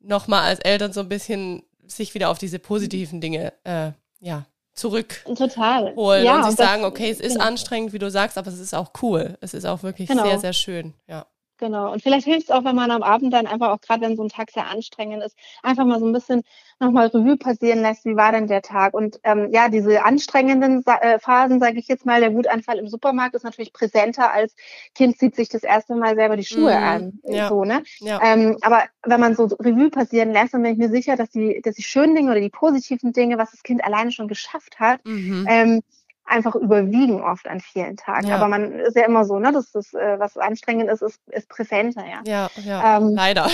nochmal 0.00 0.42
als 0.42 0.60
Eltern 0.60 0.92
so 0.92 1.00
ein 1.00 1.08
bisschen 1.08 1.62
sich 1.90 2.14
wieder 2.14 2.30
auf 2.30 2.38
diese 2.38 2.58
positiven 2.58 3.20
Dinge 3.20 3.52
äh, 3.64 3.92
ja, 4.20 4.46
zurück 4.72 5.22
Total. 5.24 5.94
holen 5.94 6.24
ja, 6.24 6.36
und 6.36 6.46
sich 6.46 6.56
sagen, 6.56 6.84
okay, 6.84 7.10
es 7.10 7.20
ist 7.20 7.34
genau. 7.34 7.46
anstrengend, 7.46 7.92
wie 7.92 7.98
du 7.98 8.10
sagst, 8.10 8.38
aber 8.38 8.48
es 8.48 8.58
ist 8.58 8.74
auch 8.74 8.92
cool. 9.02 9.36
Es 9.40 9.54
ist 9.54 9.64
auch 9.64 9.82
wirklich 9.82 10.08
genau. 10.08 10.24
sehr, 10.24 10.38
sehr 10.38 10.52
schön. 10.52 10.94
Ja. 11.06 11.26
Genau. 11.60 11.92
Und 11.92 12.02
vielleicht 12.02 12.24
hilft 12.24 12.44
es 12.44 12.50
auch, 12.50 12.64
wenn 12.64 12.74
man 12.74 12.90
am 12.90 13.02
Abend 13.02 13.34
dann 13.34 13.46
einfach 13.46 13.68
auch 13.68 13.82
gerade, 13.82 14.00
wenn 14.00 14.16
so 14.16 14.22
ein 14.22 14.30
Tag 14.30 14.50
sehr 14.50 14.66
anstrengend 14.66 15.22
ist, 15.22 15.36
einfach 15.62 15.84
mal 15.84 16.00
so 16.00 16.06
ein 16.06 16.12
bisschen 16.12 16.42
nochmal 16.80 17.08
Revue 17.08 17.36
passieren 17.36 17.82
lässt, 17.82 18.06
wie 18.06 18.16
war 18.16 18.32
denn 18.32 18.46
der 18.46 18.62
Tag? 18.62 18.94
Und 18.94 19.20
ähm, 19.24 19.50
ja, 19.52 19.68
diese 19.68 20.02
anstrengenden 20.02 20.82
äh, 20.86 21.18
Phasen, 21.18 21.60
sage 21.60 21.78
ich 21.78 21.86
jetzt 21.86 22.06
mal, 22.06 22.20
der 22.20 22.32
Wutanfall 22.32 22.78
im 22.78 22.88
Supermarkt 22.88 23.34
ist 23.34 23.44
natürlich 23.44 23.74
präsenter 23.74 24.32
als 24.32 24.54
Kind 24.94 25.18
zieht 25.18 25.36
sich 25.36 25.50
das 25.50 25.62
erste 25.62 25.94
Mal 25.94 26.14
selber 26.14 26.38
die 26.38 26.46
Schuhe 26.46 26.72
mm, 26.72 26.82
an. 26.82 27.20
Ja. 27.24 27.48
So, 27.50 27.64
ne? 27.66 27.82
Ja. 27.98 28.20
Ähm, 28.24 28.56
aber 28.62 28.84
wenn 29.04 29.20
man 29.20 29.36
so 29.36 29.44
Revue 29.44 29.90
passieren 29.90 30.32
lässt, 30.32 30.54
dann 30.54 30.62
bin 30.62 30.72
ich 30.72 30.78
mir 30.78 30.88
sicher, 30.88 31.16
dass 31.16 31.28
die, 31.28 31.60
dass 31.62 31.74
die 31.74 31.82
schönen 31.82 32.14
Dinge 32.14 32.30
oder 32.30 32.40
die 32.40 32.48
positiven 32.48 33.12
Dinge, 33.12 33.36
was 33.36 33.50
das 33.50 33.62
Kind 33.62 33.84
alleine 33.84 34.12
schon 34.12 34.28
geschafft 34.28 34.80
hat, 34.80 35.04
mhm. 35.04 35.46
ähm, 35.46 35.82
einfach 36.30 36.54
überwiegen 36.54 37.22
oft 37.22 37.48
an 37.48 37.60
vielen 37.60 37.96
Tagen. 37.96 38.28
Ja. 38.28 38.36
Aber 38.36 38.48
man 38.48 38.72
ist 38.72 38.96
ja 38.96 39.04
immer 39.04 39.24
so, 39.24 39.38
ne, 39.38 39.52
dass 39.52 39.72
das, 39.72 39.92
äh, 39.92 40.18
was 40.18 40.36
anstrengend 40.36 40.88
ist, 40.90 41.02
ist, 41.02 41.20
ist 41.30 41.48
präsenter, 41.48 42.04
ja. 42.06 42.20
Ja, 42.26 42.50
ja. 42.64 42.96
Ähm, 42.96 43.10
leider. 43.14 43.50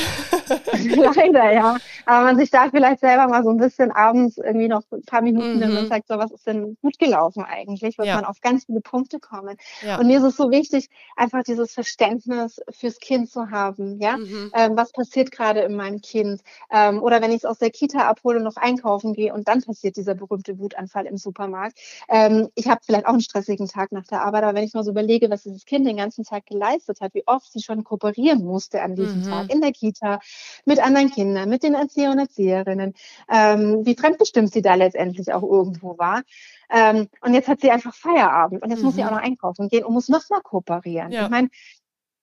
leider, 0.73 1.53
ja. 1.53 1.77
Aber 2.05 2.25
man 2.25 2.37
sich 2.37 2.51
da 2.51 2.69
vielleicht 2.71 3.01
selber 3.01 3.29
mal 3.29 3.43
so 3.43 3.51
ein 3.51 3.57
bisschen 3.57 3.91
abends 3.91 4.37
irgendwie 4.39 4.69
noch 4.69 4.83
ein 4.93 5.03
paar 5.03 5.23
Minuten 5.23 5.55
mhm. 5.55 5.59
nimmt 5.61 5.79
und 5.79 5.89
sagt, 5.89 6.09
so, 6.09 6.19
was 6.19 6.31
ist 6.31 6.47
denn 6.47 6.77
gut 6.83 6.99
gelaufen 6.99 7.45
eigentlich? 7.45 7.99
Wird 7.99 8.09
ja. 8.09 8.17
man 8.17 8.25
auf 8.25 8.41
ganz 8.41 8.67
viele 8.67 8.81
Punkte 8.81 9.19
kommen. 9.19 9.57
Ja. 9.83 9.99
Und 9.99 10.07
mir 10.07 10.19
ist 10.19 10.25
es 10.25 10.37
so 10.37 10.51
wichtig, 10.51 10.89
einfach 11.17 11.43
dieses 11.43 11.73
Verständnis 11.73 12.61
fürs 12.71 12.99
Kind 12.99 13.31
zu 13.31 13.51
haben, 13.51 13.99
ja. 14.01 14.19
Mhm. 14.19 14.53
Ähm, 14.55 14.77
was 14.77 14.93
passiert 14.93 15.31
gerade 15.31 15.61
in 15.61 15.75
meinem 15.75 16.01
Kind? 16.03 16.43
Ähm, 16.71 17.03
oder 17.03 17.23
wenn 17.23 17.31
ich 17.31 17.39
es 17.39 17.45
aus 17.45 17.59
der 17.59 17.71
Kita 17.71 18.01
abhole 18.01 18.39
und 18.39 18.45
noch 18.45 18.57
einkaufen 18.57 19.15
gehe 19.15 19.33
und 19.33 19.49
dann 19.49 19.63
passiert 19.63 19.97
dieser 19.97 20.15
berühmte 20.15 20.59
Wutanfall 20.59 21.07
im 21.07 21.17
Supermarkt. 21.17 21.79
Ähm, 22.09 22.49
ich 22.67 22.71
habe 22.71 22.81
vielleicht 22.85 23.07
auch 23.07 23.13
einen 23.13 23.21
stressigen 23.21 23.69
Tag 23.69 23.93
nach 23.93 24.07
der 24.07 24.23
Arbeit, 24.23 24.43
aber 24.43 24.57
wenn 24.57 24.65
ich 24.65 24.75
mal 24.75 24.83
so 24.83 24.91
überlege, 24.91 25.31
was 25.31 25.45
dieses 25.45 25.65
Kind 25.65 25.87
den 25.87 25.97
ganzen 25.97 26.25
Tag 26.25 26.47
geleistet 26.47 27.01
hat, 27.01 27.15
wie 27.15 27.23
oft 27.27 27.51
sie 27.53 27.63
schon 27.63 27.85
kooperieren 27.85 28.45
musste 28.45 28.83
an 28.83 28.97
diesem 28.97 29.21
mhm. 29.21 29.29
Tag 29.29 29.53
in 29.53 29.61
der 29.61 29.71
Kita, 29.71 30.19
mit 30.65 30.81
anderen 30.81 31.11
Kindern, 31.13 31.49
mit 31.49 31.63
den 31.63 31.75
Erzieher 31.75 32.11
und 32.11 32.19
Erzieherinnen, 32.19 32.95
ähm, 33.31 33.87
wie 33.87 33.95
fremdbestimmt 33.95 34.53
sie 34.53 34.63
da 34.63 34.75
letztendlich 34.75 35.33
auch 35.33 35.45
irgendwo 35.45 35.97
war. 35.97 36.23
Ähm, 36.69 37.09
und 37.21 37.35
jetzt 37.35 37.47
hat 37.47 37.61
sie 37.61 37.71
einfach 37.71 37.95
Feierabend 37.95 38.63
und 38.63 38.71
jetzt 38.71 38.81
mhm. 38.81 38.87
muss 38.87 38.97
sie 38.97 39.05
auch 39.05 39.11
mhm. 39.11 39.17
noch 39.17 39.23
einkaufen 39.23 39.69
gehen 39.69 39.85
und 39.85 39.95
muss 39.95 40.09
nochmal 40.09 40.41
kooperieren. 40.41 41.13
Ja. 41.13 41.25
Ich 41.25 41.31
meine, 41.31 41.49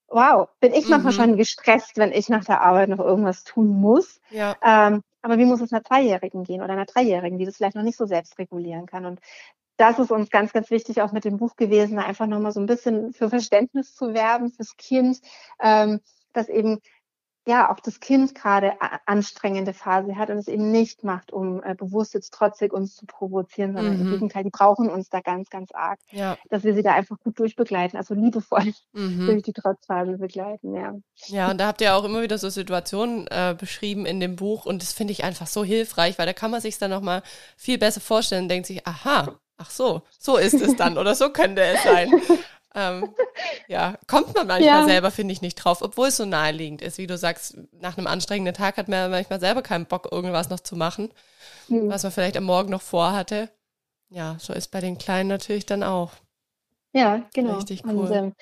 wow, 0.08 0.48
bin 0.60 0.74
ich 0.74 0.88
manchmal 0.88 1.14
mhm. 1.14 1.16
schon 1.16 1.36
gestresst, 1.38 1.96
wenn 1.96 2.12
ich 2.12 2.28
nach 2.28 2.44
der 2.44 2.60
Arbeit 2.60 2.90
noch 2.90 2.98
irgendwas 2.98 3.44
tun 3.44 3.68
muss. 3.68 4.20
Ja. 4.30 4.56
Ähm, 4.62 5.02
aber 5.22 5.38
wie 5.38 5.46
muss 5.46 5.62
es 5.62 5.72
einer 5.72 5.82
Zweijährigen 5.82 6.44
gehen 6.44 6.60
oder 6.60 6.74
einer 6.74 6.84
Dreijährigen, 6.84 7.38
die 7.38 7.46
das 7.46 7.56
vielleicht 7.56 7.76
noch 7.76 7.82
nicht 7.82 7.96
so 7.96 8.04
selbst 8.04 8.38
regulieren 8.38 8.84
kann? 8.84 9.06
Und 9.06 9.20
das 9.76 9.98
ist 9.98 10.10
uns 10.10 10.30
ganz, 10.30 10.52
ganz 10.52 10.70
wichtig 10.70 11.02
auch 11.02 11.12
mit 11.12 11.24
dem 11.24 11.36
Buch 11.36 11.56
gewesen, 11.56 11.98
einfach 11.98 12.26
nochmal 12.26 12.52
so 12.52 12.60
ein 12.60 12.66
bisschen 12.66 13.12
für 13.12 13.28
Verständnis 13.28 13.94
zu 13.94 14.14
werben 14.14 14.50
fürs 14.50 14.76
Kind, 14.76 15.20
ähm, 15.60 16.00
dass 16.32 16.48
eben 16.48 16.80
ja 17.46 17.70
auch 17.70 17.80
das 17.80 18.00
Kind 18.00 18.34
gerade 18.34 18.72
anstrengende 19.06 19.74
Phase 19.74 20.16
hat 20.16 20.30
und 20.30 20.38
es 20.38 20.48
eben 20.48 20.70
nicht 20.70 21.04
macht, 21.04 21.30
um 21.30 21.62
äh, 21.62 21.74
bewusst 21.74 22.14
jetzt 22.14 22.32
trotzig 22.32 22.72
uns 22.72 22.96
zu 22.96 23.04
provozieren, 23.04 23.74
sondern 23.74 23.96
mhm. 23.96 24.06
im 24.06 24.10
Gegenteil, 24.12 24.44
die 24.44 24.50
brauchen 24.50 24.88
uns 24.88 25.10
da 25.10 25.20
ganz, 25.20 25.50
ganz 25.50 25.70
arg, 25.72 25.98
ja. 26.10 26.38
dass 26.48 26.64
wir 26.64 26.74
sie 26.74 26.82
da 26.82 26.94
einfach 26.94 27.18
gut 27.18 27.38
durchbegleiten, 27.38 27.98
also 27.98 28.14
liebevoll 28.14 28.72
mhm. 28.92 29.26
durch 29.26 29.42
die 29.42 29.52
Trotzphase 29.52 30.16
begleiten, 30.16 30.74
ja. 30.74 30.94
Ja, 31.26 31.50
und 31.50 31.58
da 31.58 31.66
habt 31.66 31.82
ihr 31.82 31.94
auch 31.94 32.04
immer 32.04 32.22
wieder 32.22 32.38
so 32.38 32.48
Situationen 32.48 33.26
äh, 33.26 33.54
beschrieben 33.58 34.06
in 34.06 34.20
dem 34.20 34.36
Buch 34.36 34.64
und 34.64 34.82
das 34.82 34.92
finde 34.94 35.12
ich 35.12 35.24
einfach 35.24 35.46
so 35.46 35.64
hilfreich, 35.64 36.18
weil 36.18 36.26
da 36.26 36.32
kann 36.32 36.50
man 36.50 36.62
sich 36.62 36.78
dann 36.78 36.90
nochmal 36.90 37.22
viel 37.56 37.76
besser 37.76 38.00
vorstellen 38.00 38.44
und 38.44 38.48
denkt 38.48 38.66
sich, 38.66 38.86
aha, 38.86 39.38
ach 39.56 39.70
so, 39.70 40.02
so 40.18 40.36
ist 40.36 40.54
es 40.54 40.76
dann 40.76 40.98
oder 40.98 41.14
so 41.14 41.30
könnte 41.30 41.62
es 41.62 41.82
sein. 41.82 42.12
ähm, 42.74 43.14
ja, 43.68 43.96
kommt 44.06 44.34
man 44.34 44.46
manchmal 44.46 44.80
ja. 44.80 44.84
selber, 44.84 45.10
finde 45.10 45.32
ich, 45.32 45.42
nicht 45.42 45.56
drauf, 45.56 45.82
obwohl 45.82 46.08
es 46.08 46.16
so 46.16 46.24
naheliegend 46.24 46.82
ist. 46.82 46.98
Wie 46.98 47.06
du 47.06 47.16
sagst, 47.16 47.56
nach 47.72 47.96
einem 47.96 48.06
anstrengenden 48.06 48.54
Tag 48.54 48.76
hat 48.76 48.88
man 48.88 49.10
manchmal 49.10 49.40
selber 49.40 49.62
keinen 49.62 49.86
Bock, 49.86 50.08
irgendwas 50.10 50.50
noch 50.50 50.60
zu 50.60 50.76
machen, 50.76 51.12
mhm. 51.68 51.88
was 51.88 52.02
man 52.02 52.12
vielleicht 52.12 52.36
am 52.36 52.44
Morgen 52.44 52.70
noch 52.70 52.82
vorhatte. 52.82 53.50
Ja, 54.08 54.36
so 54.38 54.52
ist 54.52 54.70
bei 54.70 54.80
den 54.80 54.98
Kleinen 54.98 55.28
natürlich 55.28 55.66
dann 55.66 55.82
auch. 55.82 56.12
Ja, 56.92 57.22
genau. 57.34 57.56
Richtig 57.56 57.84
cool. 57.84 58.06
Und, 58.06 58.12
ähm, 58.12 58.34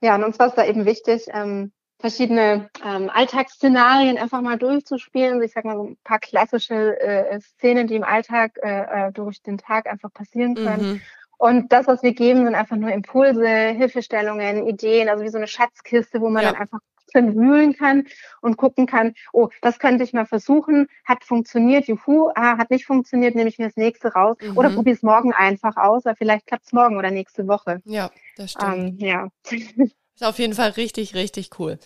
ja, 0.00 0.14
und 0.14 0.24
uns 0.24 0.38
war 0.38 0.48
es 0.48 0.54
da 0.54 0.64
eben 0.64 0.84
wichtig, 0.84 1.26
ähm, 1.32 1.72
verschiedene 1.98 2.68
ähm, 2.84 3.10
Alltagsszenarien 3.12 4.18
einfach 4.18 4.42
mal 4.42 4.58
durchzuspielen. 4.58 5.34
Also 5.34 5.44
ich 5.44 5.52
sag 5.52 5.64
mal 5.64 5.76
so 5.76 5.84
ein 5.84 5.96
paar 6.04 6.18
klassische 6.18 7.00
äh, 7.00 7.40
Szenen, 7.40 7.86
die 7.86 7.96
im 7.96 8.04
Alltag 8.04 8.58
äh, 8.62 9.08
äh 9.08 9.12
durch 9.12 9.42
den 9.42 9.58
Tag 9.58 9.86
einfach 9.86 10.12
passieren 10.12 10.54
können. 10.54 10.92
Mhm. 10.92 11.00
Und 11.38 11.72
das, 11.72 11.86
was 11.86 12.02
wir 12.02 12.14
geben, 12.14 12.44
sind 12.44 12.54
einfach 12.54 12.76
nur 12.76 12.90
Impulse, 12.90 13.46
Hilfestellungen, 13.46 14.66
Ideen, 14.66 15.08
also 15.08 15.22
wie 15.22 15.28
so 15.28 15.36
eine 15.36 15.46
Schatzkiste, 15.46 16.20
wo 16.20 16.30
man 16.30 16.42
ja. 16.42 16.52
dann 16.52 16.60
einfach 16.62 16.78
drin 17.12 17.36
wühlen 17.36 17.76
kann 17.76 18.06
und 18.40 18.56
gucken 18.56 18.86
kann, 18.86 19.14
oh, 19.32 19.48
das 19.60 19.78
könnte 19.78 20.02
ich 20.02 20.12
mal 20.12 20.26
versuchen, 20.26 20.88
hat 21.04 21.24
funktioniert, 21.24 21.86
juhu, 21.86 22.30
ah, 22.34 22.58
hat 22.58 22.70
nicht 22.70 22.84
funktioniert, 22.84 23.34
nehme 23.34 23.48
ich 23.48 23.58
mir 23.58 23.66
das 23.66 23.76
nächste 23.76 24.12
raus 24.12 24.36
mhm. 24.40 24.56
oder 24.56 24.70
probiere 24.70 24.96
es 24.96 25.02
morgen 25.02 25.32
einfach 25.32 25.76
aus, 25.76 26.04
weil 26.04 26.16
vielleicht 26.16 26.46
klappt 26.46 26.66
es 26.66 26.72
morgen 26.72 26.96
oder 26.96 27.10
nächste 27.10 27.46
Woche. 27.46 27.80
Ja, 27.84 28.10
das 28.36 28.52
stimmt. 28.52 28.74
Ähm, 28.74 28.96
ja. 28.98 29.28
Ist 30.16 30.24
auf 30.24 30.38
jeden 30.38 30.54
Fall 30.54 30.70
richtig, 30.70 31.14
richtig 31.14 31.50
cool. 31.58 31.78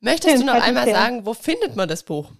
Möchtest 0.00 0.34
ja, 0.34 0.40
du 0.40 0.44
noch 0.44 0.60
einmal 0.60 0.90
sagen, 0.90 1.24
wo 1.24 1.34
findet 1.34 1.76
man 1.76 1.88
das 1.88 2.02
Buch? 2.02 2.32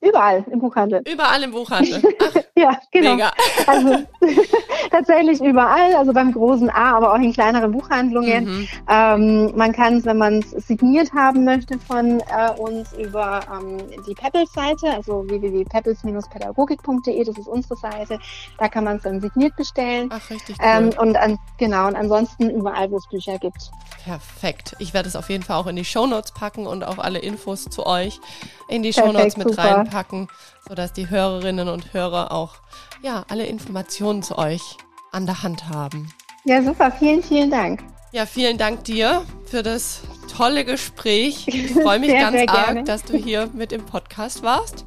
Überall 0.00 0.42
im 0.50 0.58
Buchhandel. 0.58 1.02
Überall 1.06 1.42
im 1.42 1.50
Buchhandel. 1.50 2.02
Ach, 2.18 2.34
ja, 2.56 2.78
genau. 2.90 3.14
Mega. 3.14 3.32
Also 3.66 4.06
tatsächlich 4.90 5.40
überall, 5.40 5.94
also 5.94 6.12
beim 6.12 6.32
großen 6.32 6.70
A, 6.70 6.96
aber 6.96 7.12
auch 7.12 7.18
in 7.18 7.32
kleineren 7.32 7.72
Buchhandlungen. 7.72 8.44
Mhm. 8.44 8.68
Ähm, 8.88 9.52
man 9.56 9.72
kann 9.72 9.96
es, 9.96 10.04
wenn 10.04 10.18
man 10.18 10.40
es 10.40 10.50
signiert 10.66 11.12
haben 11.12 11.44
möchte 11.44 11.78
von 11.78 12.20
äh, 12.20 12.50
uns 12.58 12.92
über 12.94 13.40
ähm, 13.52 13.78
die 14.06 14.14
Peppels-Seite, 14.14 14.90
also 14.94 15.24
www.peppels-pädagogik.de, 15.28 17.24
das 17.24 17.38
ist 17.38 17.48
unsere 17.48 17.76
Seite. 17.76 18.18
Da 18.58 18.68
kann 18.68 18.84
man 18.84 18.96
es 18.96 19.02
dann 19.02 19.20
signiert 19.20 19.56
bestellen. 19.56 20.10
Ach, 20.12 20.30
richtig 20.30 20.56
cool. 20.58 20.66
Ähm, 20.66 20.90
und 20.98 21.16
an, 21.16 21.38
genau, 21.58 21.86
und 21.86 21.96
ansonsten 21.96 22.50
überall, 22.50 22.90
wo 22.90 22.96
es 22.96 23.08
Bücher 23.08 23.38
gibt. 23.38 23.70
Perfekt. 24.04 24.76
Ich 24.78 24.94
werde 24.94 25.08
es 25.08 25.16
auf 25.16 25.28
jeden 25.28 25.42
Fall 25.42 25.56
auch 25.56 25.66
in 25.66 25.76
die 25.76 25.84
Shownotes 25.84 26.32
packen 26.32 26.66
und 26.66 26.84
auch 26.84 26.98
alle 26.98 27.18
Infos 27.18 27.64
zu 27.64 27.86
euch 27.86 28.20
in 28.68 28.82
die 28.82 28.92
Shownotes 28.92 29.36
mit 29.36 29.48
super. 29.48 29.62
reinpacken, 29.62 30.28
sodass 30.68 30.92
die 30.92 31.10
Hörerinnen 31.10 31.68
und 31.68 31.92
Hörer 31.92 32.32
auch 32.32 32.56
ja, 33.02 33.24
alle 33.28 33.46
Informationen 33.46 34.22
zu 34.22 34.38
euch 34.38 34.76
an 35.12 35.26
der 35.26 35.42
Hand 35.42 35.68
haben. 35.68 36.12
Ja, 36.44 36.62
super. 36.62 36.90
Vielen, 36.90 37.22
vielen 37.22 37.50
Dank. 37.50 37.82
Ja, 38.12 38.26
vielen 38.26 38.58
Dank 38.58 38.84
dir 38.84 39.24
für 39.46 39.62
das 39.62 40.02
tolle 40.34 40.64
Gespräch. 40.64 41.46
Ich 41.48 41.72
freue 41.82 41.98
mich 41.98 42.10
sehr, 42.10 42.20
ganz 42.20 42.36
sehr 42.36 42.50
arg, 42.50 42.84
dass 42.84 43.04
du 43.04 43.16
hier 43.16 43.48
mit 43.52 43.72
im 43.72 43.84
Podcast 43.84 44.42
warst. 44.42 44.84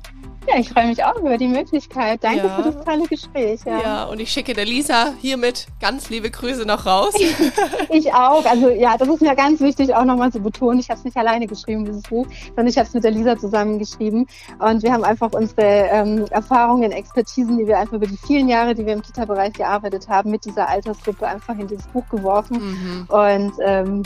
Ja, 0.47 0.59
ich 0.59 0.69
freue 0.69 0.87
mich 0.87 1.03
auch 1.03 1.15
über 1.15 1.37
die 1.37 1.47
Möglichkeit. 1.47 2.23
Danke 2.23 2.47
ja. 2.47 2.55
für 2.55 2.63
das 2.63 2.83
tolle 2.83 3.07
Gespräch. 3.07 3.61
Ja. 3.65 3.81
ja, 3.81 4.03
und 4.05 4.19
ich 4.19 4.29
schicke 4.29 4.53
der 4.53 4.65
Lisa 4.65 5.13
hiermit 5.19 5.67
ganz 5.79 6.09
liebe 6.09 6.29
Grüße 6.29 6.65
noch 6.65 6.85
raus. 6.85 7.13
ich 7.89 8.13
auch. 8.13 8.45
Also 8.45 8.69
ja, 8.69 8.97
das 8.97 9.07
ist 9.07 9.21
mir 9.21 9.35
ganz 9.35 9.61
wichtig, 9.61 9.95
auch 9.95 10.03
nochmal 10.03 10.31
zu 10.31 10.39
betonen. 10.39 10.79
Ich 10.79 10.89
habe 10.89 10.99
es 10.99 11.05
nicht 11.05 11.17
alleine 11.17 11.47
geschrieben, 11.47 11.85
dieses 11.85 12.03
Buch, 12.03 12.27
sondern 12.47 12.67
ich 12.67 12.77
habe 12.77 12.87
es 12.87 12.93
mit 12.93 13.03
der 13.03 13.11
Lisa 13.11 13.37
zusammen 13.37 13.79
geschrieben. 13.79 14.27
Und 14.59 14.83
wir 14.83 14.91
haben 14.91 15.03
einfach 15.03 15.31
unsere 15.31 15.87
ähm, 15.91 16.25
Erfahrungen, 16.29 16.91
Expertisen, 16.91 17.57
die 17.57 17.67
wir 17.67 17.79
einfach 17.79 17.93
über 17.93 18.07
die 18.07 18.17
vielen 18.17 18.49
Jahre, 18.49 18.75
die 18.75 18.85
wir 18.85 18.93
im 18.93 19.01
Kita-Bereich 19.01 19.53
gearbeitet 19.53 20.09
haben, 20.09 20.31
mit 20.31 20.43
dieser 20.45 20.67
Altersgruppe 20.67 21.25
einfach 21.25 21.57
in 21.57 21.67
dieses 21.67 21.87
Buch 21.87 22.07
geworfen. 22.09 22.57
Mhm. 22.57 23.05
Und 23.07 23.53
ähm, 23.61 24.03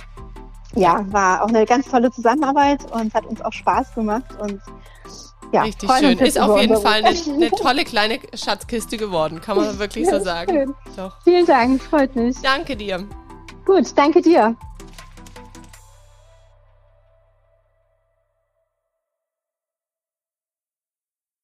ja, 0.75 1.03
war 1.11 1.43
auch 1.43 1.47
eine 1.47 1.65
ganz 1.65 1.87
tolle 1.87 2.11
Zusammenarbeit 2.11 2.91
und 2.91 3.13
hat 3.13 3.25
uns 3.25 3.41
auch 3.41 3.53
Spaß 3.53 3.95
gemacht. 3.95 4.25
Und 4.39 4.61
ja, 5.51 5.63
Richtig 5.63 5.89
schön. 5.99 6.17
Ist 6.19 6.39
auf 6.39 6.59
jeden 6.59 6.81
Fall 6.81 7.03
eine, 7.03 7.09
eine, 7.27 7.51
tolle 7.51 7.83
kleine 7.83 8.19
Schatzkiste 8.33 8.97
geworden, 8.97 9.41
kann 9.41 9.57
man 9.57 9.79
wirklich 9.79 10.09
so 10.09 10.19
sagen. 10.19 10.75
Vielen 11.23 11.45
Dank, 11.45 11.81
freut 11.81 12.15
mich. 12.15 12.37
Danke 12.41 12.75
dir. 12.75 13.05
Gut, 13.65 13.85
danke 13.95 14.21
dir. 14.21 14.55